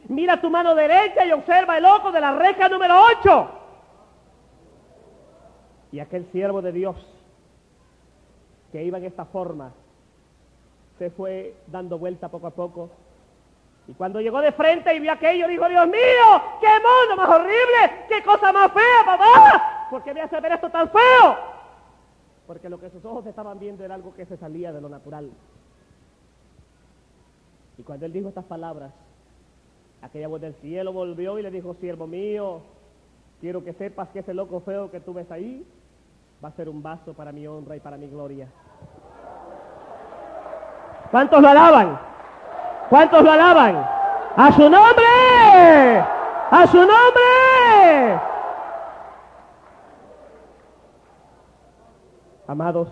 mira 0.07 0.41
tu 0.41 0.49
mano 0.49 0.73
derecha 0.73 1.23
y 1.25 1.31
observa 1.31 1.77
el 1.77 1.85
ojo 1.85 2.11
de 2.11 2.21
la 2.21 2.31
reja 2.31 2.67
número 2.67 2.95
8. 3.21 3.49
Y 5.91 5.99
aquel 5.99 6.25
siervo 6.31 6.63
de 6.63 6.71
Dios 6.71 6.95
que 8.71 8.83
iba 8.83 8.97
en 8.97 9.05
esta 9.05 9.25
forma 9.25 9.71
se 10.97 11.11
fue 11.11 11.55
dando 11.67 11.99
vuelta 11.99 12.29
poco 12.29 12.47
a 12.47 12.51
poco. 12.51 12.89
Y 13.87 13.93
cuando 13.93 14.19
llegó 14.19 14.41
de 14.41 14.51
frente 14.51 14.93
y 14.95 14.99
vio 14.99 15.11
aquello, 15.11 15.47
dijo, 15.47 15.67
Dios 15.69 15.87
mío, 15.87 16.43
qué 16.59 16.67
mundo 16.67 17.15
más 17.15 17.29
horrible, 17.29 18.05
qué 18.09 18.23
cosa 18.23 18.51
más 18.51 18.71
fea, 18.71 19.05
papá. 19.05 19.87
¿Por 19.91 20.03
qué 20.03 20.13
me 20.13 20.21
hace 20.21 20.39
ver 20.39 20.53
esto 20.53 20.69
tan 20.69 20.89
feo? 20.89 21.37
Porque 22.47 22.69
lo 22.69 22.79
que 22.79 22.89
sus 22.89 23.05
ojos 23.05 23.25
estaban 23.27 23.59
viendo 23.59 23.83
era 23.83 23.95
algo 23.95 24.13
que 24.15 24.25
se 24.25 24.37
salía 24.37 24.73
de 24.73 24.81
lo 24.81 24.89
natural. 24.89 25.29
Y 27.77 27.83
cuando 27.83 28.05
él 28.05 28.13
dijo 28.13 28.29
estas 28.29 28.45
palabras, 28.45 28.91
aquella 30.01 30.27
voz 30.27 30.41
del 30.41 30.55
cielo 30.55 30.91
volvió 30.91 31.37
y 31.37 31.43
le 31.43 31.51
dijo, 31.51 31.75
siervo 31.75 32.07
mío, 32.07 32.61
quiero 33.39 33.63
que 33.63 33.73
sepas 33.73 34.09
que 34.09 34.19
ese 34.19 34.33
loco 34.33 34.61
feo 34.61 34.89
que 34.89 34.99
tú 34.99 35.13
ves 35.13 35.29
ahí 35.29 35.65
va 36.43 36.49
a 36.49 36.53
ser 36.53 36.69
un 36.69 36.81
vaso 36.81 37.13
para 37.13 37.31
mi 37.31 37.45
honra 37.45 37.75
y 37.75 37.79
para 37.79 37.97
mi 37.97 38.07
gloria. 38.07 38.47
¿Cuántos 41.11 41.39
lo 41.41 41.47
alaban? 41.47 42.14
¿Cuántos 42.89 43.23
lo 43.23 43.31
alaban? 43.31 43.75
¡A 44.35 44.51
su 44.51 44.69
nombre! 44.69 45.99
¡A 46.51 46.67
su 46.67 46.77
nombre! 46.77 48.19
Amados, 52.47 52.89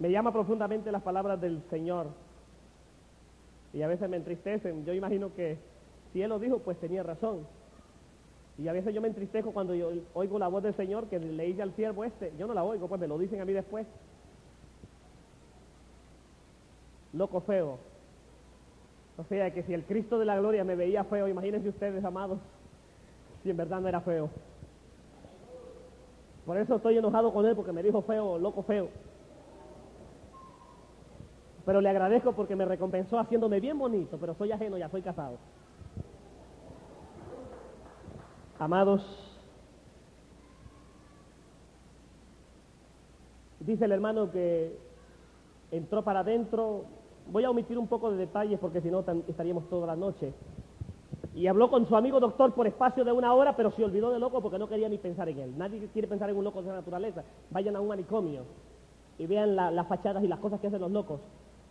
me 0.00 0.10
llama 0.10 0.32
profundamente 0.32 0.90
las 0.90 1.02
palabras 1.02 1.40
del 1.40 1.62
Señor 1.70 2.08
y 3.72 3.82
a 3.82 3.86
veces 3.86 4.08
me 4.08 4.16
entristecen. 4.16 4.84
Yo 4.84 4.92
imagino 4.92 5.32
que 5.34 5.58
si 6.12 6.22
Él 6.22 6.30
lo 6.30 6.40
dijo, 6.40 6.58
pues 6.58 6.78
tenía 6.80 7.04
razón. 7.04 7.46
Y 8.58 8.66
a 8.66 8.72
veces 8.72 8.92
yo 8.92 9.00
me 9.00 9.08
entristezco 9.08 9.52
cuando 9.52 9.74
yo 9.74 9.90
oigo 10.14 10.38
la 10.38 10.48
voz 10.48 10.62
del 10.62 10.74
Señor 10.74 11.06
que 11.06 11.18
le 11.18 11.44
dice 11.44 11.62
al 11.62 11.72
siervo 11.74 12.04
este, 12.04 12.32
yo 12.36 12.46
no 12.46 12.54
la 12.54 12.64
oigo, 12.64 12.88
pues 12.88 13.00
me 13.00 13.06
lo 13.06 13.16
dicen 13.16 13.40
a 13.40 13.44
mí 13.44 13.52
después. 13.52 13.86
Loco 17.12 17.40
feo. 17.40 17.78
O 19.16 19.24
sea 19.24 19.52
que 19.52 19.62
si 19.64 19.74
el 19.74 19.84
Cristo 19.84 20.18
de 20.18 20.24
la 20.24 20.38
gloria 20.38 20.64
me 20.64 20.76
veía 20.76 21.04
feo, 21.04 21.28
imagínense 21.28 21.68
ustedes, 21.68 22.04
amados, 22.04 22.38
si 23.42 23.50
en 23.50 23.56
verdad 23.56 23.80
no 23.80 23.88
era 23.88 24.00
feo. 24.00 24.30
Por 26.46 26.56
eso 26.56 26.76
estoy 26.76 26.96
enojado 26.96 27.32
con 27.32 27.44
él, 27.46 27.54
porque 27.54 27.72
me 27.72 27.82
dijo 27.82 28.02
feo, 28.02 28.38
loco 28.38 28.62
feo. 28.62 28.88
Pero 31.66 31.80
le 31.80 31.90
agradezco 31.90 32.32
porque 32.32 32.56
me 32.56 32.64
recompensó 32.64 33.18
haciéndome 33.18 33.60
bien 33.60 33.78
bonito, 33.78 34.16
pero 34.18 34.34
soy 34.34 34.52
ajeno, 34.52 34.78
ya 34.78 34.88
soy 34.88 35.02
casado. 35.02 35.36
Amados, 38.58 39.02
dice 43.60 43.84
el 43.84 43.92
hermano 43.92 44.30
que 44.30 44.76
entró 45.70 46.02
para 46.02 46.20
adentro. 46.20 46.84
Voy 47.30 47.44
a 47.44 47.50
omitir 47.50 47.78
un 47.78 47.86
poco 47.86 48.10
de 48.10 48.16
detalles 48.16 48.58
porque 48.58 48.80
si 48.80 48.90
no 48.90 49.04
estaríamos 49.28 49.68
toda 49.68 49.86
la 49.86 49.94
noche. 49.94 50.32
Y 51.32 51.46
habló 51.46 51.70
con 51.70 51.86
su 51.86 51.94
amigo 51.94 52.18
doctor 52.18 52.52
por 52.54 52.66
espacio 52.66 53.04
de 53.04 53.12
una 53.12 53.32
hora, 53.34 53.54
pero 53.54 53.70
se 53.70 53.84
olvidó 53.84 54.10
de 54.10 54.18
loco 54.18 54.42
porque 54.42 54.58
no 54.58 54.68
quería 54.68 54.88
ni 54.88 54.98
pensar 54.98 55.28
en 55.28 55.38
él. 55.38 55.54
Nadie 55.56 55.88
quiere 55.92 56.08
pensar 56.08 56.28
en 56.28 56.36
un 56.36 56.42
loco 56.42 56.60
de 56.60 56.68
esa 56.68 56.76
naturaleza. 56.76 57.22
Vayan 57.50 57.76
a 57.76 57.80
un 57.80 57.86
manicomio 57.86 58.42
y 59.16 59.26
vean 59.26 59.54
las 59.54 59.86
fachadas 59.86 60.24
y 60.24 60.28
las 60.28 60.40
cosas 60.40 60.58
que 60.60 60.66
hacen 60.66 60.80
los 60.80 60.90
locos. 60.90 61.20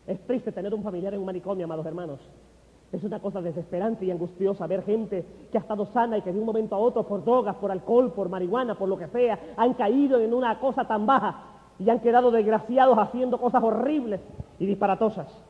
Es 0.07 0.26
triste 0.26 0.53
tener 0.53 0.74
un 0.74 0.82
familiar 0.82 1.14
en 1.14 1.20
un 1.20 1.26
manicomio, 1.26 1.66
amados 1.66 1.86
hermanos. 1.86 2.22
Es 2.93 3.03
una 3.03 3.20
cosa 3.20 3.41
desesperante 3.41 4.05
y 4.05 4.12
angustiosa 4.12 4.66
ver 4.66 4.84
gente 4.84 5.26
que 5.51 5.57
ha 5.57 5.62
estado 5.62 5.86
sana 5.88 6.18
y 6.18 6.22
que 6.22 6.32
de 6.32 6.39
un 6.39 6.45
momento 6.45 6.76
a 6.76 6.80
otro 6.80 7.03
por 7.03 7.24
drogas, 7.26 7.57
por 7.57 7.70
alcohol, 7.70 8.14
por 8.14 8.30
marihuana, 8.30 8.76
por 8.76 8.88
lo 8.88 8.97
que 8.97 9.07
sea, 9.10 9.53
han 9.57 9.74
caído 9.74 10.22
en 10.22 10.34
una 10.34 10.57
cosa 10.60 10.88
tan 10.88 11.05
baja 11.05 11.43
y 11.78 11.89
han 11.89 11.99
quedado 11.99 12.32
desgraciados 12.32 12.97
haciendo 12.97 13.38
cosas 13.39 13.62
horribles 13.62 14.22
y 14.57 14.66
disparatosas. 14.66 15.49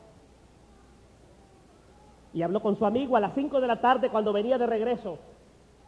Y 2.32 2.42
habló 2.42 2.60
con 2.60 2.76
su 2.76 2.86
amigo 2.86 3.16
a 3.16 3.20
las 3.20 3.34
5 3.34 3.60
de 3.60 3.66
la 3.66 3.80
tarde 3.80 4.10
cuando 4.10 4.32
venía 4.32 4.58
de 4.58 4.66
regreso, 4.66 5.18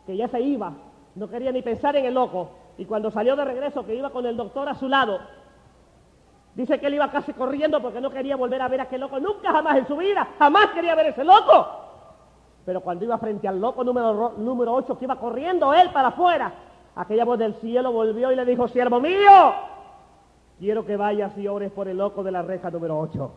que 0.06 0.16
ya 0.16 0.28
se 0.28 0.40
iba, 0.40 0.72
no 1.14 1.28
quería 1.28 1.52
ni 1.52 1.62
pensar 1.62 1.96
en 1.96 2.06
el 2.06 2.14
loco. 2.14 2.50
Y 2.78 2.84
cuando 2.84 3.10
salió 3.10 3.36
de 3.36 3.44
regreso, 3.44 3.84
que 3.86 3.94
iba 3.94 4.10
con 4.10 4.26
el 4.26 4.36
doctor 4.36 4.68
a 4.68 4.74
su 4.74 4.88
lado, 4.88 5.20
Dice 6.54 6.78
que 6.78 6.86
él 6.86 6.94
iba 6.94 7.10
casi 7.10 7.32
corriendo 7.32 7.80
porque 7.80 8.00
no 8.00 8.10
quería 8.10 8.36
volver 8.36 8.60
a 8.60 8.68
ver 8.68 8.80
a 8.80 8.84
aquel 8.84 9.00
loco. 9.00 9.18
Nunca 9.18 9.50
jamás 9.52 9.78
en 9.78 9.86
su 9.86 9.96
vida, 9.96 10.28
jamás 10.38 10.66
quería 10.74 10.94
ver 10.94 11.06
a 11.06 11.08
ese 11.10 11.24
loco. 11.24 11.66
Pero 12.64 12.80
cuando 12.82 13.04
iba 13.04 13.18
frente 13.18 13.48
al 13.48 13.58
loco 13.58 13.82
número, 13.82 14.34
número 14.36 14.74
8 14.74 14.98
que 14.98 15.06
iba 15.06 15.16
corriendo 15.16 15.72
él 15.72 15.90
para 15.92 16.08
afuera, 16.08 16.52
aquella 16.94 17.24
voz 17.24 17.38
del 17.38 17.54
cielo 17.54 17.90
volvió 17.90 18.30
y 18.30 18.36
le 18.36 18.44
dijo, 18.44 18.68
siervo 18.68 19.00
mío, 19.00 19.54
quiero 20.58 20.84
que 20.84 20.96
vayas 20.96 21.36
y 21.38 21.48
ores 21.48 21.72
por 21.72 21.88
el 21.88 21.96
loco 21.96 22.22
de 22.22 22.32
la 22.32 22.42
reja 22.42 22.70
número 22.70 22.98
8. 23.00 23.32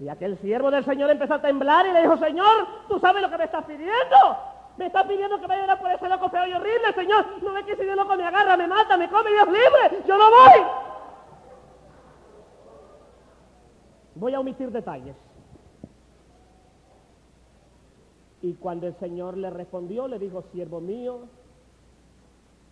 Y 0.00 0.08
aquel 0.08 0.38
siervo 0.38 0.70
del 0.70 0.84
Señor 0.84 1.10
empezó 1.10 1.34
a 1.34 1.42
temblar 1.42 1.86
y 1.86 1.92
le 1.92 2.02
dijo, 2.02 2.16
Señor, 2.18 2.66
¿tú 2.88 3.00
sabes 3.00 3.20
lo 3.20 3.30
que 3.30 3.38
me 3.38 3.44
estás 3.44 3.64
pidiendo? 3.64 4.16
Me 4.76 4.86
está 4.86 5.06
pidiendo 5.06 5.40
que 5.40 5.46
vaya 5.46 5.72
a 5.72 5.78
por 5.78 5.90
ese 5.90 6.08
loco 6.08 6.28
feo 6.28 6.46
y 6.46 6.52
horrible, 6.52 6.92
Señor. 6.94 7.42
No 7.42 7.52
ve 7.52 7.64
que 7.64 7.72
ese 7.72 7.96
loco 7.96 8.16
me 8.16 8.24
agarra, 8.24 8.56
me 8.56 8.68
mata, 8.68 8.96
me 8.96 9.08
come, 9.10 9.30
Dios 9.30 9.46
libre. 9.46 10.04
Yo 10.06 10.16
no 10.16 10.30
voy. 10.30 10.66
Voy 14.14 14.34
a 14.34 14.40
omitir 14.40 14.70
detalles. 14.70 15.16
Y 18.40 18.54
cuando 18.54 18.86
el 18.86 18.94
Señor 18.98 19.36
le 19.36 19.50
respondió, 19.50 20.06
le 20.06 20.20
dijo, 20.20 20.42
siervo 20.52 20.80
mío, 20.80 21.22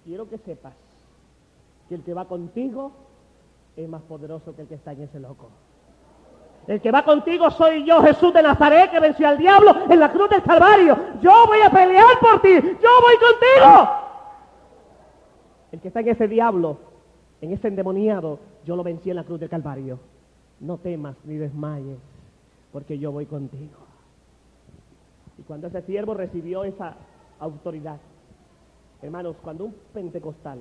quiero 0.05 0.29
que 0.29 0.39
sepas 0.39 0.75
que 1.89 1.97
el 1.97 2.05
que 2.05 2.15
va 2.15 2.27
contigo 2.27 2.93
es 3.77 3.89
más 3.89 4.03
poderoso 4.03 4.55
que 4.55 4.63
el 4.63 4.69
que 4.69 4.77
está 4.77 4.93
en 4.93 5.03
ese 5.03 5.19
loco. 5.19 5.51
El 6.67 6.81
que 6.81 6.91
va 6.91 7.05
contigo 7.05 7.49
soy 7.51 7.85
yo, 7.85 8.03
Jesús 8.03 8.35
de 8.35 8.43
Nazaret, 8.43 8.91
que 8.91 8.99
venció 8.99 9.29
al 9.29 9.39
diablo 9.39 9.73
en 9.89 10.01
la 10.01 10.11
cruz 10.11 10.29
del 10.29 10.43
Calvario. 10.43 10.99
Yo 11.21 11.33
voy 11.47 11.61
a 11.61 11.71
pelear 11.71 12.19
por 12.21 12.41
ti. 12.43 12.55
Yo 12.55 12.91
voy 13.03 13.15
contigo. 13.21 13.91
El 15.71 15.81
que 15.81 15.89
está 15.89 16.01
en 16.01 16.09
ese 16.09 16.27
diablo, 16.27 16.79
en 17.41 17.53
ese 17.53 17.69
endemoniado, 17.69 18.41
yo 18.65 18.75
lo 18.75 18.83
vencí 18.83 19.11
en 19.11 19.17
la 19.17 19.25
cruz 19.25 19.39
del 19.39 19.49
Calvario. 19.49 20.01
No 20.59 20.79
temas 20.79 21.17
ni 21.25 21.37
desmayes, 21.37 21.99
porque 22.73 22.99
yo 22.99 23.13
voy 23.13 23.27
contigo. 23.27 23.77
Y 25.39 25.43
cuando 25.43 25.69
ese 25.69 25.83
siervo 25.83 26.15
recibió 26.15 26.65
esa 26.65 26.95
autoridad, 27.39 27.99
hermanos, 29.03 29.37
cuando 29.41 29.67
un 29.67 29.75
pentecostal, 29.93 30.59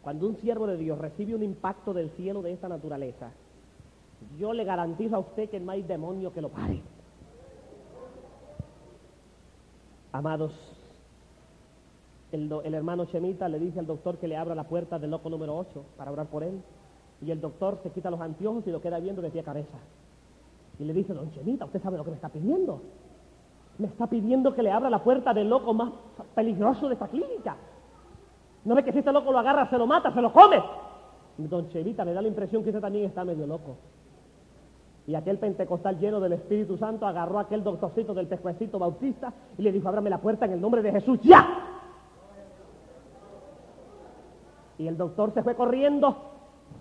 cuando 0.00 0.28
un 0.28 0.36
siervo 0.36 0.66
de 0.66 0.78
Dios 0.78 0.96
recibe 0.98 1.34
un 1.34 1.42
impacto 1.42 1.92
del 1.92 2.08
cielo 2.10 2.40
de 2.40 2.52
esta 2.52 2.68
naturaleza, 2.68 3.32
yo 4.38 4.52
le 4.52 4.64
garantizo 4.64 5.16
a 5.16 5.20
usted 5.20 5.48
que 5.48 5.60
no 5.60 5.72
hay 5.72 5.82
demonio 5.82 6.32
que 6.32 6.42
lo 6.42 6.48
pare. 6.48 6.82
Amados, 10.12 10.52
el, 12.32 12.74
hermano 12.74 13.06
Chemita 13.06 13.48
le 13.48 13.58
dice 13.58 13.78
al 13.78 13.86
doctor 13.86 14.18
que 14.18 14.28
le 14.28 14.36
abra 14.36 14.54
la 14.54 14.64
puerta 14.64 14.98
del 14.98 15.10
loco 15.10 15.30
número 15.30 15.56
8 15.56 15.84
para 15.96 16.10
orar 16.10 16.26
por 16.26 16.42
él. 16.42 16.60
Y 17.20 17.30
el 17.30 17.40
doctor 17.40 17.80
se 17.82 17.90
quita 17.90 18.10
los 18.10 18.20
anteojos 18.20 18.66
y 18.66 18.70
lo 18.70 18.80
queda 18.80 19.00
viendo 19.00 19.22
de 19.22 19.30
pie 19.30 19.40
a 19.40 19.44
cabeza. 19.44 19.78
Y 20.78 20.84
le 20.84 20.92
dice, 20.92 21.12
don 21.14 21.30
Chemita, 21.32 21.64
¿usted 21.64 21.82
sabe 21.82 21.96
lo 21.96 22.04
que 22.04 22.10
me 22.10 22.16
está 22.16 22.28
pidiendo? 22.28 22.80
Me 23.78 23.86
está 23.86 24.06
pidiendo 24.06 24.54
que 24.54 24.62
le 24.62 24.70
abra 24.70 24.90
la 24.90 25.02
puerta 25.02 25.34
del 25.34 25.48
loco 25.48 25.74
más 25.74 25.92
peligroso 26.34 26.88
de 26.88 26.94
esta 26.94 27.08
clínica. 27.08 27.56
No 28.64 28.74
ve 28.74 28.84
que 28.84 28.92
si 28.92 28.98
este 28.98 29.12
loco 29.12 29.32
lo 29.32 29.38
agarra, 29.38 29.68
se 29.68 29.78
lo 29.78 29.86
mata, 29.86 30.12
se 30.12 30.20
lo 30.20 30.32
come. 30.32 30.62
Don 31.38 31.68
Chemita 31.70 32.04
me 32.04 32.12
da 32.12 32.22
la 32.22 32.28
impresión 32.28 32.62
que 32.62 32.70
usted 32.70 32.80
también 32.80 33.06
está 33.06 33.24
medio 33.24 33.46
loco. 33.46 33.76
Y 35.08 35.14
aquel 35.14 35.38
pentecostal 35.38 35.98
lleno 35.98 36.20
del 36.20 36.34
Espíritu 36.34 36.76
Santo 36.76 37.06
agarró 37.06 37.38
a 37.38 37.42
aquel 37.42 37.64
doctorcito 37.64 38.12
del 38.12 38.26
pescuecito 38.26 38.78
bautista 38.78 39.32
y 39.56 39.62
le 39.62 39.72
dijo, 39.72 39.88
ábrame 39.88 40.10
la 40.10 40.18
puerta 40.18 40.44
en 40.44 40.52
el 40.52 40.60
nombre 40.60 40.82
de 40.82 40.92
Jesús, 40.92 41.18
ya. 41.22 41.48
Y 44.76 44.86
el 44.86 44.98
doctor 44.98 45.32
se 45.32 45.42
fue 45.42 45.56
corriendo, 45.56 46.14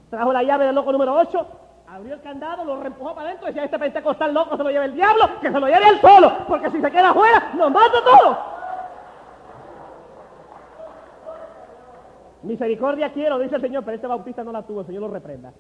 trajo 0.10 0.34
la 0.34 0.44
llave 0.44 0.66
del 0.66 0.76
loco 0.76 0.92
número 0.92 1.14
8, 1.14 1.48
abrió 1.88 2.16
el 2.16 2.22
candado, 2.22 2.66
lo 2.66 2.82
reempujó 2.82 3.16
para 3.16 3.30
adentro 3.30 3.48
y 3.48 3.52
decía, 3.52 3.64
este 3.64 3.80
pentecostal 3.80 4.34
loco 4.34 4.58
se 4.58 4.64
lo 4.64 4.72
lleva 4.72 4.84
el 4.84 4.94
diablo, 4.94 5.24
que 5.40 5.50
se 5.50 5.60
lo 5.62 5.68
lleve 5.68 5.88
él 5.88 6.02
solo, 6.02 6.30
porque 6.50 6.70
si 6.70 6.82
se 6.82 6.92
queda 6.92 7.12
afuera, 7.12 7.54
nos 7.56 7.72
mata 7.72 8.04
todo. 8.04 8.38
Misericordia 12.44 13.14
quiero, 13.14 13.40
dice 13.40 13.56
el 13.56 13.62
Señor, 13.62 13.86
pero 13.86 13.96
este 13.96 14.08
bautista 14.08 14.44
no 14.44 14.52
la 14.52 14.64
tuvo, 14.64 14.82
el 14.82 14.88
Señor 14.88 15.04
lo 15.04 15.08
reprenda. 15.08 15.54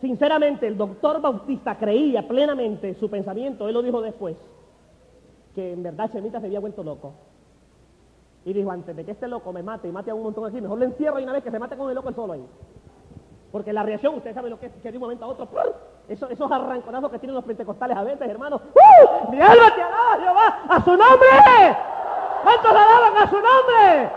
Sinceramente, 0.00 0.66
el 0.66 0.76
doctor 0.76 1.20
Bautista 1.20 1.76
creía 1.76 2.26
plenamente 2.26 2.94
su 2.94 3.10
pensamiento, 3.10 3.68
él 3.68 3.74
lo 3.74 3.82
dijo 3.82 4.00
después, 4.00 4.36
que 5.54 5.72
en 5.72 5.82
verdad 5.82 6.10
Chemita 6.12 6.40
se 6.40 6.46
había 6.46 6.60
vuelto 6.60 6.84
loco. 6.84 7.14
Y 8.44 8.52
dijo, 8.52 8.70
antes 8.70 8.94
de 8.94 9.04
que 9.04 9.10
este 9.10 9.26
loco 9.26 9.52
me 9.52 9.62
mate 9.62 9.88
y 9.88 9.92
mate 9.92 10.10
a 10.10 10.14
un 10.14 10.22
montón 10.22 10.46
aquí, 10.46 10.60
mejor 10.60 10.78
lo 10.78 10.84
encierro 10.84 11.18
y 11.18 11.24
una 11.24 11.32
vez 11.32 11.42
que 11.42 11.50
se 11.50 11.58
mate 11.58 11.76
con 11.76 11.88
el 11.88 11.96
loco 11.96 12.08
el 12.08 12.14
solo 12.14 12.34
ahí. 12.34 12.46
Porque 13.50 13.72
la 13.72 13.82
reacción, 13.82 14.14
usted 14.14 14.34
sabe 14.34 14.50
lo 14.50 14.60
que 14.60 14.66
es, 14.66 14.72
que 14.74 14.90
de 14.92 14.98
un 14.98 15.02
momento 15.02 15.24
a 15.24 15.28
otro, 15.28 15.48
esos 16.08 16.52
arranconazos 16.52 17.10
que 17.10 17.18
tienen 17.18 17.34
los 17.34 17.44
pentecostales 17.44 17.96
a 17.96 18.04
veces, 18.04 18.28
hermano. 18.28 18.60
¡Uh! 18.74 19.30
¡Mi 19.30 19.40
alma 19.40 19.74
te 19.74 19.82
alaba, 19.82 20.16
Jehová! 20.20 20.62
¡A 20.68 20.84
su 20.84 20.90
nombre! 20.90 21.76
¿Cuántos 22.42 22.70
alaban 22.70 23.16
a 23.16 23.28
su 23.28 23.36
nombre? 23.36 24.10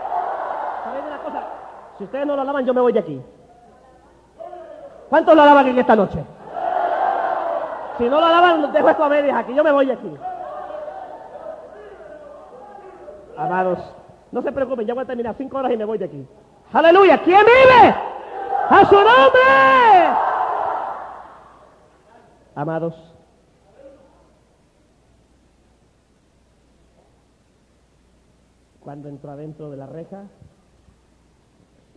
¿Saben 0.84 1.04
una 1.06 1.18
cosa? 1.24 1.42
Si 1.98 2.04
ustedes 2.04 2.26
no 2.26 2.36
lo 2.36 2.42
alaban, 2.42 2.64
yo 2.64 2.72
me 2.72 2.80
voy 2.80 2.92
de 2.92 3.00
aquí. 3.00 3.20
¿Cuántos 5.12 5.36
lo 5.36 5.42
alaban 5.42 5.66
en 5.66 5.78
esta 5.78 5.94
noche? 5.94 6.24
Si 7.98 8.04
no 8.04 8.18
lo 8.18 8.24
alaban, 8.24 8.72
dejo 8.72 8.88
esto 8.88 9.04
a 9.04 9.10
medias 9.10 9.36
aquí. 9.36 9.54
Yo 9.54 9.62
me 9.62 9.70
voy 9.70 9.90
aquí. 9.90 10.10
Amados, 13.36 13.78
no 14.30 14.40
se 14.40 14.50
preocupen, 14.52 14.86
ya 14.86 14.94
voy 14.94 15.02
a 15.02 15.06
terminar 15.06 15.34
cinco 15.36 15.58
horas 15.58 15.70
y 15.70 15.76
me 15.76 15.84
voy 15.84 15.98
de 15.98 16.06
aquí. 16.06 16.26
¡Aleluya! 16.72 17.18
¿Quién 17.18 17.40
vive? 17.44 17.94
¡A 18.70 18.86
su 18.86 18.94
nombre! 18.94 20.08
Amados, 22.54 22.94
cuando 28.80 29.10
entró 29.10 29.30
adentro 29.30 29.70
de 29.70 29.76
la 29.76 29.84
reja, 29.84 30.22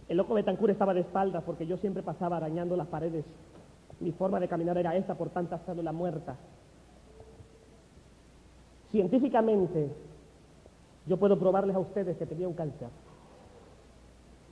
el 0.07 0.17
loco 0.17 0.33
Betancur 0.35 0.69
estaba 0.69 0.93
de 0.93 1.01
espaldas 1.01 1.43
porque 1.43 1.65
yo 1.65 1.77
siempre 1.77 2.03
pasaba 2.03 2.37
arañando 2.37 2.75
las 2.75 2.87
paredes. 2.87 3.25
Mi 3.99 4.11
forma 4.11 4.39
de 4.39 4.47
caminar 4.47 4.77
era 4.77 4.95
esta 4.95 5.15
por 5.15 5.29
tanta 5.29 5.57
célula 5.59 5.91
muerta. 5.91 6.35
Científicamente, 8.91 9.89
yo 11.07 11.17
puedo 11.17 11.39
probarles 11.39 11.75
a 11.75 11.79
ustedes 11.79 12.17
que 12.17 12.25
tenía 12.25 12.47
un 12.47 12.53
cáncer. 12.53 12.89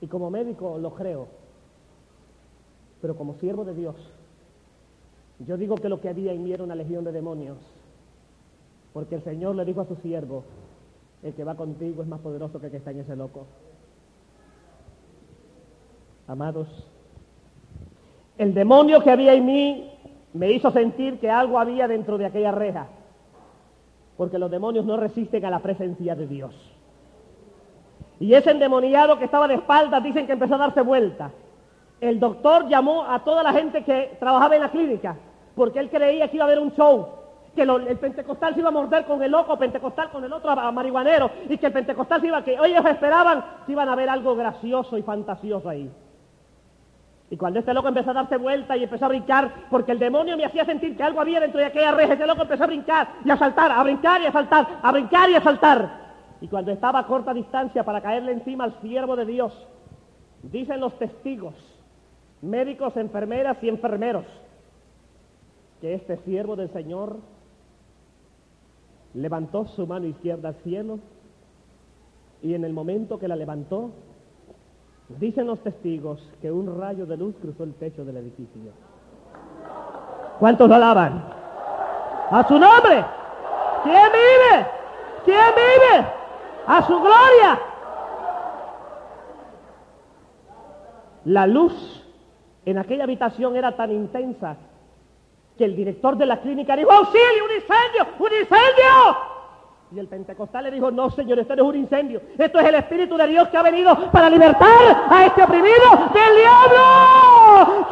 Y 0.00 0.06
como 0.06 0.30
médico 0.30 0.78
lo 0.78 0.94
creo. 0.94 1.28
Pero 3.00 3.16
como 3.16 3.34
siervo 3.34 3.64
de 3.64 3.74
Dios, 3.74 3.96
yo 5.40 5.56
digo 5.56 5.76
que 5.76 5.88
lo 5.88 6.00
que 6.00 6.08
había 6.08 6.32
en 6.32 6.42
mí 6.42 6.52
era 6.52 6.64
una 6.64 6.74
legión 6.74 7.04
de 7.04 7.12
demonios. 7.12 7.58
Porque 8.92 9.16
el 9.16 9.24
Señor 9.24 9.54
le 9.56 9.64
dijo 9.64 9.82
a 9.82 9.86
su 9.86 9.96
siervo, 9.96 10.44
el 11.22 11.34
que 11.34 11.44
va 11.44 11.56
contigo 11.56 12.02
es 12.02 12.08
más 12.08 12.20
poderoso 12.20 12.58
que 12.58 12.66
el 12.66 12.72
que 12.72 12.78
está 12.78 12.90
en 12.90 13.00
ese 13.00 13.16
loco. 13.16 13.46
Amados, 16.26 16.68
el 18.38 18.54
demonio 18.54 19.00
que 19.02 19.10
había 19.10 19.34
en 19.34 19.44
mí 19.46 19.90
me 20.32 20.50
hizo 20.50 20.70
sentir 20.70 21.18
que 21.20 21.30
algo 21.30 21.58
había 21.58 21.86
dentro 21.86 22.18
de 22.18 22.26
aquella 22.26 22.50
reja, 22.50 22.86
porque 24.16 24.38
los 24.38 24.50
demonios 24.50 24.84
no 24.84 24.96
resisten 24.96 25.44
a 25.44 25.50
la 25.50 25.58
presencia 25.60 26.14
de 26.14 26.26
Dios. 26.26 26.54
Y 28.20 28.32
ese 28.34 28.52
endemoniado 28.52 29.18
que 29.18 29.26
estaba 29.26 29.46
de 29.48 29.54
espaldas 29.54 30.02
dicen 30.02 30.26
que 30.26 30.32
empezó 30.32 30.54
a 30.54 30.58
darse 30.58 30.80
vuelta. 30.80 31.30
El 32.00 32.18
doctor 32.20 32.68
llamó 32.68 33.04
a 33.04 33.22
toda 33.22 33.42
la 33.42 33.52
gente 33.52 33.84
que 33.84 34.16
trabajaba 34.18 34.54
en 34.56 34.62
la 34.62 34.70
clínica, 34.70 35.16
porque 35.54 35.78
él 35.78 35.90
creía 35.90 36.28
que 36.28 36.36
iba 36.36 36.44
a 36.44 36.48
haber 36.48 36.58
un 36.58 36.72
show, 36.72 37.06
que 37.54 37.62
el 37.62 37.98
pentecostal 37.98 38.54
se 38.54 38.60
iba 38.60 38.68
a 38.70 38.72
morder 38.72 39.04
con 39.04 39.22
el 39.22 39.30
loco, 39.30 39.56
pentecostal 39.58 40.10
con 40.10 40.24
el 40.24 40.32
otro 40.32 40.50
a- 40.50 40.72
marihuanero, 40.72 41.30
y 41.48 41.56
que 41.58 41.66
el 41.66 41.72
pentecostal 41.72 42.20
se 42.20 42.26
iba, 42.28 42.42
que 42.42 42.54
ellos 42.54 42.84
esperaban 42.86 43.44
que 43.66 43.72
iban 43.72 43.88
a 43.88 43.94
ver 43.94 44.08
algo 44.08 44.34
gracioso 44.34 44.96
y 44.98 45.02
fantasioso 45.02 45.68
ahí. 45.68 45.90
Y 47.30 47.36
cuando 47.36 47.58
este 47.58 47.72
loco 47.72 47.88
empezó 47.88 48.10
a 48.10 48.14
darse 48.14 48.36
vuelta 48.36 48.76
y 48.76 48.84
empezó 48.84 49.06
a 49.06 49.08
brincar, 49.08 49.66
porque 49.70 49.92
el 49.92 49.98
demonio 49.98 50.36
me 50.36 50.44
hacía 50.44 50.64
sentir 50.64 50.96
que 50.96 51.02
algo 51.02 51.20
había 51.20 51.40
dentro 51.40 51.58
de 51.58 51.66
aquella 51.66 51.92
reja, 51.92 52.14
ese 52.14 52.26
loco 52.26 52.42
empezó 52.42 52.64
a 52.64 52.68
brincar 52.68 53.08
y 53.24 53.30
a 53.30 53.36
saltar, 53.36 53.72
a 53.72 53.82
brincar 53.82 54.20
y 54.22 54.26
a 54.26 54.32
saltar, 54.32 54.80
a 54.82 54.92
brincar 54.92 55.30
y 55.30 55.34
a 55.34 55.40
saltar. 55.40 56.04
Y 56.40 56.48
cuando 56.48 56.70
estaba 56.70 56.98
a 56.98 57.06
corta 57.06 57.32
distancia 57.32 57.84
para 57.84 58.02
caerle 58.02 58.32
encima 58.32 58.64
al 58.64 58.80
siervo 58.82 59.16
de 59.16 59.24
Dios, 59.24 59.66
dicen 60.42 60.80
los 60.80 60.98
testigos, 60.98 61.54
médicos, 62.42 62.96
enfermeras 62.96 63.56
y 63.62 63.68
enfermeros, 63.68 64.26
que 65.80 65.94
este 65.94 66.18
siervo 66.18 66.56
del 66.56 66.70
Señor 66.72 67.16
levantó 69.14 69.66
su 69.66 69.86
mano 69.86 70.06
izquierda 70.06 70.50
al 70.50 70.56
cielo 70.56 70.98
y 72.42 72.54
en 72.54 72.64
el 72.64 72.72
momento 72.72 73.18
que 73.18 73.28
la 73.28 73.36
levantó, 73.36 73.92
Dicen 75.08 75.46
los 75.46 75.58
testigos 75.60 76.20
que 76.40 76.50
un 76.50 76.80
rayo 76.80 77.04
de 77.06 77.16
luz 77.16 77.34
cruzó 77.40 77.64
el 77.64 77.74
techo 77.74 78.04
del 78.04 78.16
edificio. 78.16 78.72
¿Cuántos 80.38 80.68
lo 80.68 80.74
alaban? 80.74 81.24
A 82.30 82.44
su 82.48 82.58
nombre. 82.58 83.04
¿Quién 83.82 84.02
vive? 84.12 84.66
¿Quién 85.24 85.38
vive? 85.54 86.06
A 86.66 86.82
su 86.86 86.98
gloria. 86.98 87.60
La 91.26 91.46
luz 91.46 92.04
en 92.64 92.78
aquella 92.78 93.04
habitación 93.04 93.56
era 93.56 93.76
tan 93.76 93.92
intensa 93.92 94.56
que 95.56 95.64
el 95.64 95.76
director 95.76 96.16
de 96.16 96.26
la 96.26 96.40
clínica 96.40 96.76
dijo, 96.76 96.90
auxilio, 96.90 97.44
un 97.44 97.52
incendio, 97.52 98.06
un 98.18 98.32
incendio. 98.32 99.33
Y 99.92 99.98
el 99.98 100.08
pentecostal 100.08 100.64
le 100.64 100.70
dijo, 100.72 100.90
no 100.90 101.10
señor, 101.10 101.38
esto 101.38 101.54
no 101.54 101.62
es 101.62 101.68
un 101.68 101.76
incendio, 101.76 102.20
esto 102.36 102.58
es 102.58 102.66
el 102.66 102.74
Espíritu 102.74 103.16
de 103.16 103.28
Dios 103.28 103.48
que 103.48 103.56
ha 103.56 103.62
venido 103.62 104.10
para 104.10 104.28
libertar 104.28 105.06
a 105.10 105.26
este 105.26 105.42
oprimido 105.42 105.90
del 106.12 106.36
diablo. 106.36 107.84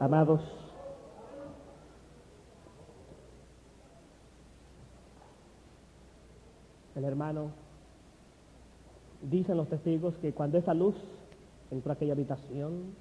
Amados, 0.00 0.40
el 6.94 7.04
hermano, 7.04 7.52
dicen 9.22 9.56
los 9.56 9.68
testigos 9.68 10.14
que 10.18 10.32
cuando 10.32 10.58
esa 10.58 10.74
luz 10.74 10.94
entró 11.70 11.92
a 11.92 11.94
aquella 11.94 12.12
habitación, 12.12 12.94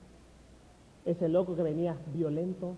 ese 1.06 1.28
loco 1.30 1.56
que 1.56 1.64
venía 1.64 1.98
violento 2.14 2.76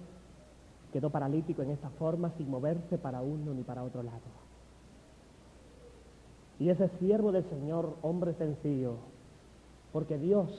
quedó 0.92 1.10
paralítico 1.10 1.62
en 1.62 1.72
esta 1.72 1.90
forma 1.90 2.32
sin 2.38 2.50
moverse 2.50 2.98
para 2.98 3.22
uno 3.22 3.54
ni 3.54 3.64
para 3.64 3.84
otro 3.84 4.02
lado. 4.02 4.46
Y 6.60 6.70
ese 6.70 6.90
siervo 7.00 7.32
del 7.32 7.44
Señor, 7.50 7.96
hombre 8.02 8.34
sencillo, 8.36 8.96
porque 9.92 10.18
Dios 10.18 10.50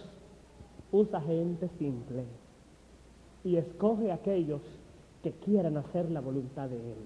usa 0.92 1.20
gente 1.22 1.70
simple 1.78 2.24
y 3.44 3.56
escoge 3.56 4.10
a 4.10 4.16
aquellos 4.16 4.60
que 5.22 5.32
quieran 5.32 5.76
hacer 5.76 6.10
la 6.10 6.20
voluntad 6.20 6.68
de 6.68 6.76
Él. 6.76 6.98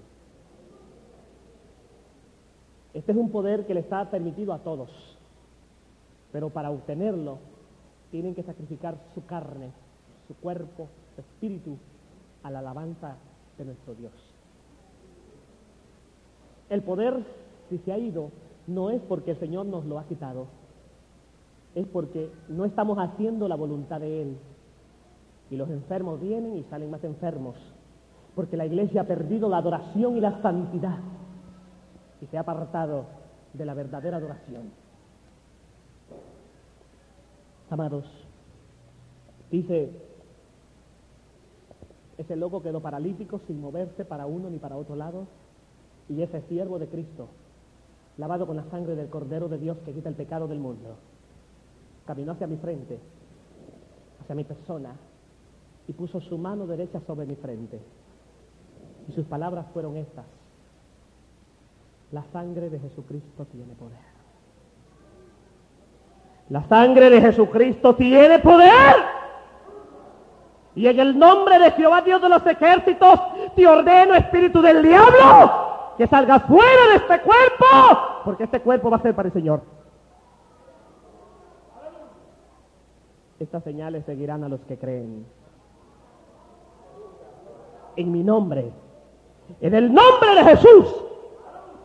Este 2.93 3.13
es 3.13 3.17
un 3.17 3.31
poder 3.31 3.65
que 3.65 3.73
le 3.73 3.79
está 3.79 4.09
permitido 4.11 4.51
a 4.53 4.59
todos, 4.59 4.89
pero 6.31 6.49
para 6.49 6.69
obtenerlo 6.69 7.37
tienen 8.11 8.35
que 8.35 8.43
sacrificar 8.43 8.97
su 9.15 9.25
carne, 9.25 9.71
cuerpo, 10.33 10.87
su 11.15 11.21
espíritu 11.21 11.77
a 12.43 12.51
la 12.51 12.59
alabanza 12.59 13.17
de 13.57 13.65
nuestro 13.65 13.95
Dios. 13.95 14.13
El 16.69 16.81
poder, 16.83 17.23
si 17.69 17.77
se 17.79 17.91
ha 17.91 17.97
ido, 17.97 18.29
no 18.67 18.89
es 18.89 19.01
porque 19.01 19.31
el 19.31 19.39
Señor 19.39 19.65
nos 19.65 19.85
lo 19.85 19.99
ha 19.99 20.05
quitado, 20.05 20.47
es 21.75 21.85
porque 21.87 22.31
no 22.49 22.65
estamos 22.65 22.97
haciendo 22.97 23.47
la 23.47 23.55
voluntad 23.55 23.99
de 23.99 24.21
Él. 24.21 24.37
Y 25.49 25.57
los 25.57 25.69
enfermos 25.69 26.21
vienen 26.21 26.57
y 26.57 26.63
salen 26.63 26.89
más 26.89 27.03
enfermos, 27.03 27.55
porque 28.35 28.55
la 28.55 28.65
iglesia 28.65 29.01
ha 29.01 29.07
perdido 29.07 29.49
la 29.49 29.57
adoración 29.57 30.15
y 30.17 30.21
la 30.21 30.41
santidad 30.41 30.99
y 32.21 32.27
se 32.27 32.37
ha 32.37 32.41
apartado 32.41 33.05
de 33.53 33.65
la 33.65 33.73
verdadera 33.73 34.17
adoración. 34.17 34.71
Amados, 37.69 38.05
dice, 39.49 39.91
ese 42.21 42.35
loco 42.35 42.61
quedó 42.61 42.79
paralítico 42.81 43.39
sin 43.47 43.61
moverse 43.61 44.05
para 44.05 44.25
uno 44.25 44.49
ni 44.49 44.57
para 44.57 44.77
otro 44.77 44.95
lado, 44.95 45.27
y 46.09 46.21
ese 46.21 46.41
siervo 46.43 46.79
de 46.79 46.87
Cristo, 46.87 47.27
lavado 48.17 48.47
con 48.47 48.57
la 48.57 48.65
sangre 48.65 48.95
del 48.95 49.09
Cordero 49.09 49.47
de 49.47 49.57
Dios 49.57 49.77
que 49.85 49.93
quita 49.93 50.09
el 50.09 50.15
pecado 50.15 50.47
del 50.47 50.59
mundo, 50.59 50.95
caminó 52.05 52.33
hacia 52.33 52.47
mi 52.47 52.57
frente, 52.57 52.99
hacia 54.21 54.35
mi 54.35 54.43
persona, 54.43 54.95
y 55.87 55.93
puso 55.93 56.21
su 56.21 56.37
mano 56.37 56.67
derecha 56.67 57.01
sobre 57.07 57.25
mi 57.25 57.35
frente. 57.35 57.79
Y 59.07 59.11
sus 59.13 59.25
palabras 59.25 59.65
fueron 59.73 59.97
estas. 59.97 60.25
La 62.11 62.23
sangre 62.31 62.69
de 62.69 62.79
Jesucristo 62.79 63.45
tiene 63.45 63.73
poder. 63.73 64.11
La 66.49 66.67
sangre 66.67 67.09
de 67.09 67.21
Jesucristo 67.21 67.95
tiene 67.95 68.39
poder. 68.39 69.20
Y 70.75 70.87
en 70.87 70.99
el 70.99 71.19
nombre 71.19 71.59
de 71.59 71.71
Jehová 71.71 72.01
Dios 72.01 72.21
de 72.21 72.29
los 72.29 72.45
ejércitos, 72.45 73.19
te 73.55 73.67
ordeno, 73.67 74.15
espíritu 74.15 74.61
del 74.61 74.81
diablo, 74.81 75.93
que 75.97 76.07
salgas 76.07 76.43
fuera 76.43 76.87
de 76.91 76.95
este 76.95 77.21
cuerpo, 77.21 78.21
porque 78.23 78.45
este 78.45 78.61
cuerpo 78.61 78.89
va 78.89 78.97
a 78.97 79.01
ser 79.01 79.13
para 79.13 79.27
el 79.27 79.33
Señor. 79.33 79.61
Estas 83.39 83.63
señales 83.63 84.05
seguirán 84.05 84.43
a 84.43 84.49
los 84.49 84.61
que 84.61 84.77
creen. 84.77 85.25
en 87.95 88.11
mi 88.11 88.23
nombre, 88.23 88.71
en 89.59 89.75
el 89.75 89.93
nombre 89.93 90.35
de 90.35 90.43
Jesús, 90.43 90.85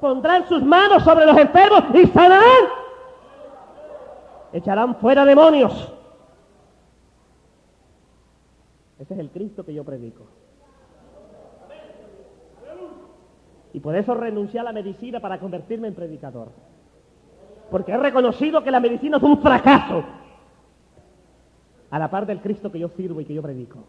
pondrán 0.01 0.47
sus 0.49 0.63
manos 0.63 1.03
sobre 1.03 1.27
los 1.27 1.37
enfermos 1.37 1.83
y 1.95 2.07
sanarán. 2.07 2.65
Echarán 4.53 4.95
fuera 4.97 5.25
demonios. 5.25 5.93
Ese 8.99 9.15
es 9.15 9.21
el 9.21 9.31
Cristo 9.31 9.65
que 9.65 9.75
yo 9.75 9.85
predico. 9.85 10.25
Y 13.73 13.81
por 13.81 13.95
eso 13.95 14.15
renuncié 14.15 14.61
a 14.61 14.63
la 14.63 14.73
medicina 14.73 15.21
para 15.21 15.39
convertirme 15.39 15.89
en 15.89 15.95
predicador. 15.95 16.49
Porque 17.71 17.93
he 17.93 17.99
reconocido 17.99 18.65
que 18.65 18.71
la 18.71 18.81
medicina 18.81 19.19
es 19.19 19.23
un 19.23 19.39
fracaso. 19.43 20.03
A 21.91 21.99
la 21.99 22.11
par 22.11 22.25
del 22.25 22.41
Cristo 22.41 22.73
que 22.73 22.79
yo 22.79 22.89
sirvo 22.89 23.21
y 23.21 23.27
que 23.27 23.35
yo 23.35 23.43
predico. 23.43 23.81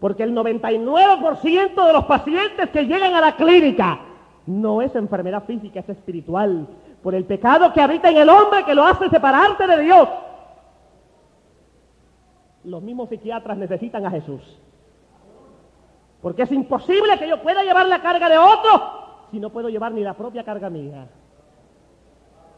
Porque 0.00 0.22
el 0.22 0.34
99% 0.34 1.86
de 1.86 1.92
los 1.92 2.04
pacientes 2.06 2.70
que 2.70 2.86
llegan 2.86 3.14
a 3.14 3.20
la 3.20 3.36
clínica 3.36 4.00
no 4.46 4.82
es 4.82 4.94
enfermedad 4.94 5.44
física, 5.44 5.80
es 5.80 5.88
espiritual. 5.88 6.66
Por 7.02 7.14
el 7.14 7.24
pecado 7.24 7.72
que 7.72 7.80
habita 7.80 8.10
en 8.10 8.16
el 8.16 8.28
hombre 8.28 8.64
que 8.64 8.74
lo 8.74 8.84
hace 8.84 9.08
separarte 9.08 9.66
de 9.66 9.82
Dios. 9.82 10.08
Los 12.64 12.82
mismos 12.82 13.08
psiquiatras 13.08 13.56
necesitan 13.56 14.04
a 14.04 14.10
Jesús. 14.10 14.42
Porque 16.20 16.42
es 16.42 16.52
imposible 16.52 17.18
que 17.18 17.28
yo 17.28 17.42
pueda 17.42 17.62
llevar 17.62 17.86
la 17.86 18.02
carga 18.02 18.28
de 18.28 18.38
otro 18.38 18.98
si 19.30 19.38
no 19.38 19.50
puedo 19.50 19.68
llevar 19.68 19.92
ni 19.92 20.02
la 20.02 20.14
propia 20.14 20.44
carga 20.44 20.70
mía. 20.70 21.06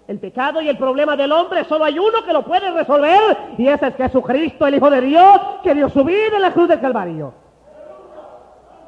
El 0.07 0.19
pecado 0.19 0.61
y 0.61 0.69
el 0.69 0.77
problema 0.77 1.15
del 1.17 1.31
hombre 1.31 1.65
solo 1.65 1.85
hay 1.85 1.99
uno 1.99 2.25
que 2.25 2.33
lo 2.33 2.45
puede 2.45 2.71
resolver 2.71 3.55
y 3.59 3.69
ese 3.69 3.89
es 3.89 3.95
Jesucristo, 3.97 4.67
el 4.67 4.75
Hijo 4.75 4.91
de 4.91 5.01
Dios, 5.03 5.41
que 5.63 5.75
dio 5.75 5.89
su 5.89 6.03
vida 6.05 6.37
en 6.37 6.43
la 6.43 6.53
cruz 6.53 6.69
del 6.69 6.81
Calvario. 6.81 7.33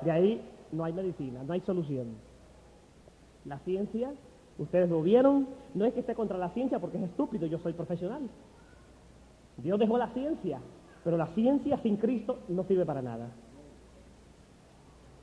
De 0.00 0.10
ahí 0.10 0.42
no 0.72 0.84
hay 0.84 0.92
medicina, 0.92 1.40
no 1.46 1.52
hay 1.52 1.60
solución. 1.60 2.16
La 3.44 3.58
ciencia, 3.60 4.10
ustedes 4.58 4.88
lo 4.88 5.02
vieron, 5.02 5.46
no 5.74 5.84
es 5.84 5.94
que 5.94 6.00
esté 6.00 6.14
contra 6.14 6.38
la 6.38 6.48
ciencia 6.50 6.80
porque 6.80 6.98
es 6.98 7.04
estúpido, 7.04 7.46
yo 7.46 7.58
soy 7.58 7.72
profesional. 7.72 8.22
Dios 9.58 9.78
dejó 9.78 9.98
la 9.98 10.08
ciencia, 10.08 10.60
pero 11.04 11.16
la 11.16 11.26
ciencia 11.28 11.78
sin 11.78 11.96
Cristo 11.96 12.38
no 12.48 12.64
sirve 12.64 12.86
para 12.86 13.02
nada. 13.02 13.30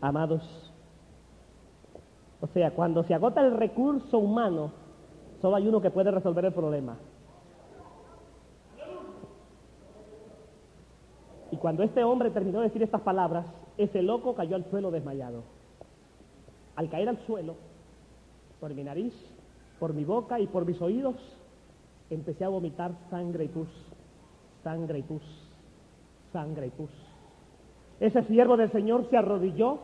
Amados, 0.01 0.69
o 2.41 2.47
sea, 2.47 2.71
cuando 2.71 3.03
se 3.03 3.13
agota 3.13 3.41
el 3.41 3.51
recurso 3.57 4.17
humano, 4.17 4.71
solo 5.41 5.57
hay 5.57 5.67
uno 5.67 5.81
que 5.81 5.91
puede 5.91 6.11
resolver 6.11 6.45
el 6.45 6.53
problema. 6.53 6.97
Y 11.51 11.57
cuando 11.57 11.83
este 11.83 12.03
hombre 12.03 12.29
terminó 12.29 12.59
de 12.59 12.67
decir 12.67 12.83
estas 12.83 13.01
palabras, 13.01 13.45
ese 13.77 14.01
loco 14.01 14.35
cayó 14.35 14.55
al 14.55 14.69
suelo 14.69 14.91
desmayado. 14.91 15.43
Al 16.75 16.89
caer 16.89 17.09
al 17.09 17.17
suelo, 17.25 17.55
por 18.59 18.73
mi 18.73 18.83
nariz, 18.83 19.13
por 19.79 19.93
mi 19.93 20.05
boca 20.05 20.39
y 20.39 20.47
por 20.47 20.65
mis 20.65 20.81
oídos, 20.81 21.15
empecé 22.09 22.45
a 22.45 22.49
vomitar 22.49 22.91
sangre 23.09 23.45
y 23.45 23.47
pus, 23.47 23.67
sangre 24.63 24.99
y 24.99 25.03
pus, 25.03 25.23
sangre 26.31 26.67
y 26.67 26.69
pus. 26.69 26.89
Ese 27.99 28.23
siervo 28.23 28.55
del 28.55 28.71
Señor 28.71 29.05
se 29.09 29.17
arrodilló, 29.17 29.79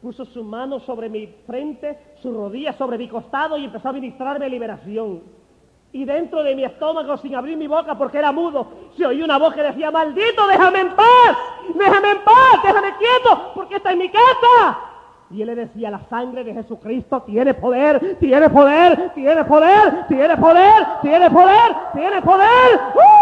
puso 0.00 0.24
su 0.24 0.42
mano 0.42 0.80
sobre 0.80 1.08
mi 1.08 1.26
frente, 1.46 1.98
su 2.22 2.32
rodilla 2.32 2.72
sobre 2.74 2.98
mi 2.98 3.08
costado 3.08 3.58
y 3.58 3.64
empezó 3.64 3.88
a 3.88 3.92
ministrarme 3.92 4.48
liberación. 4.48 5.22
Y 5.92 6.04
dentro 6.04 6.42
de 6.42 6.54
mi 6.54 6.64
estómago, 6.64 7.16
sin 7.16 7.34
abrir 7.34 7.56
mi 7.56 7.66
boca 7.66 7.96
porque 7.96 8.18
era 8.18 8.30
mudo, 8.30 8.66
se 8.96 9.06
oyó 9.06 9.24
una 9.24 9.38
voz 9.38 9.54
que 9.54 9.62
decía, 9.62 9.90
maldito, 9.90 10.46
déjame 10.46 10.80
en 10.80 10.94
paz, 10.94 11.36
déjame 11.74 12.10
en 12.10 12.24
paz, 12.24 12.62
déjame 12.62 12.94
quieto, 12.96 13.52
porque 13.54 13.76
esta 13.76 13.92
es 13.92 13.96
mi 13.96 14.10
casa. 14.10 14.78
Y 15.30 15.42
él 15.42 15.48
le 15.48 15.54
decía, 15.54 15.90
la 15.90 16.00
sangre 16.08 16.44
de 16.44 16.54
Jesucristo 16.54 17.22
tiene 17.22 17.54
poder, 17.54 18.16
tiene 18.18 18.48
poder, 18.48 19.12
tiene 19.14 19.44
poder, 19.44 20.06
tiene 20.08 20.36
poder, 20.36 20.86
tiene 21.02 21.30
poder, 21.30 21.76
tiene 21.94 22.22
poder. 22.22 22.80
¡Uh! 22.94 23.17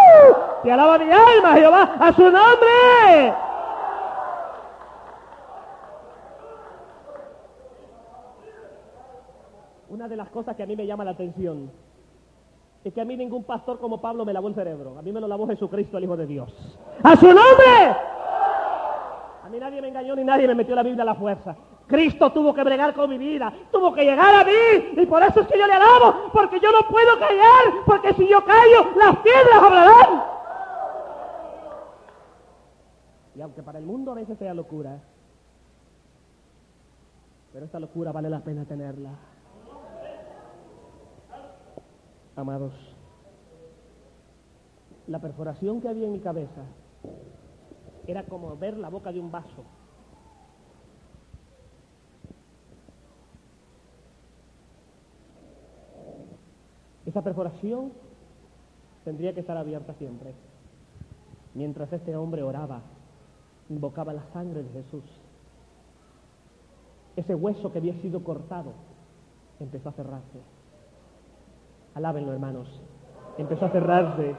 Te 0.63 0.73
alaba 0.73 0.99
mi 0.99 1.11
alma, 1.11 1.55
Jehová, 1.55 1.95
a 2.01 2.13
su 2.13 2.23
nombre. 2.23 3.35
Una 9.89 10.09
de 10.09 10.17
las 10.17 10.29
cosas 10.31 10.57
que 10.57 10.63
a 10.63 10.67
mí 10.67 10.77
me 10.77 10.87
llama 10.87 11.05
la 11.05 11.13
atención 11.13 11.71
es 12.85 12.93
que 12.93 13.01
a 13.01 13.05
mí 13.05 13.17
ningún 13.17 13.45
pastor 13.45 13.79
como 13.79 14.01
Pablo 14.01 14.25
me 14.25 14.33
lavó 14.33 14.49
el 14.49 14.55
cerebro. 14.55 14.97
A 14.99 15.03
mí 15.03 15.13
me 15.13 15.21
lo 15.21 15.27
lavó 15.27 15.47
Jesucristo, 15.47 15.99
el 15.99 16.05
Hijo 16.05 16.17
de 16.17 16.27
Dios. 16.27 16.53
¡A 17.03 17.17
su 17.17 17.27
nombre! 17.27 17.97
A 19.45 19.49
mí 19.51 19.59
nadie 19.59 19.81
me 19.81 19.89
engañó 19.89 20.15
ni 20.17 20.25
nadie 20.25 20.47
me 20.47 20.55
metió 20.55 20.75
la 20.75 20.83
Biblia 20.83 21.03
a 21.03 21.07
la 21.07 21.15
fuerza. 21.15 21.57
Cristo 21.87 22.33
tuvo 22.33 22.53
que 22.53 22.65
bregar 22.65 22.95
con 22.95 23.09
mi 23.09 23.17
vida, 23.17 23.53
tuvo 23.71 23.95
que 23.95 24.03
llegar 24.03 24.35
a 24.35 24.45
mí 24.45 25.01
y 25.01 25.07
por 25.07 25.23
eso 25.23 25.41
es 25.41 25.47
que 25.47 25.59
yo 25.59 25.67
le 25.67 25.73
alabo, 25.73 26.31
porque 26.33 26.59
yo 26.59 26.73
no 26.73 26.89
puedo 26.89 27.19
callar, 27.19 27.85
porque 27.87 28.13
si 28.15 28.29
yo 28.29 28.45
callo, 28.45 28.91
las 28.97 29.17
piedras 29.19 29.63
hablarán. 29.63 30.25
Y 33.37 33.41
aunque 33.41 33.63
para 33.63 33.79
el 33.79 33.85
mundo 33.85 34.13
a 34.13 34.15
veces 34.15 34.37
sea 34.39 34.55
locura, 34.55 34.99
pero 37.53 37.67
esta 37.67 37.79
locura 37.79 38.11
vale 38.11 38.31
la 38.31 38.41
pena 38.41 38.65
tenerla. 38.65 39.11
Amados, 42.35 42.73
la 45.07 45.21
perforación 45.21 45.81
que 45.81 45.89
había 45.89 46.07
en 46.07 46.13
mi 46.13 46.21
cabeza 46.21 46.63
era 48.07 48.25
como 48.25 48.57
ver 48.57 48.77
la 48.77 48.89
boca 48.89 49.13
de 49.13 49.21
un 49.21 49.31
vaso. 49.31 49.65
Esa 57.17 57.25
perforación 57.25 57.93
tendría 59.03 59.33
que 59.33 59.41
estar 59.41 59.57
abierta 59.57 59.95
siempre. 59.95 60.35
Mientras 61.55 61.91
este 61.91 62.15
hombre 62.15 62.43
oraba, 62.43 62.83
invocaba 63.71 64.13
la 64.13 64.23
sangre 64.35 64.63
de 64.63 64.69
Jesús. 64.69 65.03
Ese 67.17 67.35
hueso 67.35 67.73
que 67.73 67.79
había 67.79 67.95
sido 68.03 68.23
cortado 68.23 68.75
empezó 69.61 69.89
a 69.89 69.93
cerrarse. 69.93 70.43
Alábenlo, 71.95 72.35
hermanos. 72.35 72.69
Empezó 73.39 73.65
a 73.65 73.71
cerrarse. 73.71 74.37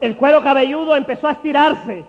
El 0.00 0.16
cuero 0.16 0.42
cabelludo 0.42 0.96
empezó 0.96 1.28
a 1.28 1.32
estirarse. 1.32 2.06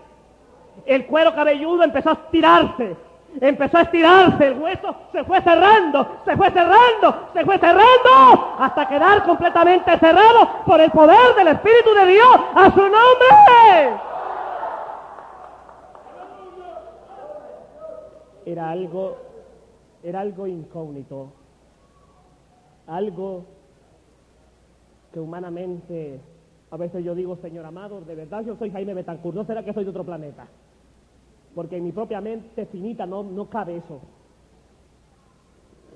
El 0.85 1.05
cuero 1.05 1.35
cabelludo 1.35 1.83
empezó 1.83 2.11
a 2.11 2.13
estirarse. 2.13 2.95
Empezó 3.39 3.77
a 3.77 3.81
estirarse, 3.83 4.47
el 4.47 4.59
hueso 4.59 4.93
se 5.11 5.23
fue 5.23 5.41
cerrando, 5.41 6.05
se 6.25 6.35
fue 6.35 6.51
cerrando, 6.51 7.29
se 7.33 7.45
fue 7.45 7.57
cerrando, 7.59 8.55
hasta 8.59 8.87
quedar 8.87 9.23
completamente 9.23 9.97
cerrado 9.99 10.63
por 10.65 10.81
el 10.81 10.91
poder 10.91 11.35
del 11.37 11.47
Espíritu 11.47 11.93
de 11.93 12.05
Dios 12.07 12.35
a 12.55 12.71
su 12.71 12.81
nombre. 12.81 14.01
Era 18.45 18.69
algo, 18.69 19.17
era 20.03 20.19
algo 20.19 20.45
incógnito, 20.47 21.31
algo 22.87 23.45
que 25.13 25.19
humanamente, 25.21 26.19
a 26.69 26.77
veces 26.77 27.03
yo 27.03 27.15
digo, 27.15 27.37
Señor 27.37 27.65
amado, 27.65 28.01
de 28.01 28.15
verdad 28.15 28.41
yo 28.41 28.55
soy 28.57 28.71
Jaime 28.71 28.93
Betancourt, 28.93 29.35
¿no 29.35 29.45
será 29.45 29.63
que 29.63 29.73
soy 29.73 29.85
de 29.85 29.89
otro 29.89 30.03
planeta? 30.03 30.47
Porque 31.55 31.77
en 31.77 31.83
mi 31.83 31.91
propia 31.91 32.21
mente 32.21 32.65
finita 32.65 33.05
no, 33.05 33.23
no 33.23 33.49
cabe 33.49 33.77
eso. 33.77 33.99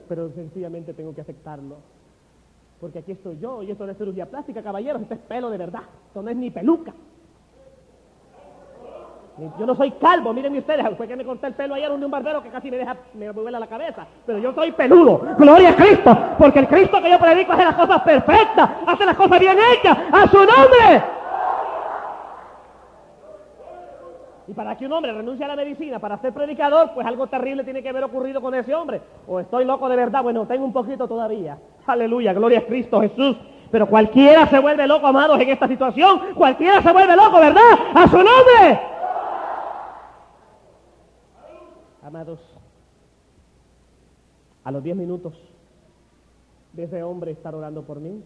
Pero 0.08 0.30
sencillamente 0.32 0.94
tengo 0.94 1.14
que 1.14 1.22
aceptarlo. 1.22 1.78
Porque 2.80 3.00
aquí 3.00 3.14
estoy 3.14 3.40
yo, 3.40 3.64
y 3.64 3.72
esto 3.72 3.86
no 3.86 3.92
es 3.92 3.98
cirugía 3.98 4.30
plástica, 4.30 4.62
caballeros, 4.62 5.02
esto 5.02 5.14
es 5.14 5.20
pelo 5.22 5.50
de 5.50 5.58
verdad, 5.58 5.84
esto 6.08 6.22
no 6.22 6.30
es 6.30 6.36
ni 6.36 6.52
peluca. 6.52 6.94
Yo 9.60 9.66
no 9.66 9.76
soy 9.76 9.92
calvo, 9.92 10.34
miren 10.34 10.56
ustedes, 10.58 10.86
fue 10.96 11.10
que 11.10 11.16
me 11.16 11.26
corté 11.26 11.48
el 11.48 11.56
pelo 11.56 11.74
ayer 11.74 11.90
de 11.90 12.06
un 12.06 12.12
barbero 12.12 12.42
que 12.42 12.50
casi 12.50 12.72
me 12.72 12.78
deja, 12.78 12.96
me 13.14 13.32
vuela 13.32 13.60
la 13.60 13.68
cabeza, 13.68 14.08
pero 14.26 14.38
yo 14.38 14.54
soy 14.54 14.72
peludo, 14.72 15.36
gloria 15.38 15.72
a 15.72 15.76
Cristo, 15.76 16.18
porque 16.38 16.60
el 16.60 16.68
Cristo 16.70 17.02
que 17.02 17.12
yo 17.12 17.20
predico 17.20 17.52
hace 17.52 17.66
las 17.66 17.76
cosas 17.76 18.02
perfectas, 18.04 18.70
hace 18.88 19.06
las 19.06 19.18
cosas 19.18 19.40
bien 19.40 19.58
hechas, 19.58 19.98
a 20.10 20.28
su 20.28 20.38
nombre. 20.38 21.04
Y 24.45 24.45
para 24.56 24.78
que 24.78 24.86
un 24.86 24.94
hombre 24.94 25.12
renuncie 25.12 25.44
a 25.46 25.50
la 25.50 25.56
medicina 25.56 26.00
para 26.00 26.18
ser 26.20 26.34
predicador, 26.34 26.92
pues 26.94 27.06
algo 27.06 27.28
terrible 27.28 27.64
tiene 27.64 27.84
que 27.84 27.90
haber 27.90 28.04
ocurrido 28.06 28.42
con 28.42 28.56
ese 28.56 28.74
hombre. 28.74 29.02
O 29.28 29.40
estoy 29.40 29.66
loco 29.66 29.90
de 29.90 29.96
verdad, 29.96 30.24
bueno, 30.24 30.48
tengo 30.48 30.66
un 30.66 30.74
poquito 30.74 31.08
todavía. 31.08 31.58
Aleluya, 31.86 32.34
gloria 32.34 32.60
a 32.60 32.66
Cristo 32.66 33.02
Jesús. 33.02 33.38
Pero 33.72 33.88
cualquiera 33.88 34.48
se 34.48 34.60
vuelve 34.60 34.88
loco, 34.88 35.08
amados, 35.08 35.40
en 35.40 35.50
esta 35.50 35.68
situación. 35.68 36.34
Cualquiera 36.36 36.82
se 36.82 36.94
vuelve 36.94 37.16
loco, 37.16 37.40
¿verdad? 37.40 37.74
A 37.94 38.08
su 38.08 38.18
nombre. 38.18 38.80
Amados, 42.02 42.40
a 44.64 44.72
los 44.72 44.84
diez 44.84 44.96
minutos 44.96 45.34
de 46.74 46.84
ese 46.84 47.04
hombre 47.04 47.32
estar 47.32 47.56
orando 47.56 47.84
por 47.84 48.00
mí, 48.00 48.24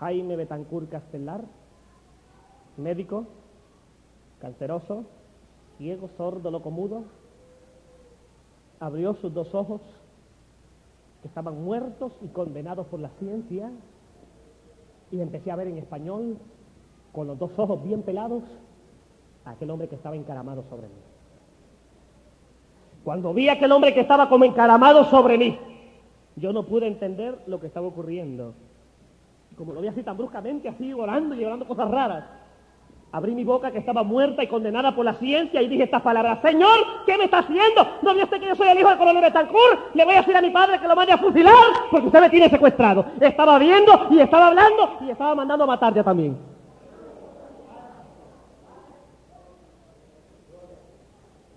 Jaime 0.00 0.36
Betancourt 0.36 0.90
Castelar, 0.90 1.42
médico, 2.76 3.26
canceroso, 4.40 5.04
ciego, 5.76 6.08
sordo, 6.16 6.50
locomudo, 6.50 7.04
abrió 8.80 9.14
sus 9.14 9.32
dos 9.32 9.54
ojos, 9.54 9.80
que 11.22 11.28
estaban 11.28 11.64
muertos 11.64 12.12
y 12.22 12.28
condenados 12.28 12.86
por 12.86 13.00
la 13.00 13.10
ciencia, 13.18 13.70
y 15.10 15.20
empecé 15.20 15.50
a 15.50 15.56
ver 15.56 15.68
en 15.68 15.78
español, 15.78 16.38
con 17.12 17.26
los 17.26 17.38
dos 17.38 17.50
ojos 17.56 17.82
bien 17.82 18.02
pelados, 18.02 18.42
a 19.44 19.50
aquel 19.50 19.70
hombre 19.70 19.88
que 19.88 19.96
estaba 19.96 20.16
encaramado 20.16 20.62
sobre 20.68 20.88
mí. 20.88 20.94
Cuando 23.02 23.32
vi 23.32 23.48
a 23.48 23.54
aquel 23.54 23.72
hombre 23.72 23.94
que 23.94 24.00
estaba 24.00 24.28
como 24.28 24.44
encaramado 24.44 25.04
sobre 25.06 25.38
mí, 25.38 25.58
yo 26.36 26.52
no 26.52 26.64
pude 26.64 26.86
entender 26.86 27.42
lo 27.46 27.58
que 27.58 27.66
estaba 27.66 27.86
ocurriendo. 27.86 28.54
Como 29.56 29.72
lo 29.72 29.80
vi 29.80 29.88
así 29.88 30.02
tan 30.02 30.16
bruscamente, 30.16 30.68
así 30.68 30.92
orando 30.92 31.34
y 31.34 31.44
orando 31.44 31.66
cosas 31.66 31.90
raras, 31.90 32.24
abrí 33.12 33.34
mi 33.34 33.44
boca 33.44 33.70
que 33.70 33.78
estaba 33.78 34.02
muerta 34.02 34.42
y 34.42 34.48
condenada 34.48 34.94
por 34.94 35.04
la 35.04 35.14
ciencia 35.14 35.62
y 35.62 35.68
dije 35.68 35.84
estas 35.84 36.02
palabras, 36.02 36.40
Señor, 36.42 37.04
¿qué 37.06 37.16
me 37.16 37.24
está 37.24 37.38
haciendo? 37.38 37.86
¿No 38.02 38.14
vio 38.14 38.24
usted 38.24 38.40
que 38.40 38.48
yo 38.48 38.54
soy 38.54 38.68
el 38.68 38.78
hijo 38.78 38.88
del 38.88 38.98
coronel 38.98 39.22
Betancourt? 39.22 39.94
Le 39.94 40.04
voy 40.04 40.14
a 40.14 40.18
decir 40.18 40.36
a 40.36 40.42
mi 40.42 40.50
padre 40.50 40.78
que 40.78 40.88
lo 40.88 40.96
mande 40.96 41.12
a 41.12 41.18
fusilar 41.18 41.54
porque 41.90 42.06
usted 42.06 42.20
me 42.20 42.30
tiene 42.30 42.50
secuestrado. 42.50 43.06
Estaba 43.20 43.58
viendo 43.58 44.08
y 44.10 44.20
estaba 44.20 44.48
hablando 44.48 44.98
y 45.00 45.10
estaba 45.10 45.34
mandando 45.34 45.64
a 45.64 45.68
matar 45.68 45.94
ya 45.94 46.04
también. 46.04 46.36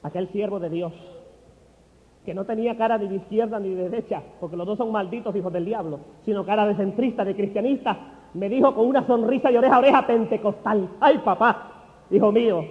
Aquel 0.03 0.29
siervo 0.29 0.59
de 0.59 0.69
Dios 0.69 0.93
que 2.25 2.33
no 2.33 2.45
tenía 2.45 2.77
cara 2.77 2.97
ni 2.97 3.07
de 3.07 3.15
izquierda 3.15 3.59
ni 3.59 3.69
de 3.69 3.89
derecha, 3.89 4.21
porque 4.39 4.55
los 4.55 4.67
dos 4.67 4.77
son 4.77 4.91
malditos 4.91 5.35
hijos 5.35 5.51
del 5.51 5.65
diablo, 5.65 5.99
sino 6.23 6.45
cara 6.45 6.67
de 6.67 6.75
centrista, 6.75 7.25
de 7.25 7.35
cristianista, 7.35 7.97
me 8.33 8.49
dijo 8.49 8.73
con 8.73 8.87
una 8.87 9.05
sonrisa 9.05 9.49
de 9.49 9.57
oreja 9.57 9.75
a 9.75 9.79
oreja 9.79 10.07
pentecostal, 10.07 10.89
ay 10.99 11.17
papá, 11.19 11.71
hijo 12.09 12.31
mío, 12.31 12.63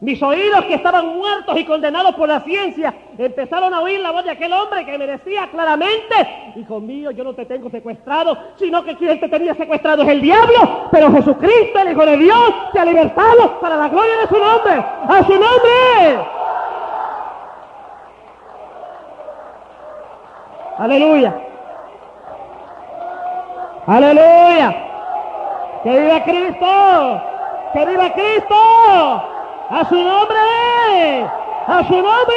mis 0.00 0.22
oídos 0.22 0.66
que 0.66 0.74
estaban 0.74 1.16
muertos 1.16 1.58
y 1.58 1.64
condenados 1.64 2.14
por 2.14 2.28
la 2.28 2.40
ciencia 2.40 2.92
empezaron 3.16 3.72
a 3.72 3.80
oír 3.80 4.00
la 4.00 4.10
voz 4.10 4.24
de 4.24 4.32
aquel 4.32 4.52
hombre 4.52 4.84
que 4.84 4.98
me 4.98 5.06
decía 5.06 5.48
claramente, 5.50 6.14
hijo 6.56 6.78
mío, 6.78 7.10
yo 7.12 7.24
no 7.24 7.32
te 7.32 7.46
tengo 7.46 7.70
secuestrado, 7.70 8.36
sino 8.56 8.84
que 8.84 8.96
quien 8.96 9.18
te 9.18 9.28
tenía 9.28 9.54
secuestrado 9.54 10.02
es 10.02 10.08
el 10.08 10.20
diablo, 10.20 10.88
pero 10.90 11.10
Jesucristo, 11.10 11.78
el 11.78 11.92
Hijo 11.92 12.04
de 12.04 12.16
Dios, 12.18 12.54
te 12.72 12.80
ha 12.80 12.84
libertado 12.84 13.60
para 13.60 13.76
la 13.76 13.88
gloria 13.88 14.16
de 14.18 14.26
su 14.26 14.38
nombre, 14.38 14.74
a 14.74 15.24
su 15.24 15.32
nombre. 15.32 16.18
Aleluya. 20.76 21.43
Aleluya. 23.86 24.74
Que 25.82 26.00
viva 26.00 26.24
Cristo. 26.24 27.22
Que 27.74 27.84
viva 27.84 28.12
Cristo. 28.14 28.54
A 29.70 29.84
su 29.88 29.94
nombre. 29.94 31.26
A 31.66 31.84
su 31.86 31.94
nombre. 31.94 32.36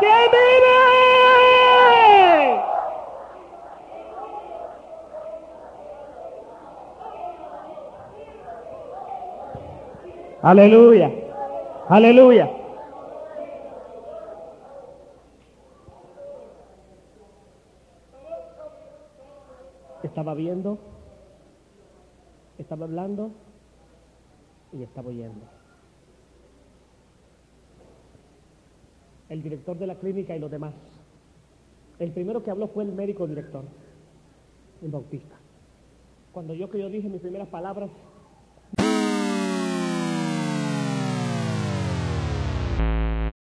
Que 0.00 0.06
vive. 0.06 0.80
Aleluya. 10.42 11.10
Aleluya. 11.88 12.59
Estaba 20.06 20.34
viendo, 20.34 20.78
estaba 22.58 22.84
hablando 22.84 23.30
y 24.72 24.82
estaba 24.82 25.08
oyendo. 25.08 25.46
El 29.28 29.42
director 29.42 29.78
de 29.78 29.86
la 29.86 29.94
clínica 29.96 30.34
y 30.36 30.40
los 30.40 30.50
demás. 30.50 30.74
El 31.98 32.12
primero 32.12 32.42
que 32.42 32.50
habló 32.50 32.68
fue 32.68 32.84
el 32.84 32.92
médico 32.92 33.26
director, 33.26 33.64
el 34.82 34.90
bautista. 34.90 35.36
Cuando 36.32 36.54
yo 36.54 36.70
que 36.70 36.78
yo 36.78 36.88
dije 36.88 37.08
mis 37.08 37.20
primeras 37.20 37.48
palabras, 37.48 37.90